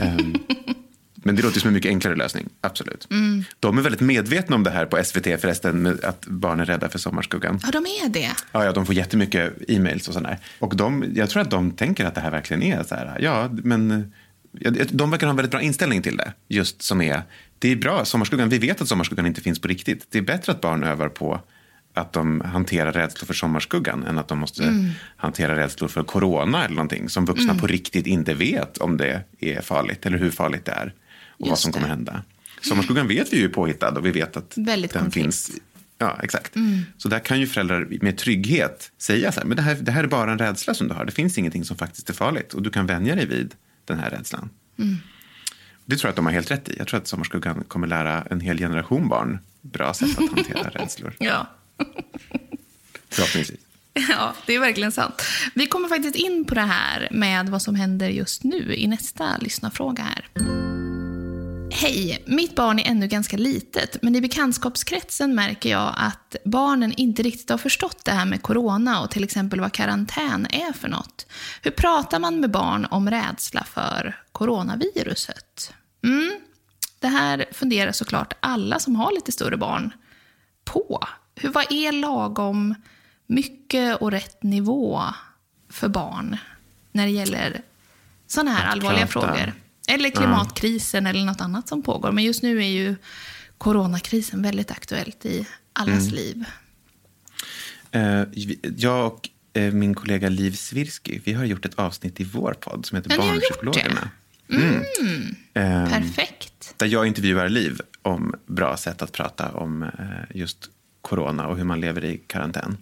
Ehm, 0.00 0.34
men 1.14 1.36
det 1.36 1.42
låter 1.42 1.60
som 1.60 1.68
en 1.68 1.74
mycket 1.74 1.88
enklare 1.88 2.16
lösning, 2.16 2.48
absolut. 2.60 3.06
Mm. 3.10 3.44
De 3.60 3.78
är 3.78 3.82
väldigt 3.82 4.00
medvetna 4.00 4.56
om 4.56 4.62
det 4.62 4.70
här 4.70 4.86
på 4.86 5.04
SVT 5.04 5.40
förresten, 5.40 5.98
att 6.02 6.26
barn 6.26 6.60
är 6.60 6.64
rädda 6.64 6.88
för 6.88 6.98
sommarskuggan. 6.98 7.60
Ja, 7.62 7.70
de 7.70 7.78
är 7.86 8.08
det. 8.08 8.30
Ja, 8.52 8.64
ja, 8.64 8.72
de 8.72 8.86
får 8.86 8.94
jättemycket 8.94 9.52
e-mails 9.68 10.08
och 10.08 10.14
sådär. 10.14 10.38
Och 10.58 10.76
de, 10.76 11.04
jag 11.14 11.30
tror 11.30 11.42
att 11.42 11.50
de 11.50 11.70
tänker 11.70 12.04
att 12.04 12.14
det 12.14 12.20
här 12.20 12.30
verkligen 12.30 12.62
är 12.62 12.82
så 12.82 12.94
här, 12.94 13.18
ja, 13.20 13.50
men 13.52 14.12
de 14.90 15.10
verkar 15.10 15.26
ha 15.26 15.30
en 15.30 15.36
väldigt 15.36 15.50
bra 15.50 15.60
inställning 15.60 16.02
till 16.02 16.16
det. 16.16 16.32
Just 16.48 16.82
som 16.82 17.00
är, 17.00 17.22
det 17.58 17.68
är 17.72 17.76
bra, 17.76 18.04
sommarskuggan, 18.04 18.48
vi 18.48 18.58
vet 18.58 18.80
att 18.80 18.88
sommarskuggan 18.88 19.26
inte 19.26 19.40
finns 19.40 19.58
på 19.60 19.68
riktigt. 19.68 20.06
Det 20.10 20.18
är 20.18 20.22
bättre 20.22 20.52
att 20.52 20.60
barn 20.60 20.84
övar 20.84 21.08
på 21.08 21.40
att 21.94 22.12
de 22.12 22.40
hanterar 22.40 22.92
rädslor 22.92 23.26
för 23.26 23.34
sommarskuggan 23.34 24.02
än 24.06 24.18
att 24.18 24.28
de 24.28 24.38
måste 24.38 24.92
hantera 25.16 25.56
rädslor 25.56 25.88
för 25.88 26.02
corona 26.02 26.64
eller 26.64 26.74
någonting 26.74 27.08
som 27.08 27.24
vuxna 27.24 27.54
på 27.54 27.66
riktigt 27.66 28.06
inte 28.06 28.34
vet 28.34 28.78
om 28.78 28.96
det 28.96 29.24
är 29.40 29.60
farligt 29.60 30.06
eller 30.06 30.18
hur 30.18 30.30
farligt 30.30 30.64
det 30.64 30.72
är 30.72 30.86
och 30.86 30.92
vad 31.38 31.48
Just 31.48 31.62
som 31.62 31.72
kommer 31.72 31.86
det. 31.86 31.94
hända. 31.94 32.22
Sommarskuggan 32.62 33.08
vet 33.08 33.32
vi 33.32 33.36
ju 33.36 33.44
är 33.44 33.48
påhittad 33.48 33.88
och 33.90 34.06
vi 34.06 34.10
vet 34.10 34.36
att 34.36 34.52
Väldigt 34.56 34.92
den 34.92 35.02
konkret. 35.02 35.22
finns 35.24 35.50
Ja, 35.98 36.18
exakt. 36.22 36.54
Så 36.96 37.08
där 37.08 37.18
kan 37.18 37.40
ju 37.40 37.46
föräldrar 37.46 37.88
med 38.00 38.18
trygghet 38.18 38.92
säga 38.98 39.32
så 39.32 39.40
här, 39.40 39.46
men 39.46 39.56
det 39.56 39.62
här, 39.62 39.74
det 39.74 39.92
här 39.92 40.04
är 40.04 40.08
bara 40.08 40.32
en 40.32 40.38
rädsla 40.38 40.74
som 40.74 40.88
du 40.88 40.94
har. 40.94 41.04
Det 41.04 41.12
finns 41.12 41.38
ingenting 41.38 41.64
som 41.64 41.76
faktiskt 41.76 42.10
är 42.10 42.14
farligt 42.14 42.54
och 42.54 42.62
du 42.62 42.70
kan 42.70 42.86
vänja 42.86 43.14
dig 43.14 43.26
vid 43.26 43.54
den 43.92 44.00
här 44.00 44.10
rädslan. 44.10 44.50
Det 45.84 45.96
tror 45.96 46.08
jag 46.08 46.10
att 46.10 46.16
de 46.16 46.26
har 46.26 46.32
helt 46.32 46.50
rätt 46.50 46.68
i. 46.68 46.74
Jag 46.78 46.88
tror 46.88 47.00
att 47.00 47.06
Sommarskuggan 47.06 47.64
kommer 47.68 47.86
lära 47.86 48.22
en 48.30 48.40
hel 48.40 48.58
generation 48.58 49.08
barn 49.08 49.38
bra 49.60 49.94
sätt 49.94 50.18
att 50.18 50.30
hantera 50.30 50.70
rädslor. 50.74 51.14
Ja. 51.18 51.46
Förhoppningsvis. 53.08 53.60
Ja, 53.94 54.34
det 54.46 54.54
är 54.54 54.60
verkligen 54.60 54.92
sant. 54.92 55.22
Vi 55.54 55.66
kommer 55.66 55.88
faktiskt 55.88 56.16
in 56.16 56.44
på 56.44 56.54
det 56.54 56.60
här 56.60 57.08
med 57.10 57.48
vad 57.48 57.62
som 57.62 57.74
händer 57.74 58.08
just 58.08 58.44
nu 58.44 58.74
i 58.74 58.86
nästa 58.86 59.36
lyssnarfråga 59.38 60.02
här. 60.02 60.28
Hej, 61.82 62.22
mitt 62.26 62.54
barn 62.54 62.78
är 62.78 62.90
ännu 62.90 63.06
ganska 63.06 63.36
litet, 63.36 64.02
men 64.02 64.16
i 64.16 64.20
bekantskapskretsen 64.20 65.34
märker 65.34 65.70
jag 65.70 65.94
att 65.96 66.36
barnen 66.44 66.92
inte 66.92 67.22
riktigt 67.22 67.50
har 67.50 67.58
förstått 67.58 68.04
det 68.04 68.12
här 68.12 68.24
med 68.24 68.42
corona 68.42 69.00
och 69.00 69.10
till 69.10 69.24
exempel 69.24 69.60
vad 69.60 69.72
karantän 69.72 70.46
är 70.50 70.72
för 70.72 70.88
något. 70.88 71.26
Hur 71.62 71.70
pratar 71.70 72.18
man 72.18 72.40
med 72.40 72.50
barn 72.50 72.86
om 72.90 73.10
rädsla 73.10 73.64
för 73.64 74.20
coronaviruset? 74.32 75.74
Mm. 76.04 76.32
Det 76.98 77.08
här 77.08 77.44
funderar 77.52 77.92
såklart 77.92 78.32
alla 78.40 78.78
som 78.78 78.96
har 78.96 79.12
lite 79.12 79.32
större 79.32 79.56
barn 79.56 79.92
på. 80.64 81.04
Hur, 81.34 81.48
vad 81.48 81.72
är 81.72 81.92
lagom 81.92 82.74
mycket 83.26 83.96
och 83.96 84.10
rätt 84.10 84.42
nivå 84.42 85.02
för 85.70 85.88
barn 85.88 86.36
när 86.92 87.04
det 87.04 87.12
gäller 87.12 87.60
sådana 88.26 88.50
här 88.50 88.66
allvarliga 88.66 89.06
frågor? 89.06 89.52
Eller 89.88 90.10
klimatkrisen 90.10 91.06
eller 91.06 91.24
något 91.24 91.40
annat 91.40 91.68
som 91.68 91.82
pågår. 91.82 92.12
Men 92.12 92.24
just 92.24 92.42
nu 92.42 92.58
är 92.58 92.68
ju 92.68 92.96
coronakrisen 93.58 94.42
väldigt 94.42 94.70
aktuellt 94.70 95.26
i 95.26 95.46
allas 95.72 96.02
Mm. 96.02 96.14
liv. 96.14 96.44
Eh, 97.90 98.22
jag 98.76 99.06
och 99.06 99.28
eh, 99.52 99.72
min 99.72 99.94
kollega 99.94 100.28
Liv 100.28 100.50
Svirsky, 100.56 101.20
vi 101.24 101.32
har 101.32 101.44
gjort 101.44 101.64
ett 101.64 101.74
avsnitt 101.74 102.20
i 102.20 102.24
vår 102.24 102.52
podd 102.60 102.86
som 102.86 102.96
heter 102.96 103.10
Ja, 103.10 103.16
Barnpsykologerna. 103.18 104.10
Mm. 104.48 104.82
Ehm, 105.54 105.88
Perfekt. 105.90 106.74
Där 106.76 106.86
jag 106.86 107.06
intervjuar 107.06 107.48
Liv 107.48 107.80
om 108.02 108.34
bra 108.46 108.76
sätt 108.76 109.02
att 109.02 109.12
prata 109.12 109.52
om 109.52 109.82
eh, 109.82 109.88
just 110.34 110.70
corona 111.00 111.46
och 111.46 111.56
hur 111.56 111.64
man 111.64 111.80
lever 111.80 112.04
i 112.04 112.18
karantän. 112.26 112.76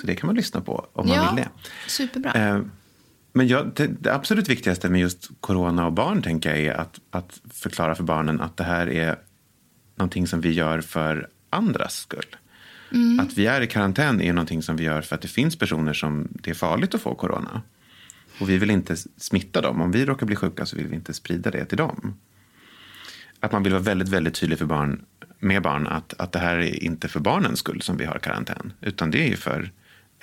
Så 0.00 0.06
det 0.06 0.14
kan 0.16 0.26
man 0.26 0.36
lyssna 0.36 0.60
på 0.60 0.86
om 0.92 1.08
man 1.08 1.16
Mm. 1.18 1.24
Ja, 1.26 1.34
vill 1.34 1.44
det. 1.44 1.50
superbra. 1.90 2.64
Men 3.36 3.48
jag, 3.48 3.72
det, 3.74 4.12
absolut 4.12 4.48
viktigaste 4.48 4.88
med 4.88 5.00
just 5.00 5.30
corona 5.40 5.86
och 5.86 5.92
barn 5.92 6.22
tänker 6.22 6.50
jag 6.50 6.58
är 6.60 6.74
att, 6.74 7.00
att 7.10 7.40
förklara 7.50 7.94
för 7.94 8.04
barnen 8.04 8.40
att 8.40 8.56
det 8.56 8.64
här 8.64 8.88
är 8.88 9.16
någonting 9.96 10.26
som 10.26 10.40
vi 10.40 10.52
gör 10.52 10.80
för 10.80 11.28
andras 11.50 11.96
skull. 11.96 12.36
Att 13.20 13.38
vi 13.38 13.46
är 13.46 13.60
i 13.60 13.66
karantän 13.66 14.20
är 14.20 14.32
någonting 14.32 14.62
som 14.62 14.76
vi 14.76 14.84
gör 14.84 15.02
för 15.02 15.14
att 15.14 15.22
det 15.22 15.28
finns 15.28 15.56
personer 15.56 15.92
som 15.92 16.28
det 16.30 16.50
är 16.50 16.54
farligt 16.54 16.94
att 16.94 17.02
få 17.02 17.14
corona. 17.14 17.62
Och 18.40 18.50
vi 18.50 18.58
vill 18.58 18.70
inte 18.70 18.96
smitta 19.16 19.60
dem. 19.60 19.80
Om 19.80 19.92
vi 19.92 20.06
råkar 20.06 20.26
bli 20.26 20.36
sjuka 20.36 20.66
så 20.66 20.76
vill 20.76 20.86
vi 20.86 20.94
inte 20.94 21.12
sprida 21.14 21.50
det 21.50 21.64
till 21.64 21.78
dem. 21.78 22.16
Att 23.40 23.52
man 23.52 23.62
vill 23.62 23.72
vara 23.72 23.82
väldigt, 23.82 24.08
väldigt 24.08 24.34
tydlig 24.34 24.58
för 24.58 24.66
barn, 24.66 25.04
med 25.38 25.62
barn 25.62 25.86
att, 25.86 26.14
att 26.18 26.32
det 26.32 26.38
här 26.38 26.56
är 26.56 26.84
inte 26.84 27.08
för 27.08 27.20
barnens 27.20 27.58
skull 27.58 27.82
som 27.82 27.96
vi 27.96 28.04
har 28.04 28.18
karantän. 28.18 28.72
Utan 28.80 29.10
det 29.10 29.22
är 29.24 29.28
ju 29.28 29.36
för 29.36 29.70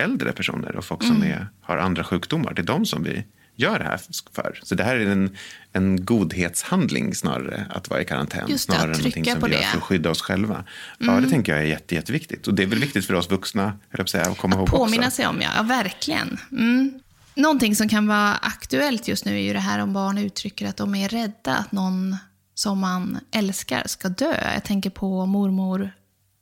äldre 0.01 0.31
personer 0.31 0.75
och 0.75 0.85
folk 0.85 1.03
som 1.03 1.23
är, 1.23 1.47
har 1.61 1.77
andra 1.77 2.03
sjukdomar. 2.03 2.53
Det 2.53 2.61
är 2.61 2.65
de 2.65 2.85
som 2.85 3.03
vi 3.03 3.23
gör 3.55 3.79
det 3.79 3.85
här 3.85 3.99
för. 4.33 4.59
Så 4.63 4.75
det 4.75 4.83
här 4.83 4.95
är 4.95 5.05
en, 5.05 5.37
en 5.73 6.05
godhetshandling 6.05 7.15
snarare, 7.15 7.65
att 7.69 7.89
vara 7.89 8.01
i 8.01 8.05
karantän. 8.05 8.45
Det, 8.47 8.57
snarare 8.57 8.91
att 8.91 8.97
än 8.97 9.03
någonting 9.03 9.25
som 9.25 9.49
vi 9.49 9.55
gör 9.55 9.61
för 9.61 9.77
att 9.77 9.83
skydda 9.83 10.09
oss 10.09 10.21
själva. 10.21 10.63
Ja, 10.97 11.11
det 11.11 11.29
tänker 11.29 11.51
jag 11.51 11.61
är 11.61 11.65
jätte, 11.65 11.95
jätteviktigt. 11.95 12.47
Och 12.47 12.53
det 12.53 12.63
är 12.63 12.67
väl 12.67 12.79
viktigt 12.79 13.05
för 13.05 13.13
oss 13.13 13.31
vuxna, 13.31 13.73
jag 13.91 14.01
att 14.01 14.09
säga, 14.09 14.23
att 14.23 14.37
komma 14.37 14.55
ihåg 14.55 14.67
Påminna 14.67 15.07
också. 15.07 15.15
sig 15.15 15.27
om, 15.27 15.41
ja. 15.41 15.49
ja 15.55 15.63
verkligen. 15.63 16.37
Mm. 16.51 16.99
Någonting 17.35 17.75
som 17.75 17.89
kan 17.89 18.07
vara 18.07 18.33
aktuellt 18.35 19.07
just 19.07 19.25
nu 19.25 19.35
är 19.35 19.41
ju 19.41 19.53
det 19.53 19.59
här 19.59 19.79
om 19.79 19.93
barn 19.93 20.17
uttrycker 20.17 20.67
att 20.67 20.77
de 20.77 20.95
är 20.95 21.09
rädda 21.09 21.55
att 21.55 21.71
någon 21.71 22.17
som 22.53 22.79
man 22.79 23.19
älskar 23.31 23.83
ska 23.85 24.09
dö. 24.09 24.51
Jag 24.53 24.63
tänker 24.63 24.89
på 24.89 25.25
mormor, 25.25 25.91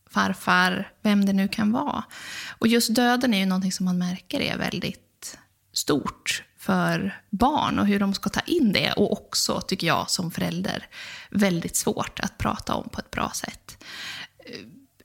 farfar, 0.09 0.91
vem 1.01 1.25
det 1.25 1.33
nu 1.33 1.47
kan 1.47 1.71
vara. 1.71 2.03
Och 2.49 2.67
just 2.67 2.95
döden 2.95 3.33
är 3.33 3.39
ju 3.39 3.45
någonting 3.45 3.71
som 3.71 3.85
man 3.85 3.97
märker 3.97 4.39
är 4.39 4.57
väldigt 4.57 5.37
stort 5.73 6.43
för 6.57 7.21
barn 7.29 7.79
och 7.79 7.87
hur 7.87 7.99
de 7.99 8.13
ska 8.13 8.29
ta 8.29 8.39
in 8.39 8.71
det. 8.73 8.91
Och 8.91 9.11
också, 9.11 9.61
tycker 9.61 9.87
jag 9.87 10.09
som 10.09 10.31
förälder, 10.31 10.87
väldigt 11.31 11.75
svårt 11.75 12.19
att 12.19 12.37
prata 12.37 12.73
om 12.73 12.89
på 12.89 12.99
ett 12.99 13.11
bra 13.11 13.31
sätt. 13.35 13.83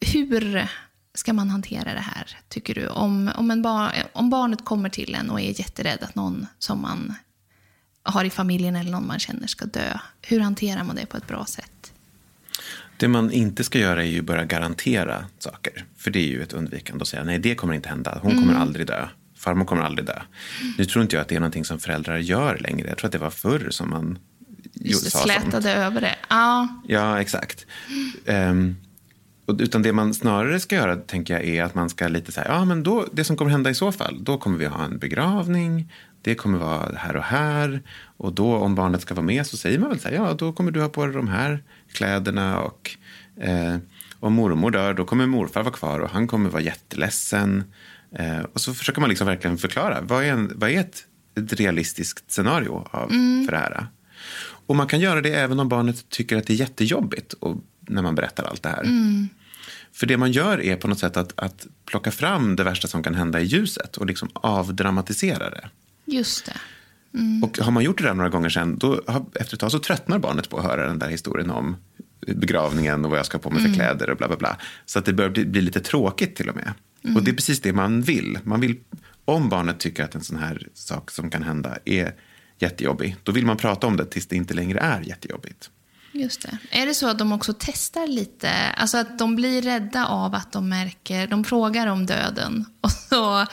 Hur 0.00 0.68
ska 1.14 1.32
man 1.32 1.50
hantera 1.50 1.94
det 1.94 2.00
här, 2.00 2.38
tycker 2.48 2.74
du? 2.74 2.88
Om, 2.88 3.30
om, 3.36 3.50
en 3.50 3.62
bar, 3.62 3.92
om 4.12 4.30
barnet 4.30 4.64
kommer 4.64 4.88
till 4.88 5.14
en 5.14 5.30
och 5.30 5.40
är 5.40 5.60
jätterädd 5.60 6.02
att 6.02 6.14
någon 6.14 6.46
som 6.58 6.82
man 6.82 7.14
har 8.02 8.24
i 8.24 8.30
familjen 8.30 8.76
eller 8.76 8.90
någon 8.90 9.06
man 9.06 9.18
känner 9.18 9.46
ska 9.46 9.64
dö. 9.64 9.98
Hur 10.22 10.40
hanterar 10.40 10.84
man 10.84 10.96
det 10.96 11.06
på 11.06 11.16
ett 11.16 11.26
bra 11.26 11.44
sätt? 11.44 11.73
Det 12.96 13.09
man 13.09 13.30
inte 13.33 13.64
ska 13.64 13.78
göra 13.78 14.02
är 14.02 14.09
ju 14.09 14.22
börja 14.22 14.44
garantera 14.44 15.24
saker. 15.38 15.85
För 15.96 16.11
det 16.11 16.18
är 16.18 16.26
ju 16.26 16.42
ett 16.42 16.52
undvikande 16.52 17.02
att 17.02 17.09
säga 17.09 17.24
nej, 17.24 17.38
det 17.38 17.54
kommer 17.54 17.74
inte 17.74 17.88
hända. 17.88 18.18
Hon 18.22 18.33
Mm. 18.33 18.44
kommer 18.44 18.61
aldrig 18.61 18.87
dö. 18.87 19.09
Farmor 19.37 19.64
kommer 19.64 19.83
aldrig 19.83 20.07
dö. 20.07 20.22
Nu 20.78 20.85
tror 20.85 21.02
inte 21.02 21.16
jag 21.16 21.20
att 21.22 21.28
det 21.28 21.35
är 21.37 21.40
någonting 21.40 21.64
som 21.64 21.78
föräldrar 21.78 22.18
gör 22.18 22.59
längre. 22.59 22.88
Jag 22.88 22.98
tror 22.98 23.07
att 23.09 23.12
det 23.12 23.18
var 23.18 23.30
förr 23.30 23.66
som 23.70 23.90
man 23.90 24.18
Just 24.72 25.11
sa 25.11 25.18
sånt. 25.18 25.24
slätade 25.33 25.72
över 25.74 26.00
det. 26.00 26.16
Ja, 26.28 26.68
Ja, 26.88 27.20
exakt. 27.20 27.66
Och, 28.26 28.74
utan 29.46 29.83
det 29.83 29.92
man 29.92 30.14
snarare 30.14 30.61
ska 30.61 30.76
göra, 30.76 30.96
tänker 30.96 31.35
jag, 31.35 31.44
är 31.44 31.62
att 31.62 31.74
man 31.74 31.88
ska 31.88 32.09
lite 32.09 32.33
så 32.33 32.40
här, 32.40 32.48
ja 32.48 32.64
men 32.64 32.83
då, 32.83 33.07
det 33.12 33.24
som 33.24 33.37
kommer 33.37 33.50
hända 33.50 33.70
i 33.70 33.74
så 33.74 33.92
fall, 33.92 34.24
då 34.24 34.38
kommer 34.38 34.59
vi 34.59 34.66
ha 34.66 34.85
en 34.85 34.98
begravning, 34.98 35.92
det 36.22 36.35
kommer 36.35 36.59
vara 36.59 36.96
här 36.96 37.16
och 37.16 37.22
här, 37.22 37.83
och 38.16 38.33
då 38.33 38.57
om 38.57 38.74
barnet 38.74 39.02
ska 39.02 39.14
vara 39.14 39.26
med 39.26 39.46
så 39.46 39.57
säger 39.57 39.78
man 39.78 39.88
väl 39.88 40.00
så 40.00 40.09
här, 40.09 40.14
ja 40.14 40.35
då 40.35 40.52
kommer 40.52 40.70
du 40.70 40.80
ha 40.80 40.88
på 40.88 41.07
dig 41.07 41.14
de 41.14 41.28
här 41.28 41.62
kläderna 41.92 42.61
och 42.61 42.90
eh, 43.40 43.76
om 44.20 44.33
mormor 44.33 44.70
dör, 44.70 44.94
då 44.94 45.04
kommer 45.04 45.26
morfar 45.26 45.62
vara 45.62 45.74
kvar 45.74 46.00
och 46.00 46.11
han 46.11 46.26
kommer 46.26 46.50
vara 46.50 46.62
jätteledsen. 46.62 47.64
Eh, 48.18 48.40
och 48.52 48.61
så 48.61 48.74
försöker 48.74 49.00
man 49.00 49.11
liksom 49.11 49.26
verkligen 49.26 49.59
förklara, 49.59 50.00
vad 50.00 50.24
är, 50.24 50.33
en, 50.33 50.52
vad 50.54 50.70
är 50.70 50.80
ett, 50.80 51.04
ett 51.37 51.52
realistiskt 51.52 52.33
scenario 52.33 52.87
av, 52.90 53.09
för 53.46 53.52
det 53.52 53.59
här? 53.59 53.87
Och 54.66 54.76
man 54.76 54.87
kan 54.87 55.00
göra 55.00 55.20
det 55.20 55.35
även 55.35 55.60
om 55.60 55.68
barnet 55.68 56.08
tycker 56.08 56.37
att 56.37 56.46
det 56.46 56.52
är 56.52 56.56
jättejobbigt 56.56 57.33
och, 57.33 57.56
när 57.81 58.02
man 58.02 58.14
berättar 58.14 58.44
allt 58.44 58.62
det 58.62 58.68
här. 58.68 58.83
För 59.94 60.06
det 60.06 60.16
man 60.16 60.32
gör 60.32 60.60
är 60.60 60.76
på 60.76 60.88
något 60.88 60.98
sätt 60.98 61.16
att, 61.16 61.32
att 61.36 61.66
plocka 61.84 62.10
fram 62.10 62.56
det 62.56 62.64
värsta 62.64 62.88
som 62.88 63.02
kan 63.02 63.14
hända 63.14 63.40
i 63.40 63.44
ljuset 63.44 63.96
och 63.96 64.06
liksom 64.06 64.28
avdramatisera 64.34 65.50
det. 65.50 65.68
just 66.04 66.46
det. 66.46 66.56
Och 67.42 67.58
har 67.58 67.72
man 67.72 67.84
gjort 67.84 67.98
det 67.98 68.04
där 68.04 68.14
några 68.14 68.30
gånger 68.30 68.48
sen, 68.48 68.78
då 68.78 69.02
har, 69.06 69.24
efter 69.34 69.56
ett 69.56 69.60
tag 69.60 69.70
så 69.70 69.78
tröttnar 69.78 70.18
barnet 70.18 70.50
på 70.50 70.58
att 70.58 70.64
höra 70.64 70.86
den 70.86 70.98
där 70.98 71.08
historien 71.08 71.50
om 71.50 71.76
begravningen 72.26 73.04
och 73.04 73.10
vad 73.10 73.18
jag 73.18 73.26
ska 73.26 73.38
ha 73.38 73.42
på 73.42 73.50
mig 73.50 73.62
för 73.62 73.74
kläder 73.74 74.10
och 74.10 74.16
bla 74.16 74.28
bla 74.28 74.36
bla. 74.36 74.58
Så 74.86 74.98
att 74.98 75.04
det 75.04 75.12
börjar 75.12 75.30
bli, 75.30 75.44
bli 75.44 75.60
lite 75.60 75.80
tråkigt 75.80 76.36
till 76.36 76.48
och 76.48 76.56
med. 76.56 76.72
Och 77.16 77.22
det 77.24 77.30
är 77.30 77.34
precis 77.34 77.60
det 77.60 77.72
man 77.72 78.02
vill. 78.02 78.38
Man 78.42 78.60
vill. 78.60 78.76
Om 79.24 79.48
barnet 79.48 79.80
tycker 79.80 80.04
att 80.04 80.14
en 80.14 80.20
sån 80.24 80.38
här 80.38 80.68
sak 80.74 81.10
som 81.10 81.30
kan 81.30 81.42
hända 81.42 81.78
är 81.84 82.14
jättejobbig, 82.58 83.16
då 83.22 83.32
vill 83.32 83.46
man 83.46 83.56
prata 83.56 83.86
om 83.86 83.96
det 83.96 84.04
tills 84.04 84.26
det 84.26 84.36
inte 84.36 84.54
längre 84.54 84.78
är 84.78 85.00
jättejobbigt. 85.00 85.70
Just 86.17 86.42
det. 86.42 86.58
Är 86.71 86.87
det 86.87 86.94
så 86.94 87.08
att 87.08 87.19
de 87.19 87.33
också 87.33 87.54
testar 87.58 88.06
lite? 88.06 88.50
Alltså 88.77 88.98
att 88.98 89.19
de 89.19 89.37
blir 89.37 89.62
rädda 89.62 90.06
av 90.06 90.35
att 90.35 90.52
de 90.52 90.69
märker, 90.69 91.27
de 91.27 91.44
frågar 91.44 91.87
om 91.87 92.06
döden 92.06 92.65
och 92.81 92.90
så 92.90 93.46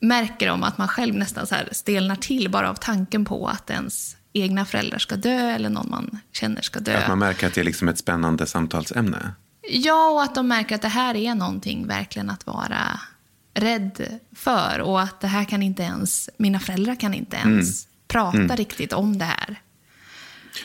märker 0.00 0.48
de 0.48 0.62
att 0.62 0.78
man 0.78 0.88
själv 0.88 1.14
nästan 1.14 1.46
så 1.46 1.54
här 1.54 1.68
stelnar 1.72 2.16
till 2.16 2.50
bara 2.50 2.70
av 2.70 2.74
tanken 2.74 3.24
på 3.24 3.48
att 3.48 3.70
ens 3.70 4.16
egna 4.32 4.64
föräldrar 4.64 4.98
ska 4.98 5.16
dö 5.16 5.50
eller 5.50 5.70
någon 5.70 5.90
man 5.90 6.18
känner 6.32 6.62
ska 6.62 6.80
dö. 6.80 6.98
Att 6.98 7.08
man 7.08 7.18
märker 7.18 7.46
att 7.46 7.54
det 7.54 7.60
är 7.60 7.64
liksom 7.64 7.88
ett 7.88 7.98
spännande 7.98 8.46
samtalsämne. 8.46 9.32
Ja, 9.70 10.10
och 10.10 10.22
att 10.22 10.34
de 10.34 10.48
märker 10.48 10.74
att 10.74 10.82
det 10.82 10.88
här 10.88 11.14
är 11.16 11.34
någonting 11.34 11.86
verkligen 11.86 12.30
att 12.30 12.46
vara 12.46 13.00
rädd 13.54 14.18
för. 14.36 14.80
Och 14.80 15.00
att 15.02 15.20
det 15.20 15.26
här 15.26 15.44
kan 15.44 15.62
inte 15.62 15.82
ens, 15.82 16.30
mina 16.36 16.60
föräldrar 16.60 16.94
kan 16.94 17.14
inte 17.14 17.36
ens 17.36 17.84
Mm. 17.84 17.90
prata 18.08 18.36
Mm. 18.38 18.56
riktigt 18.56 18.92
om 18.92 19.18
det 19.18 19.24
här. 19.24 19.60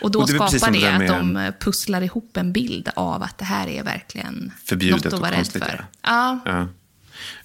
Och 0.02 0.12
då 0.12 0.20
Och 0.20 0.28
det 0.28 0.34
skapar 0.34 0.72
det 0.72 0.88
att 0.88 1.08
de 1.08 1.52
pusslar 1.60 2.02
ihop 2.02 2.38
en 2.38 2.54
bild 2.54 2.90
av 2.96 3.24
att 3.24 3.38
det 3.38 3.46
här 3.46 3.68
är 3.68 3.84
verkligen 3.84 4.52
Förbjudet 4.66 5.04
något 5.04 5.14
att 5.14 5.20
vara 5.20 5.32
rädd 5.32 5.48
för. 5.48 5.86
ja. 6.02 6.40
Ja. 6.46 6.68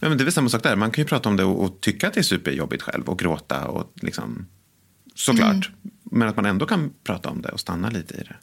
Ja. 0.01 0.09
Men 0.09 0.19
det 0.19 0.23
är 0.23 0.25
väl 0.25 0.33
samma 0.33 0.49
sak 0.49 0.63
där. 0.63 0.77
Man 0.77 0.91
kan 0.91 1.03
ju 1.03 1.09
prata 1.09 1.29
om 1.29 1.37
det 1.37 1.45
och, 1.45 1.65
och 1.65 1.81
tycka 1.81 2.09
att 2.09 2.15
det 2.15 2.21
är 2.21 2.23
superjobbigt 2.23 2.83
själv 2.83 3.09
och 3.09 3.19
gråta 3.19 3.67
och 3.67 3.93
liksom 3.95 4.47
såklart. 5.15 5.71
Men 6.03 6.29
att 6.29 6.37
man 6.37 6.47
ändå 6.47 6.67
kan 6.67 6.93
prata 7.05 7.29
om 7.29 7.43
det 7.43 7.49
och 7.49 7.61
stanna 7.61 7.91
lite 7.91 8.15
i 8.15 8.19
det. 8.19 8.37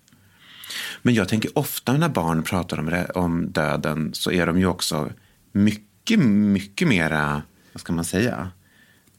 Men 1.01 1.13
jag 1.13 1.29
tänker 1.29 1.57
ofta 1.57 1.93
när 1.93 2.09
barn 2.09 2.43
pratar 2.43 2.79
om, 2.79 2.85
det, 2.85 3.05
om 3.05 3.51
döden 3.51 4.09
så 4.13 4.31
är 4.31 4.45
de 4.45 4.59
ju 4.59 4.65
också 4.65 5.11
mycket, 5.51 6.19
mycket 6.19 6.87
mera, 6.87 7.41
vad 7.73 7.81
ska 7.81 7.93
man 7.93 8.05
säga, 8.05 8.51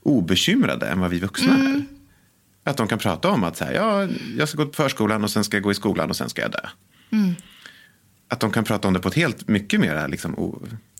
obekymrade 0.02 0.86
än 0.86 1.00
vad 1.00 1.10
vi 1.10 1.18
vuxna 1.18 1.58
är. 1.58 1.84
Att 2.64 2.76
de 2.76 2.88
kan 2.88 2.98
prata 2.98 3.30
om 3.30 3.44
att 3.44 3.56
så 3.56 3.64
här, 3.64 3.72
ja, 3.72 4.08
jag 4.38 4.48
ska 4.48 4.58
gå 4.58 4.66
på 4.66 4.72
förskolan 4.72 5.24
och 5.24 5.30
sen 5.30 5.44
ska 5.44 5.56
jag 5.56 5.64
gå 5.64 5.70
i 5.70 5.74
skolan 5.74 6.10
och 6.10 6.16
sen 6.16 6.28
ska 6.28 6.42
jag 6.42 6.50
dö. 6.50 6.68
Att 8.28 8.40
de 8.40 8.50
kan 8.52 8.64
prata 8.64 8.88
om 8.88 8.94
det 8.94 9.00
på 9.00 9.08
ett 9.08 9.14
helt 9.14 9.48
mycket 9.48 9.80
mer 9.80 10.08
liksom, 10.08 10.58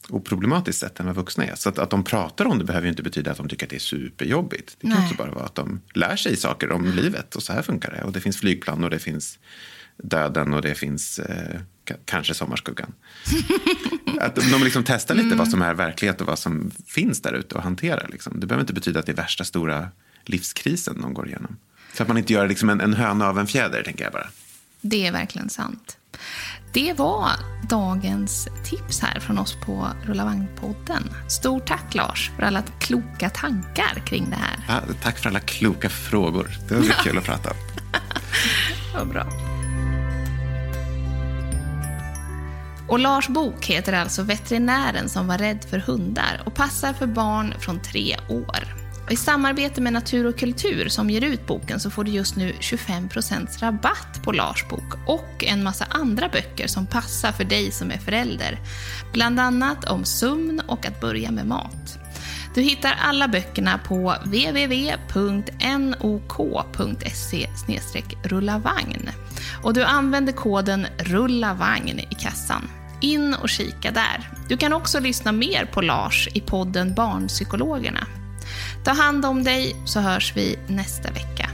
oproblematiskt 0.08 0.80
sätt 0.80 1.00
än 1.00 1.06
vad 1.06 1.14
vuxna 1.14 1.44
är. 1.44 1.54
Så 1.54 1.68
att, 1.68 1.78
att 1.78 1.90
de 1.90 2.04
pratar 2.04 2.44
om 2.44 2.58
det 2.58 2.64
behöver 2.64 2.86
ju 2.86 2.90
inte 2.90 3.02
betyda 3.02 3.30
att 3.30 3.36
de 3.36 3.48
tycker 3.48 3.66
att 3.66 3.70
det 3.70 3.76
är 3.76 3.80
superjobbigt. 3.80 4.76
Det 4.80 4.86
kan 4.86 4.96
Nej. 4.96 5.04
också 5.04 5.16
bara 5.16 5.30
vara 5.30 5.44
att 5.44 5.54
de 5.54 5.80
lär 5.94 6.16
sig 6.16 6.36
saker 6.36 6.72
om 6.72 6.84
livet 6.84 7.36
och 7.36 7.42
så 7.42 7.52
här 7.52 7.62
funkar 7.62 7.90
det. 7.92 8.02
Och 8.02 8.12
det 8.12 8.20
finns 8.20 8.36
flygplan 8.36 8.84
och 8.84 8.90
det 8.90 8.98
finns 8.98 9.38
döden 9.96 10.54
och 10.54 10.62
det 10.62 10.74
finns 10.74 11.18
eh, 11.18 11.60
ka- 11.84 11.96
kanske 12.04 12.34
sommarskuggan. 12.34 12.92
att 14.20 14.34
de 14.50 14.64
liksom 14.64 14.84
testar 14.86 15.14
lite 15.14 15.36
vad 15.36 15.48
som 15.48 15.62
är 15.62 15.74
verklighet 15.74 16.20
och 16.20 16.26
vad 16.26 16.38
som 16.38 16.70
finns 16.86 17.22
där 17.22 17.32
ute 17.32 17.54
och 17.54 17.62
hanterar. 17.62 18.08
Liksom. 18.12 18.40
Det 18.40 18.46
behöver 18.46 18.62
inte 18.62 18.72
betyda 18.74 19.00
att 19.00 19.06
det 19.06 19.12
är 19.12 19.16
värsta 19.16 19.44
stora 19.44 19.88
livskrisen 20.24 21.00
de 21.00 21.14
går 21.14 21.28
igenom. 21.28 21.56
Så 21.92 22.02
att 22.02 22.08
man 22.08 22.18
inte 22.18 22.32
gör 22.32 22.48
liksom 22.48 22.70
en, 22.70 22.80
en 22.80 22.94
höna 22.94 23.28
av 23.28 23.38
en 23.38 23.46
fjäder, 23.46 23.82
tänker 23.82 24.04
jag 24.04 24.12
bara. 24.12 24.28
Det 24.80 25.06
är 25.06 25.12
verkligen 25.12 25.48
sant. 25.50 25.96
Det 26.72 26.92
var 26.92 27.30
dagens 27.68 28.48
tips 28.64 29.00
här 29.00 29.20
från 29.20 29.38
oss 29.38 29.56
på 29.66 29.88
Rulla 30.04 30.24
Vagn-podden. 30.24 31.02
Stort 31.28 31.66
tack 31.66 31.94
Lars 31.94 32.30
för 32.36 32.42
alla 32.42 32.62
kloka 32.80 33.30
tankar 33.30 34.02
kring 34.06 34.30
det 34.30 34.36
här. 34.36 34.56
Ja, 34.68 34.94
tack 35.02 35.18
för 35.18 35.28
alla 35.28 35.40
kloka 35.40 35.88
frågor. 35.88 36.50
Det 36.68 36.74
var 36.74 36.82
kul 37.04 37.18
att 37.18 37.24
prata 37.24 37.50
om. 37.50 37.56
Vad 38.94 39.08
bra. 39.08 39.26
Och 42.88 42.98
Lars 42.98 43.28
bok 43.28 43.66
heter 43.66 43.92
alltså 43.92 44.22
Veterinären 44.22 45.08
som 45.08 45.26
var 45.26 45.38
rädd 45.38 45.64
för 45.70 45.78
hundar 45.78 46.42
och 46.46 46.54
passar 46.54 46.92
för 46.92 47.06
barn 47.06 47.54
från 47.60 47.82
tre 47.82 48.16
år. 48.28 48.81
I 49.10 49.16
samarbete 49.16 49.80
med 49.80 49.92
Natur 49.92 50.26
och 50.26 50.38
kultur 50.38 50.88
som 50.88 51.10
ger 51.10 51.24
ut 51.24 51.46
boken 51.46 51.80
så 51.80 51.90
får 51.90 52.04
du 52.04 52.10
just 52.10 52.36
nu 52.36 52.52
25% 52.60 53.60
rabatt 53.60 54.22
på 54.24 54.32
Lars 54.32 54.68
bok 54.68 54.94
och 55.06 55.44
en 55.44 55.62
massa 55.62 55.84
andra 55.84 56.28
böcker 56.28 56.66
som 56.66 56.86
passar 56.86 57.32
för 57.32 57.44
dig 57.44 57.70
som 57.70 57.90
är 57.90 57.98
förälder. 57.98 58.58
Bland 59.12 59.40
annat 59.40 59.90
om 59.90 60.04
sömn 60.04 60.62
och 60.66 60.86
att 60.86 61.00
börja 61.00 61.30
med 61.30 61.46
mat. 61.46 61.98
Du 62.54 62.62
hittar 62.62 62.94
alla 63.00 63.28
böckerna 63.28 63.78
på 63.78 64.14
www.nok.se 64.24 64.96
rullavagn. 68.24 69.08
Och 69.62 69.74
du 69.74 69.84
använder 69.84 70.32
koden 70.32 70.86
RULLAVAGN 70.98 71.98
i 71.98 72.14
kassan. 72.20 72.70
In 73.00 73.34
och 73.34 73.48
kika 73.48 73.90
där. 73.90 74.30
Du 74.48 74.56
kan 74.56 74.72
också 74.72 75.00
lyssna 75.00 75.32
mer 75.32 75.64
på 75.64 75.80
Lars 75.80 76.28
i 76.34 76.40
podden 76.40 76.94
Barnpsykologerna. 76.94 78.06
Ta 78.84 78.92
hand 78.92 79.24
om 79.24 79.44
dig 79.44 79.76
så 79.84 80.00
hörs 80.00 80.36
vi 80.36 80.58
nästa 80.68 81.10
vecka. 81.10 81.48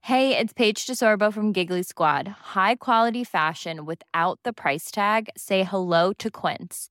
Hey, 0.00 0.36
it's 0.36 0.52
Paige 0.52 0.86
DeSorbo 0.86 1.32
from 1.32 1.52
Giggly 1.52 1.82
Squad. 1.82 2.28
High 2.54 2.76
quality 2.76 3.24
fashion 3.24 3.84
without 3.86 4.38
the 4.44 4.52
price 4.52 4.90
tag. 4.90 5.28
Say 5.36 5.64
hello 5.64 6.12
to 6.18 6.30
Quince. 6.30 6.90